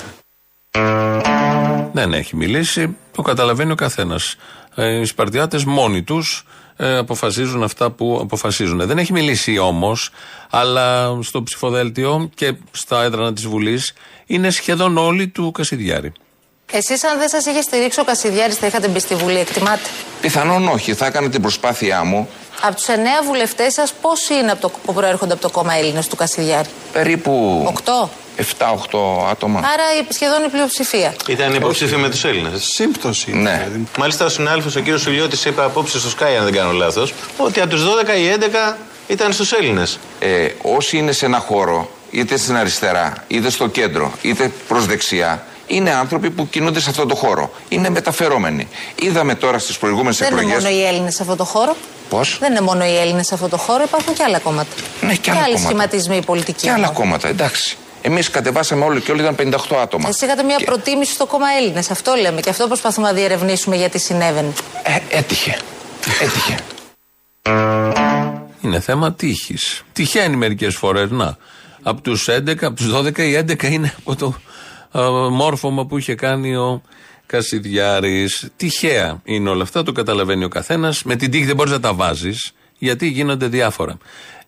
Δεν 1.93 2.13
έχει 2.13 2.36
μιλήσει, 2.36 2.97
το 3.15 3.21
καταλαβαίνει 3.21 3.71
ο 3.71 3.76
καθένας. 3.76 4.36
Ε, 4.80 5.00
οι 5.00 5.06
Σπαρτιάτες 5.06 5.63
μόνοι 5.63 6.04
τους 6.04 6.46
ε, 6.76 6.98
αποφασίζουν 6.98 7.63
αυτά 7.63 7.92
που 7.92 8.20
αποφασίζουν. 8.22 8.88
Δεν 8.88 8.98
έχει 8.98 9.12
μιλήσει 9.12 9.58
όμως, 9.58 10.10
αλλά 10.50 11.18
στο 11.22 11.44
ψηφοδέλτιο 11.44 12.30
και 12.36 12.54
στα 12.72 13.04
έδρανα 13.04 13.34
της 13.34 13.48
Βουλής 13.48 13.94
είναι 14.26 14.50
σχεδόν 14.50 14.98
όλοι 14.98 15.28
του 15.28 15.52
Κασιδιάρη. 15.52 16.12
Εσείς, 16.71 17.03
αν 17.03 17.17
δεν 17.19 17.30
σας 17.30 17.45
είχε 17.45 17.62
στηρίξει 17.62 17.99
ο 17.99 18.03
Κασιδιάρης, 18.03 18.56
θα 18.56 18.67
είχατε 18.67 18.88
μπει 18.88 18.99
στη 18.99 19.15
Βουλή, 19.15 19.39
εκτιμάτε. 19.39 19.89
Πιθανόν 20.21 20.67
όχι. 20.67 20.93
Θα 20.93 21.06
έκανα 21.06 21.30
την 21.30 21.41
προσπάθειά 21.41 22.03
μου. 22.03 22.30
Από 22.62 22.75
τους 22.75 22.86
εννέα 22.88 23.21
βουλευτές 23.25 23.73
σας, 23.73 23.93
πόσοι 24.01 24.34
είναι 24.34 24.51
από 24.51 24.62
το, 24.62 24.71
που 24.86 24.93
προέρχονται 24.93 25.34
από 25.34 25.41
το 25.41 25.49
κόμμα 25.49 25.73
Έλληνες 25.73 26.08
του 26.08 26.15
Κασιδιάρη; 26.15 26.67
Περίπου 26.93 27.63
Οκτώ. 27.67 28.10
7-8 28.60 29.27
άτομα. 29.30 29.60
Άρα 29.60 29.84
η- 30.01 30.13
σχεδόν 30.13 30.43
η 30.43 30.49
πλειοψηφία. 30.49 31.15
Ήταν 31.27 31.53
υποψήφοι 31.53 31.95
με 31.95 32.10
τους 32.10 32.23
Έλληνες. 32.23 32.63
Σύμπτωση. 32.63 33.32
Ναι. 33.36 33.67
Μάλιστα, 33.99 34.25
ο 34.25 34.30
συνάδελφος 34.30 34.75
ο 34.75 34.80
κύριος 34.80 35.01
Σουλιώτη 35.01 35.47
είπε 35.49 35.63
απόψε 35.63 35.99
στο 35.99 36.10
Sky, 36.19 36.36
αν 36.38 36.43
δεν 36.43 36.53
κάνω 36.53 36.71
λάθος, 36.71 37.13
ότι 37.38 37.60
από 37.62 37.69
τους 37.69 37.84
12 37.84 38.17
οι 38.17 38.27
11 38.27 38.77
ήταν 39.08 39.34
στους 39.34 39.51
Έλληνες. 39.51 39.99
Ε, 40.19 40.47
όσοι 40.62 40.97
είναι 40.97 41.12
σε 41.12 41.25
ένα 41.25 41.39
χώρο, 41.39 41.89
είτε 42.12 42.38
στην 42.38 42.56
αριστερά, 42.58 43.13
είτε 43.27 43.49
στο 43.49 43.67
κέντρο, 43.67 44.12
είτε 44.21 44.51
προς 44.67 44.86
δεξιά, 44.86 45.45
είναι 45.67 45.91
άνθρωποι 45.91 46.30
που 46.30 46.49
κινούνται 46.49 46.80
σε 46.80 46.89
αυτό 46.89 47.06
το 47.06 47.15
χώρο. 47.15 47.51
Είναι 47.69 47.89
μεταφερόμενοι. 47.89 48.67
Είδαμε 48.95 49.36
τώρα 49.36 49.60
στις 49.60 49.77
προηγούμενες 49.77 50.17
Δεν 50.17 50.32
είναι 50.32 50.39
εκλογέ. 50.41 50.58
μόνο 50.58 50.75
οι 50.75 50.86
Έλληνες 50.86 51.15
σε 51.15 51.21
αυτό 51.21 51.36
το 51.36 51.43
χώρο. 51.43 51.75
Πώς; 52.10 52.38
Δεν 52.39 52.51
είναι 52.51 52.62
μόνο 52.62 52.86
οι 52.86 52.97
Έλληνες 52.97 53.27
σε 53.27 53.34
αυτό 53.34 53.47
το 53.49 53.58
χώρο, 53.58 53.84
υπάρχουν 53.84 54.13
και 54.13 54.23
άλλα 54.23 54.39
κόμματα. 54.39 54.69
Ναι, 55.01 55.15
και 55.15 55.32
άλλα 55.32 55.39
άλλοι 55.39 55.53
κόμματα. 55.53 55.67
σχηματισμοί 55.69 56.23
πολιτικοί. 56.25 56.62
Και 56.62 56.71
άλλα 56.71 56.89
κόμματα, 56.89 57.27
εντάξει. 57.27 57.77
Εμείς 58.01 58.30
κατεβάσαμε 58.30 58.86
όλοι 58.86 59.01
και 59.01 59.12
όλοι 59.12 59.21
ήταν 59.21 59.36
58 59.36 59.75
άτομα. 59.82 60.10
Εσεί 60.10 60.25
είχατε 60.25 60.43
μια 60.43 60.58
προτίμηση 60.65 61.13
στο 61.13 61.25
κόμμα 61.25 61.45
Έλληνες. 61.60 61.91
Αυτό 61.91 62.13
λέμε 62.21 62.41
και 62.41 62.49
αυτό 62.49 62.67
προσπαθούμε 62.67 63.08
να 63.08 63.13
διερευνήσουμε 63.13 63.75
γιατί 63.75 63.99
συνέβαινε. 63.99 64.51
Ε, 64.84 65.17
έτυχε. 65.17 65.58
Έτυχε. 66.21 66.58
Είναι 68.62 68.80
θέμα 68.80 69.13
τύχης. 69.13 69.84
Τυχαίνει 69.93 70.36
μερικές 70.36 70.75
φορές. 70.75 71.10
Να. 71.10 71.38
Από 71.84 72.01
τους 72.01 72.27
11, 72.30 72.65
από 72.65 72.75
τους 72.75 72.91
12, 72.93 73.17
οι 73.17 73.36
11 73.36 73.63
είναι 73.63 73.93
από 73.99 74.15
το 74.15 74.34
ε, 74.36 74.39
μόρφωμα 75.32 75.86
που 75.86 75.97
είχε 75.97 76.15
κάνει 76.15 76.56
ο 76.56 76.82
Κασιδιάρης. 77.26 78.49
Τυχαία 78.55 79.22
είναι 79.24 79.49
όλα 79.49 79.64
αυτά, 79.64 79.84
το 79.84 79.91
καταλαβαίνει 79.91 80.43
ο 80.43 80.47
καθένας. 80.47 81.03
Με 81.03 81.16
την 81.16 81.32
τύχη 81.32 81.45
δεν 81.45 81.55
μπορείς 81.55 81.72
να 81.72 81.80
τα 81.80 81.93
βάζεις. 81.93 82.51
Γιατί 82.78 83.07
γίνονται 83.07 83.47
διάφορα. 83.47 83.97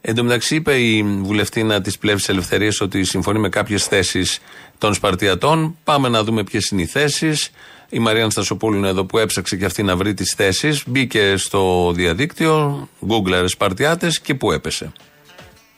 Εν 0.01 0.15
τω 0.15 0.23
μεταξύ, 0.23 0.55
είπε 0.55 0.79
η 0.79 1.03
βουλευτήνα 1.03 1.81
της 1.81 1.97
Πλεύρης 1.97 2.29
Ελευθερίας 2.29 2.81
ότι 2.81 3.03
συμφωνεί 3.03 3.39
με 3.39 3.49
κάποιες 3.49 3.85
θέσεις 3.85 4.39
των 4.77 4.93
Σπαρτιατών. 4.93 5.77
Πάμε 5.83 6.09
να 6.09 6.23
δούμε 6.23 6.43
ποιες 6.43 6.69
είναι 6.69 6.81
οι 6.81 6.85
θέσεις. 6.85 7.51
Η 7.89 7.99
Μαρία 7.99 8.21
Αναστασοπούλου 8.21 8.77
είναι 8.77 8.87
εδώ 8.87 9.05
που 9.05 9.17
έψαξε 9.17 9.55
και 9.55 9.65
αυτή 9.65 9.83
να 9.83 9.95
βρει 9.95 10.13
τις 10.13 10.33
θέσεις. 10.37 10.83
Μπήκε 10.87 11.33
στο 11.37 11.91
διαδίκτυο, 11.95 12.87
Google 13.07 13.43
Σπαρτιάτες 13.45 14.19
και 14.19 14.35
που 14.35 14.51
έπεσε. 14.51 14.91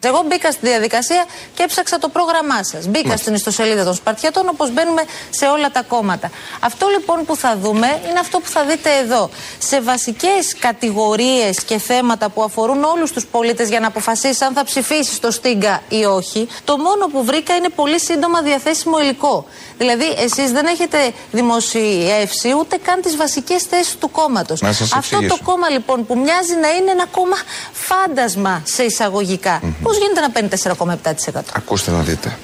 Εγώ 0.03 0.23
μπήκα 0.27 0.51
στη 0.51 0.67
διαδικασία 0.67 1.25
και 1.53 1.63
έψαξα 1.63 1.97
το 1.97 2.09
πρόγραμμά 2.09 2.63
σας. 2.63 2.87
Μπήκα 2.87 3.17
στην 3.17 3.33
ιστοσελίδα 3.33 3.83
των 3.83 3.93
Σπαρτιατών 3.93 4.47
όπως 4.49 4.71
μπαίνουμε 4.71 5.01
σε 5.29 5.45
όλα 5.45 5.71
τα 5.71 5.81
κόμματα. 5.81 6.31
Αυτό 6.59 6.87
λοιπόν 6.87 7.25
που 7.25 7.35
θα 7.35 7.57
δούμε 7.57 8.01
είναι 8.09 8.19
αυτό 8.19 8.39
που 8.39 8.47
θα 8.47 8.63
δείτε 8.63 8.89
εδώ. 8.97 9.29
Σε 9.57 9.81
βασικές 9.81 10.55
κατηγορίες 10.59 11.63
και 11.63 11.77
θέματα 11.77 12.29
που 12.29 12.43
αφορούν 12.43 12.83
όλους 12.83 13.11
τους 13.11 13.25
πολίτες 13.25 13.69
για 13.69 13.79
να 13.79 13.87
αποφασίσει 13.87 14.43
αν 14.43 14.53
θα 14.53 14.63
ψηφίσει 14.63 15.21
το 15.21 15.31
Στίγκα 15.31 15.81
ή 15.89 16.05
όχι, 16.05 16.47
το 16.63 16.77
μόνο 16.77 17.07
που 17.07 17.23
βρήκα 17.23 17.55
είναι 17.55 17.69
πολύ 17.69 17.99
σύντομα 17.99 18.41
διαθέσιμο 18.41 18.99
υλικό. 18.99 19.45
Δηλαδή, 19.81 20.05
εσείς 20.25 20.51
δεν 20.51 20.65
έχετε 20.65 20.97
δημοσιεύσει 21.31 22.49
ούτε 22.59 22.77
καν 22.83 23.01
τις 23.01 23.15
βασικές 23.17 23.61
θέσεις 23.63 23.95
του 23.99 24.11
κόμματος. 24.11 24.61
Να 24.61 24.73
σας 24.73 24.91
Αυτό 24.93 25.09
το 25.09 25.23
εξηγήσω. 25.23 25.43
κόμμα 25.51 25.69
λοιπόν 25.69 26.05
που 26.05 26.17
μοιάζει 26.17 26.53
να 26.61 26.69
είναι 26.69 26.91
ένα 26.91 27.05
κόμμα 27.05 27.35
φάντασμα 27.71 28.61
σε 28.65 28.83
εισαγωγικά. 28.83 29.61
Πώς 29.83 29.97
γίνεται 29.97 30.21
να 30.21 30.29
παίρνει 30.31 30.49
4,7%. 30.49 31.41
Ακούστε 31.55 31.91
να 31.91 31.99
δείτε. 32.01 32.37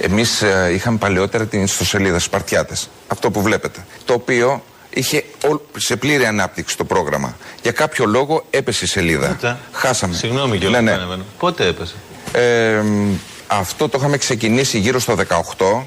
Εμείς 0.00 0.42
είχαμε 0.72 0.98
παλαιότερα 0.98 1.46
την 1.46 1.62
ιστοσελίδα 1.62 2.18
Σπαρτιάτες. 2.18 2.88
Αυτό 3.08 3.30
που 3.30 3.42
βλέπετε. 3.42 3.84
Το 4.04 4.12
οποίο 4.14 4.62
είχε 4.90 5.24
όλ- 5.48 5.60
σε 5.76 5.96
πλήρη 5.96 6.26
ανάπτυξη 6.26 6.76
το 6.76 6.84
πρόγραμμα. 6.84 7.36
Για 7.62 7.72
κάποιο 7.72 8.04
λόγο 8.06 8.44
έπεσε 8.50 8.84
η 8.84 8.88
σελίδα. 8.88 9.28
Κοίτα. 9.28 9.58
Χάσαμε. 9.72 10.14
Συγγνώμη 10.14 10.58
και 10.58 10.68
ναι, 10.68 10.80
ναι. 10.80 10.96
Πότε 11.38 11.66
έπεσε; 11.66 11.94
Ε, 12.32 12.80
μ, 12.82 13.14
αυτό 13.46 13.88
το 13.88 13.98
είχαμε 13.98 14.16
ξεκινήσει 14.16 14.78
γύρω 14.78 14.98
στο 14.98 15.14
18, 15.14 15.86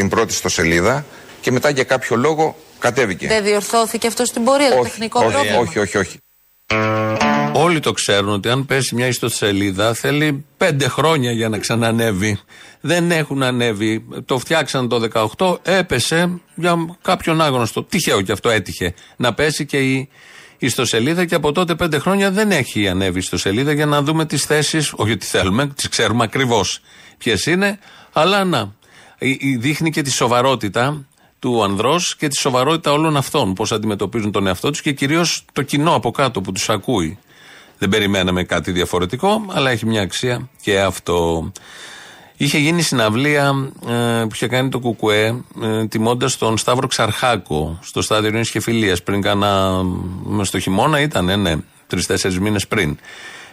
την 0.00 0.08
πρώτη 0.08 0.32
στο 0.32 0.48
σελίδα 0.48 1.04
και 1.40 1.50
μετά 1.50 1.70
για 1.70 1.84
κάποιο 1.84 2.16
λόγο 2.16 2.56
κατέβηκε. 2.78 3.26
Δεν 3.26 3.44
διορθώθηκε 3.44 4.06
αυτό 4.06 4.24
στην 4.24 4.44
πορεία, 4.44 4.70
το 4.70 4.82
τεχνικό 4.82 5.20
όχι, 5.20 5.32
πρόβλημα. 5.32 5.58
όχι, 5.58 5.78
όχι, 5.78 5.98
όχι. 5.98 6.18
Όλοι 7.52 7.80
το 7.80 7.92
ξέρουν 7.92 8.32
ότι 8.32 8.48
αν 8.48 8.66
πέσει 8.66 8.94
μια 8.94 9.06
ιστοσελίδα 9.06 9.94
θέλει 9.94 10.44
πέντε 10.56 10.88
χρόνια 10.88 11.32
για 11.32 11.48
να 11.48 11.58
ξανανεύει. 11.58 12.40
Δεν 12.80 13.10
έχουν 13.10 13.42
ανέβει. 13.42 14.04
Το 14.24 14.38
φτιάξαν 14.38 14.88
το 14.88 15.08
18, 15.38 15.56
έπεσε 15.62 16.40
για 16.54 16.96
κάποιον 17.02 17.40
άγνωστο. 17.40 17.82
Τυχαίο 17.84 18.20
και 18.20 18.32
αυτό 18.32 18.50
έτυχε. 18.50 18.94
Να 19.16 19.34
πέσει 19.34 19.66
και 19.66 19.78
η 19.78 20.08
ιστοσελίδα 20.58 21.24
και 21.24 21.34
από 21.34 21.52
τότε 21.52 21.74
πέντε 21.74 21.98
χρόνια 21.98 22.30
δεν 22.30 22.50
έχει 22.50 22.88
ανέβει 22.88 23.16
η 23.16 23.18
ιστοσελίδα 23.18 23.72
για 23.72 23.86
να 23.86 24.02
δούμε 24.02 24.26
τις 24.26 24.44
θέσεις. 24.44 24.92
Όχι 24.96 25.12
ότι 25.12 25.26
θέλουμε, 25.26 25.66
τις 25.66 25.88
ξέρουμε 25.88 26.24
ακριβώς 26.24 26.80
ποιες 27.18 27.46
είναι. 27.46 27.78
Αλλά 28.12 28.44
να. 28.44 28.78
Η- 29.22 29.36
η- 29.40 29.56
Δείχνει 29.56 29.90
και 29.90 30.02
τη 30.02 30.10
σοβαρότητα 30.10 31.04
του 31.38 31.62
ανδρός 31.62 32.16
και 32.16 32.28
τη 32.28 32.36
σοβαρότητα 32.36 32.92
όλων 32.92 33.16
αυτών. 33.16 33.54
Πώς 33.54 33.72
αντιμετωπίζουν 33.72 34.32
τον 34.32 34.46
εαυτό 34.46 34.70
τους 34.70 34.80
και 34.82 34.92
κυρίως 34.92 35.44
το 35.52 35.62
κοινό 35.62 35.94
από 35.94 36.10
κάτω 36.10 36.40
που 36.40 36.52
τους 36.52 36.68
ακούει. 36.68 37.18
Δεν 37.78 37.88
περιμέναμε 37.88 38.44
κάτι 38.44 38.72
διαφορετικό, 38.72 39.44
αλλά 39.48 39.70
έχει 39.70 39.86
μια 39.86 40.02
αξία 40.02 40.48
και 40.62 40.80
αυτό. 40.80 41.52
Είχε 42.36 42.58
γίνει 42.58 42.82
συναυλία 42.82 43.72
ε, 43.88 44.22
που 44.22 44.28
είχε 44.32 44.46
κάνει 44.46 44.68
το 44.68 44.78
Κουκουέ 44.78 45.42
ε, 45.62 45.86
τιμώντας 45.86 46.36
τον 46.38 46.58
Σταύρο 46.58 46.86
Ξαρχάκο 46.86 47.78
στο 47.82 48.02
στάδιο 48.02 48.28
Ειρήνης 48.28 48.50
και 48.50 48.60
Φιλίας 48.60 49.02
πριν 49.02 49.20
κάνα. 49.22 49.82
με 50.24 50.44
στο 50.44 50.58
χειμώνα 50.58 51.00
ήταν, 51.00 51.40
ναι, 51.40 51.54
τρει-τέσσερι 51.86 52.40
μήνες 52.40 52.66
πριν. 52.66 52.98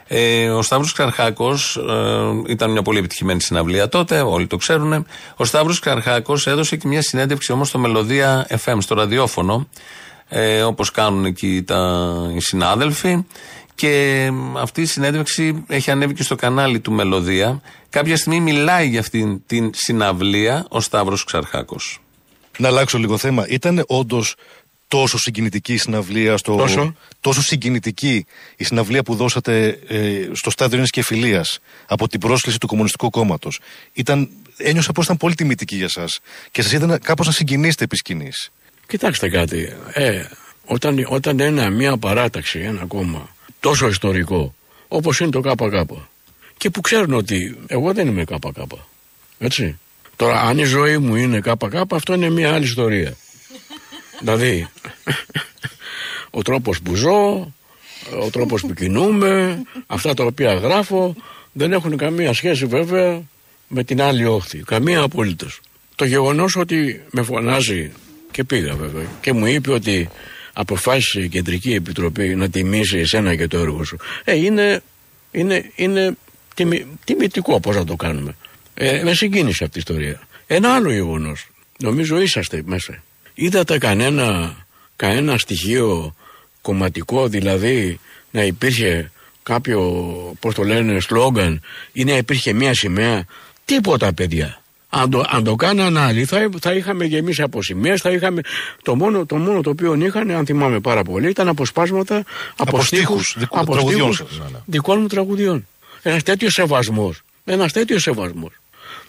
Ε, 0.07 0.49
ο 0.49 0.61
Σταύρος 0.61 0.93
Καρχάκος 0.93 1.75
ε, 1.75 2.51
ήταν 2.51 2.71
μια 2.71 2.81
πολύ 2.81 2.97
επιτυχημένη 2.97 3.41
συναυλία 3.41 3.89
τότε, 3.89 4.21
όλοι 4.21 4.47
το 4.47 4.57
ξέρουν. 4.57 5.05
Ο 5.35 5.45
Σταύρος 5.45 5.79
Καρχάκος 5.79 6.47
έδωσε 6.47 6.75
και 6.75 6.87
μια 6.87 7.01
συνέντευξη 7.01 7.51
όμως 7.51 7.67
στο 7.67 7.79
Μελωδία 7.79 8.47
FM, 8.65 8.77
στο 8.79 8.95
ραδιόφωνο, 8.95 9.67
ε, 10.27 10.61
όπως 10.61 10.91
κάνουν 10.91 11.25
εκεί 11.25 11.63
τα, 11.63 12.07
οι 12.35 12.39
συνάδελφοι. 12.39 13.25
Και 13.75 14.29
αυτή 14.57 14.81
η 14.81 14.85
συνέντευξη 14.85 15.63
έχει 15.67 15.91
ανέβει 15.91 16.13
και 16.13 16.23
στο 16.23 16.35
κανάλι 16.35 16.79
του 16.79 16.91
Μελωδία. 16.91 17.61
Κάποια 17.89 18.17
στιγμή 18.17 18.39
μιλάει 18.39 18.87
για 18.87 18.99
αυτήν 18.99 19.41
την 19.45 19.71
συναυλία 19.73 20.65
ο 20.69 20.79
Σταύρος 20.79 21.23
Ξαρχάκος. 21.23 21.99
Να 22.57 22.67
αλλάξω 22.67 22.97
λίγο 22.97 23.17
θέμα. 23.17 23.45
Ήταν 23.47 23.83
όντως 23.87 24.35
τόσο 24.87 25.17
συγκινητική 25.17 25.73
η 25.73 25.77
συναυλία 25.77 26.37
στο. 26.37 26.55
Τόσο; 26.55 26.95
τόσο 27.19 27.41
συγκινητική 27.41 28.25
η 28.55 28.63
συναυλία 28.63 29.03
που 29.03 29.15
δώσατε 29.15 29.79
ε, 29.87 30.29
στο 30.33 30.49
στάδιο 30.49 30.71
Ειρήνης 30.71 30.89
και 30.89 31.03
Φιλίας 31.03 31.59
από 31.85 32.07
την 32.07 32.19
πρόσκληση 32.19 32.57
του 32.57 32.67
Κομμουνιστικού 32.67 33.09
Κόμματος. 33.09 33.59
Ήταν, 33.93 34.29
ένιωσα 34.57 34.91
πως 34.91 35.05
ήταν 35.05 35.17
πολύ 35.17 35.35
τιμητική 35.35 35.75
για 35.75 35.85
εσά 35.85 36.05
και 36.51 36.61
σας 36.61 36.71
είδα 36.71 36.97
κάπως 36.97 37.25
να 37.25 37.31
συγκινήσετε 37.31 37.83
επί 37.83 37.95
σκηνής. 37.95 38.51
Κοιτάξτε 38.87 39.29
κάτι. 39.29 39.73
Ε, 39.93 40.23
όταν, 40.65 41.05
όταν 41.09 41.39
ένα, 41.39 41.69
μια 41.69 41.97
παράταξη, 41.97 42.59
ένα 42.59 42.85
κόμμα 42.85 43.35
τόσο 43.59 43.87
ιστορικό 43.87 44.55
όπως 44.87 45.19
είναι 45.19 45.29
το 45.29 45.39
ΚΚ 45.39 45.91
και 46.57 46.69
που 46.69 46.81
ξέρουν 46.81 47.13
ότι 47.13 47.57
εγώ 47.67 47.93
δεν 47.93 48.07
είμαι 48.07 48.23
ΚΚ. 48.23 48.45
Έτσι. 49.37 49.79
Τώρα, 50.15 50.41
αν 50.41 50.57
η 50.57 50.63
ζωή 50.63 50.97
μου 50.97 51.15
είναι 51.15 51.39
ΚΚ, 51.39 51.93
αυτό 51.93 52.13
είναι 52.13 52.29
μια 52.29 52.53
άλλη 52.53 52.65
ιστορία. 52.65 53.15
Δηλαδή, 54.19 54.67
ο 56.29 56.41
τρόπος 56.41 56.81
που 56.81 56.95
ζω, 56.95 57.53
ο 58.21 58.29
τρόπος 58.31 58.61
που 58.61 58.73
κινούμε, 58.73 59.61
αυτά 59.87 60.13
τα 60.13 60.23
οποία 60.23 60.53
γράφω, 60.53 61.15
δεν 61.51 61.73
έχουν 61.73 61.97
καμία 61.97 62.33
σχέση 62.33 62.65
βέβαια 62.65 63.21
με 63.67 63.83
την 63.83 64.01
άλλη 64.01 64.25
όχθη. 64.25 64.57
Καμία 64.57 65.01
απολύτως. 65.01 65.61
Το 65.95 66.05
γεγονός 66.05 66.55
ότι 66.55 67.03
με 67.11 67.21
φωνάζει 67.21 67.91
και 68.31 68.43
πήγα 68.43 68.75
βέβαια 68.75 69.05
και 69.21 69.33
μου 69.33 69.45
είπε 69.45 69.71
ότι 69.71 70.09
αποφάσισε 70.53 71.21
η 71.21 71.29
Κεντρική 71.29 71.73
Επιτροπή 71.73 72.35
να 72.35 72.49
τιμήσει 72.49 72.97
εσένα 72.97 73.35
και 73.35 73.47
το 73.47 73.57
έργο 73.57 73.83
σου. 73.83 73.97
Ε, 74.23 74.35
είναι, 74.35 74.81
είναι, 75.31 75.71
είναι 75.75 76.17
τιμη, 76.53 76.85
τιμητικό 77.03 77.59
πώς 77.59 77.75
να 77.75 77.85
το 77.85 77.95
κάνουμε. 77.95 78.35
Ε, 78.73 79.03
με 79.03 79.13
συγκίνησε 79.13 79.63
αυτή 79.63 79.77
η 79.77 79.83
ιστορία. 79.87 80.27
Ένα 80.47 80.73
άλλο 80.73 80.91
γεγονός. 80.91 81.47
Νομίζω 81.79 82.19
είσαστε 82.19 82.61
μέσα. 82.65 83.03
Είδατε 83.39 83.77
κανένα, 83.77 84.55
κανένα 84.95 85.37
στοιχείο 85.37 86.15
κομματικό, 86.61 87.27
δηλαδή 87.27 87.99
να 88.31 88.43
υπήρχε 88.43 89.11
κάποιο, 89.43 89.79
πώς 90.39 90.53
το 90.55 90.63
λένε, 90.63 90.99
σλόγκαν 90.99 91.61
ή 91.91 92.03
να 92.03 92.17
υπήρχε 92.17 92.53
μια 92.53 92.73
σημαία; 92.73 93.25
Τίποτα, 93.65 94.13
παιδιά. 94.13 94.61
Αν 94.89 95.09
το, 95.09 95.23
αν 95.29 95.43
το 95.43 95.55
κάναν 95.55 95.97
άλλοι, 95.97 96.25
θα, 96.25 96.49
θα 96.61 96.73
είχαμε 96.73 97.05
γεμίσει 97.05 97.41
από 97.41 97.61
σημαίες, 97.63 98.01
θα 98.01 98.09
είχαμε. 98.11 98.41
Το 98.83 98.95
μόνο, 98.95 99.25
το 99.25 99.35
μόνο 99.35 99.61
το 99.61 99.69
οποίο 99.69 99.93
είχαν, 99.93 100.31
αν 100.31 100.45
θυμάμαι 100.45 100.79
πάρα 100.79 101.03
πολύ, 101.03 101.29
ήταν 101.29 101.47
αποσπάσματα 101.47 102.15
από, 102.17 102.25
Από 102.55 102.81
στίχους, 102.81 103.05
στίχους, 103.27 103.35
δικού- 103.37 103.59
από 103.59 103.71
τραγουδιών 103.71 104.13
στίχους 104.13 104.35
σας. 104.35 104.39
Ναι, 104.45 104.51
ναι. 104.51 104.57
δικών 104.65 105.01
μου 105.01 105.07
τραγουδιών. 105.07 105.67
Ένας 106.01 106.23
τέτοιος 106.23 106.53
σεβασμός. 106.53 107.21
Ένας 107.45 107.71
τέτοιος 107.73 108.01
σεβασμός. 108.01 108.51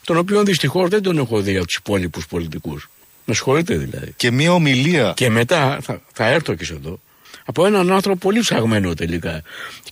Τον 0.04 0.16
οποίο 0.16 0.42
δυστυχώς 0.42 0.88
δεν 0.88 1.02
τον 1.02 1.18
έχω 1.18 1.40
δει 1.40 1.56
από 1.56 1.66
τους 1.66 1.76
υπόλοιπους 1.76 2.26
πολιτικούς. 2.26 2.88
Με 3.28 3.34
συγχωρείτε 3.34 3.76
δηλαδή. 3.76 4.12
Και 4.16 4.30
μια 4.30 4.52
ομιλία. 4.52 5.12
Και 5.16 5.30
μετά 5.30 5.78
θα, 5.82 6.00
θα 6.12 6.26
έρθω 6.26 6.54
και 6.54 6.64
σε 6.64 6.74
εδώ. 6.74 7.00
Από 7.44 7.66
έναν 7.66 7.92
άνθρωπο 7.92 8.18
πολύ 8.18 8.40
ψαγμένο 8.40 8.94
τελικά. 8.94 9.42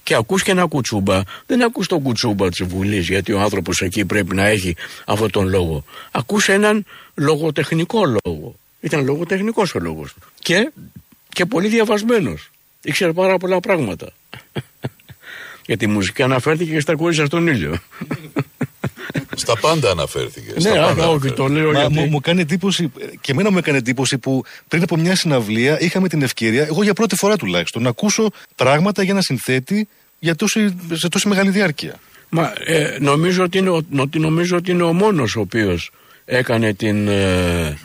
Και 0.03 0.15
ακούς 0.15 0.43
και 0.43 0.51
ένα 0.51 0.67
κουτσούμπα. 0.67 1.23
Δεν 1.47 1.63
ακούς 1.63 1.87
τον 1.87 2.03
κουτσούμπα 2.03 2.49
της 2.49 2.67
Βουλής 2.67 3.09
γιατί 3.09 3.33
ο 3.33 3.41
άνθρωπος 3.41 3.81
εκεί 3.81 4.05
πρέπει 4.05 4.35
να 4.35 4.47
έχει 4.47 4.77
αυτόν 5.07 5.31
τον 5.31 5.49
λόγο. 5.49 5.85
Ακούς 6.11 6.49
έναν 6.49 6.85
λογοτεχνικό 7.15 8.05
λόγο. 8.05 8.57
Ήταν 8.81 9.05
λογοτεχνικός 9.05 9.75
ο 9.75 9.79
λόγος 9.79 10.13
του. 10.13 10.21
Και, 10.39 10.73
και 11.29 11.45
πολύ 11.45 11.69
διαβασμένος. 11.69 12.51
Ήξερε 12.83 13.13
πάρα 13.13 13.37
πολλά 13.37 13.61
πράγματα. 13.61 14.13
Για 15.67 15.77
τη 15.77 15.87
μουσική 15.87 16.23
αναφέρθηκε 16.23 16.73
και 16.73 16.81
στα 16.81 16.95
κόρισα 16.95 17.27
στον 17.27 17.47
ήλιο. 17.47 17.79
Στα 19.39 19.57
πάντα 19.59 19.91
αναφέρθηκε. 19.91 20.53
Ναι, 20.55 20.61
στα 20.61 20.71
α, 20.71 20.75
πάντα 20.75 20.91
όχι, 20.91 21.01
αναφέρθηκε. 21.01 21.35
το 21.35 21.47
λέω 21.49 21.73
Μα, 21.73 21.79
γιατί... 21.79 21.95
μου, 21.95 22.07
μου 22.07 22.21
κάνει 22.21 22.41
εντύπωση, 22.41 22.93
και 23.21 23.33
εμένα 23.33 23.51
μου 23.51 23.59
έκανε 23.59 23.79
εντύπωση 23.79 24.19
που 24.19 24.45
πριν 24.69 24.83
από 24.83 24.97
μια 24.97 25.17
συναυλία 25.17 25.81
είχαμε 25.81 26.09
την 26.09 26.23
ευκαιρία, 26.23 26.63
εγώ 26.65 26.83
για 26.83 26.93
πρώτη 26.95 27.17
φορά 27.17 27.37
τουλάχιστον, 27.37 27.83
να 27.83 27.89
ακούσω 27.89 28.31
πράγματα 28.57 29.03
για 29.03 29.13
ένα 29.13 29.23
συνθέτη 29.23 29.89
για 30.19 30.35
τόση, 30.35 30.77
σε 30.93 31.09
τόση 31.09 31.29
μεγάλη 31.29 31.51
διάρκεια. 31.51 31.95
Μα 32.29 32.53
ε, 32.65 32.97
νομίζω, 33.01 33.43
ότι 33.43 33.59
είναι, 33.59 33.69
ο- 33.71 33.83
ότι 33.99 34.19
νομίζω 34.19 34.57
ότι 34.57 34.71
είναι 34.71 34.83
ο 34.83 34.93
μόνος 34.93 35.37
ο 35.37 35.41
οποίος 35.41 35.91
έκανε 36.25 36.75
την... 36.75 37.09
Ε, 37.09 37.79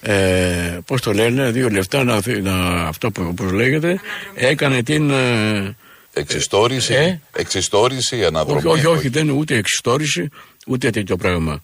ε, 0.00 0.78
πώς 0.86 1.00
το 1.00 1.12
λένε, 1.12 1.50
δύο 1.50 1.68
λεφτά 1.68 2.04
να, 2.04 2.20
θυ- 2.20 2.42
να, 2.42 2.52
αυτό 2.70 3.10
που 3.10 3.26
όπως 3.30 3.52
λέγεται, 3.52 4.00
έκανε 4.34 4.82
την... 4.82 5.10
Ε, 5.10 5.76
Εξιστόρηση, 6.12 6.94
Ε; 6.94 7.20
εξιστόρηση, 7.36 8.24
αναδρομή. 8.24 8.58
όχι, 8.66 8.66
όχι, 8.68 8.86
όχι, 8.86 9.08
δεν 9.08 9.22
είναι 9.28 9.32
ούτε 9.38 9.56
εξιστόρηση, 9.56 10.28
ούτε 10.68 10.90
τέτοιο 10.90 11.16
πράγμα. 11.16 11.60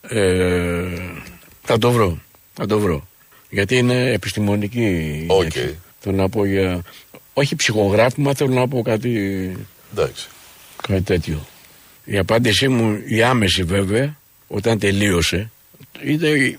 Ε, 0.00 0.84
θα 1.62 1.78
το 1.78 1.90
βρω, 1.90 2.18
θα 2.54 2.66
το 2.66 2.78
βρω. 2.78 3.08
Γιατί 3.50 3.76
είναι 3.76 4.10
επιστημονική. 4.12 4.86
η 5.28 5.42
λέξη. 5.42 5.78
Θέλω 5.98 6.16
να 6.16 6.28
πω 6.28 6.44
για... 6.44 6.82
Όχι 7.32 7.56
ψυχογράφημα, 7.56 8.34
θέλω 8.34 8.54
να 8.54 8.68
πω 8.68 8.82
κάτι... 8.82 9.10
Εντάξει. 9.92 10.28
Κάτι 10.88 11.02
τέτοιο. 11.02 11.46
Η 12.04 12.18
απάντησή 12.18 12.68
μου, 12.68 13.00
η 13.06 13.22
άμεση 13.22 13.62
βέβαια, 13.62 14.16
όταν 14.46 14.78
τελείωσε, 14.78 15.50
ήταν 16.02 16.58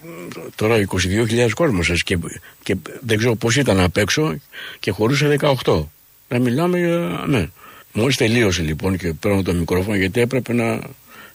τώρα 0.55 0.85
22.000 1.29 1.49
κόσμος 1.53 1.85
σας 1.85 2.03
και, 2.03 2.17
και 2.63 2.75
δεν 2.99 3.17
ξέρω 3.17 3.35
πώς 3.35 3.55
ήταν 3.55 3.79
απ' 3.79 3.97
έξω 3.97 4.35
και 4.79 4.91
χωρούσε 4.91 5.37
18. 5.63 5.83
Να 6.27 6.39
μιλάμε 6.39 6.79
για... 6.79 7.23
ναι. 7.27 7.49
Μόλις 7.91 8.15
τελείωσε 8.15 8.61
λοιπόν 8.61 8.97
και 8.97 9.13
παίρνω 9.13 9.41
το 9.41 9.53
μικρόφωνο 9.53 9.95
γιατί 9.95 10.21
έπρεπε 10.21 10.53
να 10.53 10.81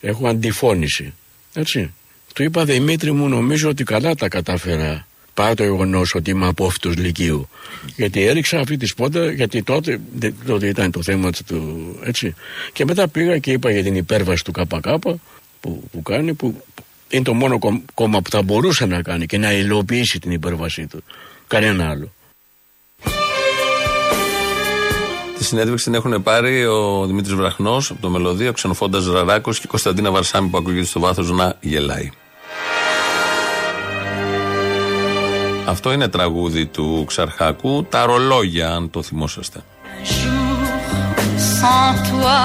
έχω 0.00 0.28
αντιφώνηση. 0.28 1.12
Έτσι. 1.54 1.92
Του 2.34 2.42
είπα 2.42 2.64
Δημήτρη 2.64 3.12
μου 3.12 3.28
νομίζω 3.28 3.68
ότι 3.68 3.84
καλά 3.84 4.14
τα 4.14 4.28
κατάφερα 4.28 5.06
παρά 5.34 5.54
το 5.54 5.62
γεγονός 5.62 6.14
ότι 6.14 6.30
είμαι 6.30 6.46
απόφυτος 6.46 6.96
Λυκείου. 6.96 7.48
Γιατί 7.96 8.22
έριξα 8.22 8.58
αυτή 8.58 8.76
τη 8.76 8.86
σπόντα, 8.86 9.30
γιατί 9.32 9.62
τότε, 9.62 10.00
δε- 10.14 10.30
τότε 10.46 10.66
ήταν 10.66 10.90
το 10.90 11.02
θέμα 11.02 11.30
του, 11.46 11.96
έτσι. 12.04 12.34
Και 12.72 12.84
μετά 12.84 13.08
πήγα 13.08 13.38
και 13.38 13.52
είπα 13.52 13.70
για 13.70 13.82
την 13.82 13.94
υπέρβαση 13.96 14.44
του 14.44 14.52
ΚΚ 14.52 14.98
που, 15.60 15.82
που 15.92 16.02
κάνει, 16.02 16.34
που 16.34 16.64
είναι 17.08 17.22
το 17.22 17.34
μόνο 17.34 17.58
κομ- 17.58 17.84
κόμμα 17.94 18.22
που 18.22 18.30
θα 18.30 18.42
μπορούσε 18.42 18.86
να 18.86 19.02
κάνει 19.02 19.26
και 19.26 19.38
να 19.38 19.52
υλοποιήσει 19.52 20.18
την 20.18 20.30
υπέρβασή 20.30 20.86
του. 20.86 21.04
Κανένα 21.46 21.88
άλλο. 21.90 22.12
Τη 25.40 25.46
συνέντευξη 25.46 25.84
την 25.84 25.94
έχουν 25.94 26.22
πάρει 26.22 26.66
ο 26.66 27.06
Δημήτρης 27.06 27.34
Βραχνός 27.34 27.90
από 27.90 28.00
το 28.00 28.08
Μελωδίο, 28.08 28.48
ο 28.48 28.52
Ξενοφώντας 28.52 29.06
Ραράκος 29.06 29.56
και 29.58 29.62
η 29.64 29.68
Κωνσταντίνα 29.68 30.10
Βαρσάμι 30.10 30.48
που 30.48 30.56
ακούγεται 30.56 30.86
στο 30.86 31.00
βάθος 31.00 31.30
να 31.30 31.54
γελάει. 31.60 32.10
Αυτό 35.66 35.92
είναι 35.92 36.08
τραγούδι 36.08 36.66
του 36.66 37.04
Ξαρχάκου, 37.06 37.86
τα 37.88 38.04
ρολόγια, 38.04 38.74
αν 38.74 38.90
το 38.90 39.02
θυμόσαστε. 39.02 39.62
Sans 41.60 41.92
toi, 42.08 42.40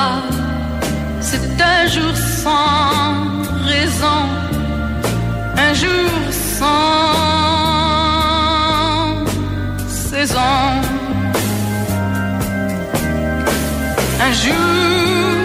c'est 10.08 10.32
un 10.36 10.95
un 14.20 14.32
jour 14.32 15.45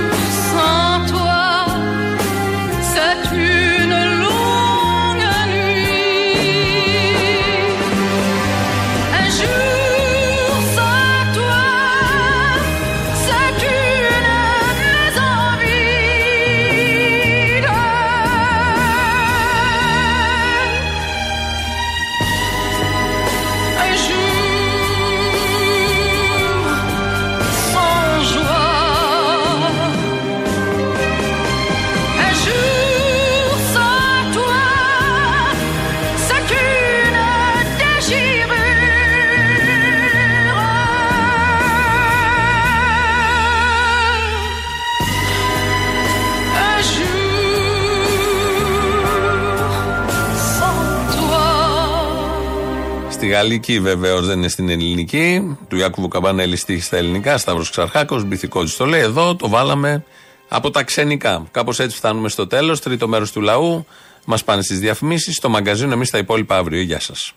γαλλική 53.41 53.81
βεβαίως 53.81 54.27
δεν 54.27 54.39
είναι 54.39 54.49
στην 54.49 54.69
ελληνική. 54.69 55.59
Του 55.69 55.77
Ιάκου 55.77 56.09
Καμπανέλη 56.09 56.57
στίχη 56.57 56.81
στα 56.83 56.97
ελληνικά. 56.97 57.39
Σταύρος 57.39 57.71
Ξαρχάκος, 57.71 58.25
μπιθικό 58.25 58.61
το 58.79 58.85
λέει. 58.85 59.01
Εδώ 59.01 59.37
το 59.37 59.49
βάλαμε 59.49 60.05
από 60.49 60.71
τα 60.71 60.83
ξενικά. 60.85 61.43
Κάπως 61.51 61.79
έτσι 61.81 61.97
φτάνουμε 61.97 62.29
στο 62.29 62.47
τέλος. 62.47 62.81
Τρίτο 62.81 63.09
μέρος 63.09 63.33
του 63.33 63.41
λαού. 63.41 63.87
Μας 64.27 64.45
πάνε 64.45 64.63
στις 64.63 64.79
διαφημίσεις. 64.81 65.35
Στο 65.37 65.49
μαγκαζίνο, 65.49 65.93
εμείς 65.93 66.11
τα 66.11 66.19
υπόλοιπα 66.19 66.57
αύριο. 66.57 66.81
Γεια 66.81 67.01
σας. 67.01 67.35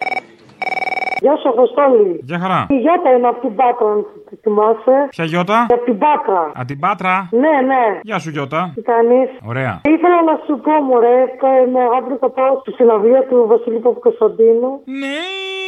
Γεια 1.21 1.35
σου, 1.41 1.49
Αποστόλη. 1.49 2.19
Γεια 2.23 2.39
χαρά. 2.39 2.65
Η 2.69 2.77
Γιώτα 2.83 3.09
είναι 3.17 3.27
από 3.27 3.39
την 3.47 3.55
Πάτρα, 3.55 3.87
αν 3.93 3.99
τη 4.29 4.35
θυμάσαι. 4.43 4.95
Ποια 5.09 5.25
γιώτα; 5.25 5.57
Από 5.69 5.83
την 5.89 5.97
Πάτρα. 6.03 6.41
Α, 6.59 6.61
την 6.65 6.79
Πάτρα; 6.79 7.15
Ναι, 7.43 7.55
ναι. 7.71 7.83
Γεια 8.01 8.17
σου 8.19 8.29
γιώτα. 8.35 8.71
Τι 8.75 8.81
κάνεις; 8.91 9.29
Ωραία. 9.51 9.73
Ήθελα 9.95 10.19
να 10.29 10.35
σου 10.45 10.53
πω, 10.65 10.73
μωρέ, 10.89 11.17
κα- 11.41 11.67
με 11.73 11.81
αύριο 11.97 12.17
θα 12.23 12.29
πάω 12.37 12.53
στη 12.61 12.71
συναυλία 12.77 13.21
του 13.29 13.37
Βασιλή 13.51 13.79
Παπακοσταντίνου. 13.85 14.71
Ναι. 15.01 15.17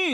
Να 0.07 0.13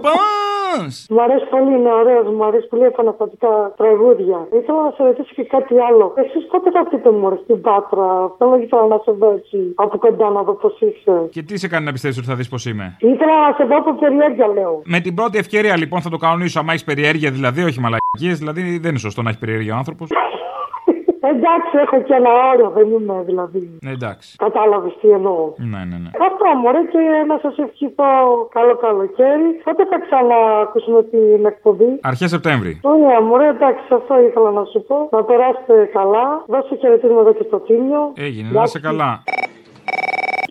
πας! 0.00 1.06
Μ' 1.10 1.20
αρέσει 1.20 1.46
πολύ, 1.50 1.72
είναι 1.78 1.92
ωραίος, 2.00 2.26
μου 2.34 2.44
αρέσει 2.44 2.66
πολύ 2.68 2.82
επαναστατικά 2.82 3.72
τραγούδια. 3.76 4.38
Ήθελα 4.58 4.82
να 4.82 4.90
σε 4.96 5.02
ρωτήσω 5.02 5.32
και 5.34 5.44
κάτι 5.44 5.74
άλλο. 5.88 6.14
Εσείς 6.16 6.46
πότε 6.50 6.70
θα 6.70 6.88
πείτε 6.88 7.10
μου, 7.10 7.28
ρε, 7.28 7.36
στην 7.44 7.60
Πάτρα; 7.60 8.34
Θέλω 8.38 8.56
ήθελα 8.56 8.86
να 8.86 8.98
σε 9.04 9.12
δω 9.20 9.30
έτσι 9.38 9.58
από 9.74 9.98
κοντά 9.98 10.30
να 10.30 10.42
δω 10.42 10.54
πώς 10.54 10.80
είσαι. 10.80 11.28
Και 11.30 11.42
τι 11.42 11.58
σε 11.58 11.68
κάνει 11.68 11.84
να 11.84 11.92
πιστεύεις 11.92 12.18
ότι 12.18 12.26
θα 12.26 12.34
δεις 12.34 12.48
πώς 12.48 12.66
είμαι; 12.66 12.96
Ήθελα 12.98 13.36
να 13.46 13.54
σε 13.56 13.64
δω 13.64 13.76
από 13.76 13.94
περιέργεια, 13.94 14.46
λέω. 14.46 14.82
Με 14.84 15.00
την 15.00 15.14
πρώτη 15.14 15.38
ευκαιρία 15.38 15.76
λοιπόν 15.76 16.00
θα 16.00 16.10
το 16.10 16.16
κανονίσω. 16.16 16.60
Αν 16.60 16.68
έχεις 16.68 16.84
περιέργεια 16.84 17.30
δηλαδή, 17.30 17.62
όχι 17.62 17.80
μαλακίες. 17.80 18.38
Δηλαδή 18.38 18.78
δεν 18.78 18.90
είναι 18.90 18.98
σωστό 18.98 19.22
να 19.22 19.28
έχεις 19.28 19.40
περιέργεια 19.40 19.74
ο 19.74 19.76
άνθρωπος. 19.76 20.08
Εντάξει, 21.32 21.72
έχω 21.84 21.96
και 22.06 22.14
ένα 22.20 22.30
όριο, 22.50 22.68
δεν 22.76 22.86
είμαι 22.90 23.22
δηλαδή. 23.30 23.78
Ναι, 23.84 23.90
εντάξει. 23.98 24.36
Κατάλαβες 24.46 24.94
τι 25.00 25.08
εννοώ. 25.18 25.52
Ναι, 25.56 25.82
ναι, 25.90 25.96
ναι. 26.02 26.10
Αυτό 26.28 26.44
μωρέ 26.62 26.82
και 26.92 27.02
να 27.30 27.36
σας 27.42 27.54
ευχηθώ 27.58 28.10
καλό 28.56 28.74
καλοκαίρι. 28.76 29.48
Πότε 29.64 29.82
θα 29.90 29.98
ξαναακούσουμε 30.04 31.02
την 31.02 31.40
εκπομπή; 31.52 31.90
Αρχές 32.02 32.30
Σεπτέμβρη. 32.30 32.72
Ωραία, 32.82 33.20
μωρέ, 33.20 33.48
εντάξει, 33.48 33.84
αυτό 33.98 34.20
ήθελα 34.28 34.50
να 34.50 34.64
σου 34.64 34.80
πω. 34.88 35.08
Να 35.10 35.24
περάσετε 35.24 35.74
καλά. 35.98 36.26
Δώσε 36.46 36.74
χαιρετίσματα 36.80 37.32
και 37.32 37.44
στο 37.46 37.58
τίμιο. 37.58 38.12
Έγινε, 38.16 38.48
να 38.52 38.62
είσαι 38.62 38.80
καλά. 38.80 39.22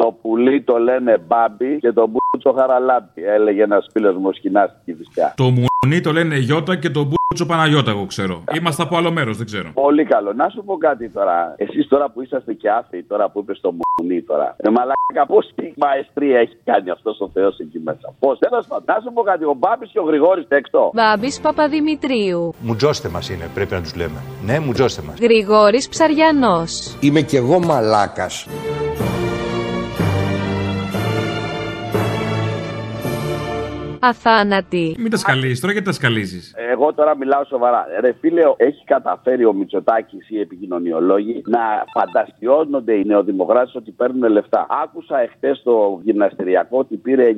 Το 0.06 0.12
πουλί 0.22 0.62
το 0.62 0.78
λένε 0.78 1.18
μπάμπι 1.28 1.78
και 1.80 1.92
το 1.92 2.08
μπούτσο 2.12 2.52
χαραλάμπι. 2.60 3.22
Έλεγε 3.38 3.64
ένας 3.64 3.88
φίλος 3.92 4.16
μου 4.16 4.32
σκηνάς 4.34 4.70
στην 4.70 4.82
Κυφυσιά. 4.86 5.34
Το 5.38 5.44
μουνί 5.44 6.02
το 6.02 6.12
λένε 6.12 6.38
Γιώτα 6.38 6.76
και 6.76 6.90
το 6.90 7.02
μπούτσο 7.02 7.46
Παναγιώτα, 7.48 7.92
εγώ 7.92 8.06
ξέρω. 8.06 8.44
Είμαστε 8.58 8.84
από 8.84 8.98
άλλο 8.98 9.12
μέρος, 9.12 9.38
δεν 9.38 9.46
ξέρω. 9.46 9.72
Πολύ 9.74 10.06
καλό. 10.06 10.34
Να 10.34 10.50
σου 10.50 10.64
πω 10.64 10.78
κάτι 10.78 11.10
τώρα. 11.10 11.56
Εσείς 11.58 11.88
τώρα 11.88 12.10
που 12.10 12.22
είσαστε 12.22 12.54
και 12.54 12.70
άθεοι, 12.70 13.04
τώρα 13.04 13.30
που 13.30 13.40
είπες 13.40 13.60
το 13.62 13.74
μουνί 13.80 14.22
τώρα. 14.22 14.56
Ε, 14.58 14.70
μαλάκα, 14.70 15.34
πώς 15.34 15.52
τι 15.56 15.74
μαεστρία 15.76 16.40
έχει 16.40 16.58
κάνει 16.64 16.90
αυτός 16.90 17.20
ο 17.20 17.30
Θεός 17.34 17.58
εκεί 17.60 17.80
μέσα; 17.80 18.14
Πώς, 18.20 18.40
τέλος 18.40 18.68
πάντων. 18.68 18.86
Να 18.88 19.02
σου 19.04 19.14
πω 19.14 19.22
κάτι. 19.22 19.44
Ο 19.44 19.56
Μπάμπης 19.58 19.90
και 19.92 20.00
ο 20.00 20.04
Γρηγόρης 20.04 20.46
έξω. 20.48 20.92
Μπάμπης 20.94 21.40
Παπαδημητρίου. 21.40 22.54
Μουτζώστε 22.62 23.10
μας 23.10 23.30
είναι, 23.30 23.50
πρέπει 23.54 23.74
να 23.74 23.82
τους 23.82 23.96
λέμε. 23.96 24.20
Ναι, 24.46 24.60
μουτζώστε 24.60 25.02
μας. 25.08 25.20
Γρηγόρης 25.20 25.90
Ψαριανός. 25.90 26.98
Είμαι 27.02 27.22
κι 27.22 27.36
εγώ 27.36 27.60
μαλάκας. 27.60 28.48
Αθάνατη. 34.08 34.96
Μην 35.00 35.12
τα 35.12 35.18
σκαλίζεις 35.18 35.60
τώρα, 35.60 35.72
γιατί 35.74 35.88
τα 35.88 35.94
σκαλίζεις; 35.94 36.54
Εγώ 36.72 36.94
τώρα 36.94 37.18
μιλάω 37.18 37.46
σοβαρά. 37.46 37.86
Ρε 38.00 38.14
φίλε, 38.20 38.42
έχει 38.58 38.84
καταφέρει 38.84 39.46
ο 39.46 39.54
Μητσοτάκης 39.54 40.30
ή 40.30 40.36
οι 40.36 40.40
επικοινωνιολόγοι 40.40 41.42
να 41.46 41.60
φανταστιώνονται 41.94 42.94
οι 42.94 43.04
νεοδημοκράτες 43.06 43.76
ότι 43.76 43.92
παίρνουν 43.92 44.32
λεφτά. 44.32 44.66
Άκουσα 44.84 45.20
εχθές 45.20 45.58
στο 45.58 46.00
γυμναστηριακό 46.04 46.78
ότι 46.78 46.96
πήρε 46.96 47.32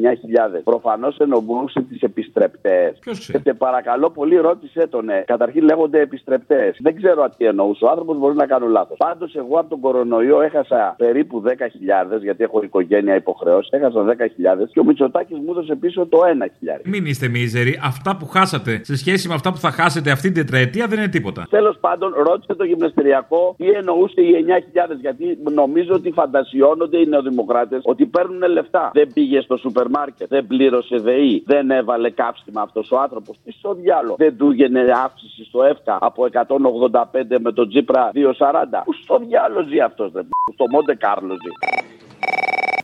9.000. 0.55 0.61
Προφανώς 0.63 1.17
εννοούσε 1.17 1.81
τις 1.89 2.01
επιστρεπτές. 2.01 2.99
Και 3.01 3.13
σε 3.13 3.53
παρακαλώ 3.57 4.09
πολύ, 4.09 4.35
ρώτησε 4.37 4.87
τον. 4.87 5.09
Ε. 5.09 5.23
Καταρχήν 5.27 5.63
λέγονται 5.63 5.99
επιστρεπτές. 5.99 6.77
Δεν 6.79 6.95
ξέρω 6.95 7.29
τι 7.37 7.45
εννοούσε. 7.45 7.85
Ο 7.85 7.89
άνθρωπος 7.89 8.17
μπορεί 8.17 8.35
να 8.35 8.45
κάνω 8.45 8.67
λάθος. 8.67 8.97
Πάντως, 8.97 9.35
εγώ 9.35 9.59
από 9.59 9.69
τον 9.69 9.79
κορονοϊό 9.79 10.41
έχασα 10.41 10.95
περίπου 10.97 11.43
10.000 11.45 12.21
γιατί 12.21 12.43
έχω 12.43 12.61
οικογένεια 12.63 13.15
υποχρεώσει. 13.15 13.69
Έχασα 13.71 14.03
10.000 14.03 14.69
και 14.71 14.79
ο 14.79 14.83
Μητσοτάκης 14.83 15.37
μου 15.37 15.51
έδωσε 15.51 15.75
πίσω 15.75 16.05
το 16.05 16.19
1.000. 16.23 16.47
Μην 16.83 17.05
είστε 17.05 17.27
μίζεροι. 17.27 17.79
Αυτά 17.83 18.17
που 18.17 18.25
χάσατε 18.25 18.81
σε 18.83 18.97
σχέση 18.97 19.27
με 19.27 19.33
αυτά 19.33 19.51
που 19.51 19.57
θα 19.57 19.71
χάσετε 19.71 20.11
αυτή 20.11 20.31
την 20.31 20.45
τετραετία 20.45 20.87
δεν 20.87 20.97
είναι 20.97 21.07
τίποτα. 21.07 21.47
Τέλος 21.49 21.77
πάντων, 21.79 22.13
ρώτησε 22.27 22.53
το 22.55 22.63
γυμναστηριακό 22.63 23.55
τι 23.57 23.69
εννοούσε 23.69 24.21
οι 24.21 24.45
9.000. 24.47 24.99
Γιατί 25.01 25.37
νομίζω 25.53 25.93
ότι 25.93 26.11
φαντασιώνονται 26.11 26.97
οι 26.97 27.05
νεοδημοκράτες 27.05 27.81
ότι 27.83 28.05
παίρνουν 28.05 28.51
λεφτά. 28.51 28.91
Δεν 28.93 29.13
πήγε 29.13 29.41
στο 29.41 29.57
σούπερ 29.57 29.89
μάρκετ, 29.89 30.27
δεν 30.29 30.47
πλήρωσε 30.47 30.97
ΔΕΗ, 30.97 31.43
δεν 31.45 31.71
έβαλε 31.71 32.09
κάψιμα 32.09 32.61
αυτός 32.61 32.91
ο 32.91 32.99
άνθρωπος. 32.99 33.37
Τι 33.43 33.51
στο 33.51 33.73
διάλογο. 33.73 34.15
Δεν 34.17 34.37
του 34.37 34.49
έγινε 34.51 34.85
αύξηση 35.05 35.43
στο 35.43 35.63
ΕΦΚΑ 35.63 35.97
από 36.01 36.27
185 36.31 37.39
με 37.39 37.51
τον 37.51 37.69
Τζίπρα 37.69 38.11
240. 38.13 38.83
Πού 38.85 38.93
στο 38.93 39.19
διάλογο 39.27 39.67
ζει 39.67 39.79
αυτός, 39.79 40.11
δεν 40.11 40.27
Στο 40.53 40.65
Μοντε 40.71 40.95
Κάρλο 40.95 41.33
ζει. 41.33 41.51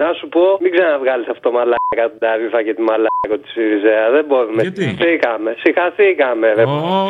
Να 0.04 0.10
σου 0.18 0.28
πω, 0.36 0.44
μην 0.64 0.72
ξαναβγάλεις 0.76 1.28
αυτό 1.34 1.42
το 1.48 1.52
μαλάκα 1.58 2.04
του 2.12 2.18
Νταβίφα 2.22 2.60
και 2.66 2.74
τη 2.78 2.82
μαλάκα 2.90 3.36
του 3.42 3.50
Σιριζέα. 3.54 4.06
Δεν 4.16 4.24
μπορούμε. 4.30 4.62
Γιατί; 4.62 4.82
Συχαθήκαμε. 4.84 5.50
Συχαθήκαμε, 5.64 6.48
ρε. 6.58 6.64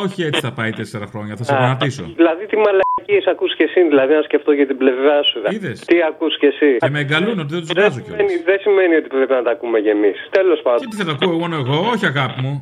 Όχι, 0.04 0.20
έτσι 0.28 0.40
θα 0.48 0.52
πάει 0.58 0.72
τέσσερα 0.80 1.06
χρόνια, 1.12 1.34
θα 1.40 1.44
σε 1.44 1.54
Α, 1.54 1.58
γονατίσω. 1.60 2.04
Δηλαδή 2.20 2.44
τι 2.52 2.58
μαλακίες 2.66 3.26
ακούς 3.34 3.52
και 3.58 3.64
εσύ, 3.70 3.80
δηλαδή 3.94 4.14
να 4.20 4.24
σκεφτώ 4.30 4.52
για 4.60 4.68
την 4.72 4.78
πλευρά 4.82 5.18
σου. 5.30 5.38
δε. 5.44 5.48
Είδες. 5.56 5.78
Τι 5.90 5.96
ακούς 6.10 6.34
και 6.42 6.48
εσύ. 6.54 6.70
Και 6.84 6.90
με 6.96 7.00
εγκαλούν 7.06 7.38
ότι 7.44 7.52
δεν 7.56 7.62
τους 7.64 7.72
βγάζω 7.76 8.00
κιόλας. 8.04 8.20
σημαίνει, 8.22 8.34
δεν 8.50 8.58
σημαίνει 8.66 8.94
ότι 9.02 9.08
πρέπει 9.16 9.34
να 9.40 9.44
τα 9.48 9.52
ακούμε 9.56 9.78
κι 9.86 9.92
εμείς. 9.98 10.18
Τέλος 10.40 10.60
πάντων. 10.66 10.90
Τι 10.90 10.96
θα 11.00 11.06
τα 11.06 11.14
ακούω 11.18 11.38
μόνο 11.44 11.56
εγώ, 11.64 11.78
όχι 11.94 12.06
αγάπη 12.14 12.38
μου. 12.46 12.54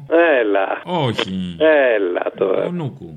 Έλα. 0.41 0.67
Όχι. 1.07 1.36
Έλα 1.95 2.25
τώρα. 2.41 2.63
Ο 2.65 2.71
Νούκου. 2.79 3.09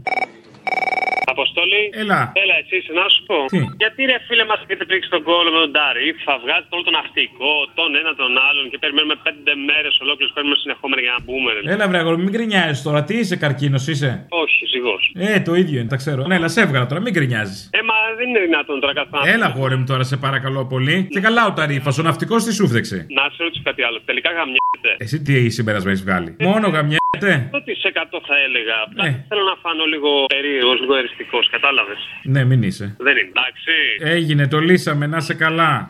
Αποστολή. 1.36 1.82
Έλα. 2.02 2.20
Έλα, 2.42 2.54
εσύ, 2.62 2.76
να 3.00 3.04
σου 3.14 3.20
πω. 3.28 3.38
Τι; 3.52 3.58
Γιατί 3.82 4.00
ρε 4.10 4.18
φίλε 4.26 4.44
μας 4.50 4.58
έχετε 4.64 4.84
πρίξει 4.90 5.08
τον 5.14 5.22
κόλλο 5.28 5.50
με 5.54 5.60
τον 5.64 5.72
Ταρίφ, 5.78 6.14
θα 6.28 6.34
βγάζετε 6.42 6.72
όλο 6.76 6.84
τον 6.88 6.94
ναυτικό, 6.98 7.52
τον 7.78 7.90
ένα 8.00 8.12
τον 8.22 8.32
άλλον 8.48 8.64
και 8.70 8.78
περιμένουμε 8.82 9.16
πέντε 9.26 9.52
μέρες 9.68 9.94
ολόκληρες 10.04 10.32
παίρνουμε 10.36 10.56
συνεχόμενα 10.62 11.00
για 11.06 11.12
να 11.16 11.20
μπούμε. 11.24 11.48
Ρε. 11.54 11.60
Έλα, 11.74 11.84
βρε 11.90 11.98
αγόρι, 12.02 12.18
μην 12.26 12.32
γκρινιάζεις 12.34 12.80
τώρα. 12.86 13.00
Τι 13.08 13.14
είσαι, 13.20 13.36
καρκίνος 13.44 13.84
είσαι; 13.92 14.10
Όχι, 14.42 14.58
ζυγός. 14.72 15.02
Ε, 15.26 15.40
το 15.48 15.52
ίδιο 15.62 15.76
είναι, 15.80 15.90
τα 15.94 15.98
ξέρω. 16.02 16.20
Ναι, 16.30 16.34
αλλά 16.38 16.48
σε 16.54 16.60
έβγαλα 16.64 16.86
τώρα, 16.90 17.00
μην 17.04 17.12
γκρινιάζεις. 17.16 17.58
Ε, 17.78 17.80
μα 17.88 17.96
δεν 18.18 18.26
είναι 18.30 18.40
δυνατόν 18.48 18.76
τώρα 18.82 18.94
καθόλου. 19.00 19.22
Έλα, 19.34 19.48
γόρι 19.56 19.76
μου 19.80 19.86
τώρα, 19.92 20.04
σε 20.10 20.16
παρακαλώ 20.26 20.60
πολύ. 20.74 20.96
Και 21.14 21.20
καλά 21.26 21.42
ο 21.50 21.52
Ταρίφας, 21.58 21.94
ο 22.00 22.02
ναυτικός 22.08 22.40
τι 22.44 22.52
σου 22.58 22.64
φταίξε. 22.70 22.98
Να 23.18 23.22
σε 23.34 23.40
ρωτήσω 23.46 23.62
κάτι 23.70 23.82
άλλο. 23.88 23.98
Τελικά 24.10 24.30
γαμιέται. 24.36 24.90
Εσύ 25.04 25.16
τι 25.26 25.34
συμπέρασμα 25.56 25.90
έχει 25.94 26.02
βγάλει. 26.08 26.30
Μόνο 26.48 26.66
γαμιέται; 26.76 27.32
Το 27.54 27.60
τι 27.66 27.72
σε 27.82 27.88
100 27.94 28.18
θα 28.28 28.36
έλεγα. 28.46 28.76
Απλά 28.86 29.02
Ε. 29.08 29.10
θέλω 29.28 29.44
να 29.52 29.56
φανώ 29.64 29.84
λίγο 29.94 30.10
περίεργο, 30.36 30.72
λίγο 30.82 30.94
εριστικό, 31.02 31.23
κατάλαβες; 31.50 31.98
Ναι, 32.22 32.44
μην 32.44 32.62
είσαι. 32.62 32.96
Δεν 32.98 33.16
είναι, 33.16 33.28
εντάξει. 33.28 33.72
Έγινε, 34.16 34.48
το 34.48 34.58
λύσαμε, 34.58 35.06
να 35.06 35.20
σε 35.20 35.34
καλά. 35.34 35.86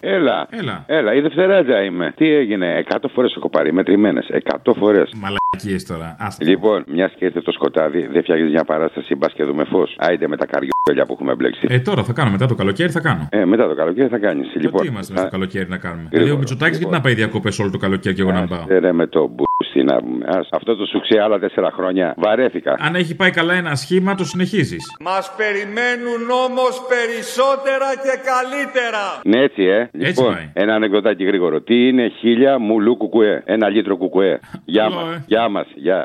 Έλα. 0.00 0.46
Έλα. 0.50 0.84
Έλα, 0.86 1.14
η 1.14 1.20
Δευτεράτζα 1.20 1.82
είμαι. 1.82 2.12
Τι 2.16 2.32
έγινε, 2.34 2.84
100 2.88 2.96
φορές 3.14 3.34
έχω 3.36 3.48
πάρει, 3.50 3.72
μετρημένες. 3.72 4.26
100 4.30 4.72
φορές. 4.78 5.12
Μαλακίες 5.14 5.86
τώρα. 5.86 6.16
Άστα. 6.18 6.44
Λοιπόν, 6.44 6.84
μιας 6.88 7.12
και 7.18 7.24
ήρθε 7.24 7.40
το 7.40 7.52
σκοτάδι, 7.52 8.06
δεν 8.12 8.22
φτιάχνεις 8.22 8.50
μια 8.50 8.64
παράσταση, 8.64 9.14
μπα 9.14 9.28
και 9.28 9.44
δούμε 9.44 9.64
φως. 9.64 9.94
Άιντε 9.98 10.28
με 10.28 10.36
τα 10.36 10.46
καριόλια 10.46 11.06
που 11.06 11.12
έχουμε 11.12 11.34
μπλέξει. 11.34 11.66
Ε, 11.68 11.78
τώρα 11.78 12.02
θα 12.04 12.12
κάνω, 12.12 12.30
μετά 12.30 12.46
το 12.46 12.54
καλοκαίρι 12.54 12.90
θα 12.90 13.00
κάνω. 13.00 13.28
Ε, 13.30 13.44
μετά 13.44 13.68
το 13.68 13.74
καλοκαίρι 13.74 14.08
θα 14.08 14.18
κάνεις. 14.18 14.46
Λοιπόν, 14.46 14.62
Λοιπόν, 14.62 14.80
τι 14.80 14.86
είμαστε 14.88 15.12
μέσα 15.12 15.26
στο 15.26 15.36
καλοκαίρι 15.36 15.68
να 15.68 15.78
κάνουμε. 15.78 16.02
Γρήγορα, 16.02 16.18
Δηλαδή 16.18 16.30
ο 16.30 16.38
Μητσοτάκης 16.38 16.78
γιατί 16.78 16.92
να 16.92 17.00
πάει 17.00 17.14
διακοπές 17.14 17.58
όλο 17.58 17.70
το 17.70 17.78
καλοκαίρι 17.78 18.14
και 18.14 18.20
εγώ 18.20 18.32
να 18.32 18.38
μην 18.38 18.48
πάω; 18.48 18.64
Ε, 18.68 18.78
ρε, 18.78 18.92
με 18.92 19.06
το 19.06 19.34
μπούστι 19.74 19.82
να 19.84 19.96
πούμε. 19.96 20.24
Ας, 20.28 20.48
αυτό 20.50 20.76
το 20.76 20.86
σουξέ 20.86 21.20
άλλα 21.20 21.38
τέσσερα 21.38 21.70
χρόνια 21.70 22.14
βαρέθηκα. 22.16 22.76
Αν 22.78 22.94
έχει 22.94 23.14
πάει 23.16 23.30
καλά 23.30 23.54
ένα 23.54 23.74
σχήμα, 23.74 24.14
το 24.14 24.24
συνεχίζεις. 24.24 24.96
Μας 25.00 25.32
περιμένουν 25.36 26.30
όμως 26.46 26.82
περισσότερα 26.88 27.88
και 28.04 28.14
καλύτερα. 28.30 29.02
Ναι, 29.24 29.40
έτσι, 29.40 29.62
ε. 29.62 29.88
λοιπόν, 29.92 30.34
πάει. 30.34 30.50
ένα 30.52 30.74
ανεκδοτάκι 30.74 31.24
γρήγορο. 31.24 31.60
Τι 31.60 31.88
είναι 31.88 32.08
χίλια 32.08 32.58
μουλού 32.58 32.96
κουκουέ. 32.96 33.42
Ένα 33.46 33.68
λίτρο 33.68 33.96
κουκουέ. 33.96 34.40
Γεια 34.64 34.82
Καλό, 34.82 34.94
μας. 34.94 35.14
ε. 35.14 35.22
Γεια 35.26 35.48
μας. 35.48 35.66
Γεια. 35.74 36.04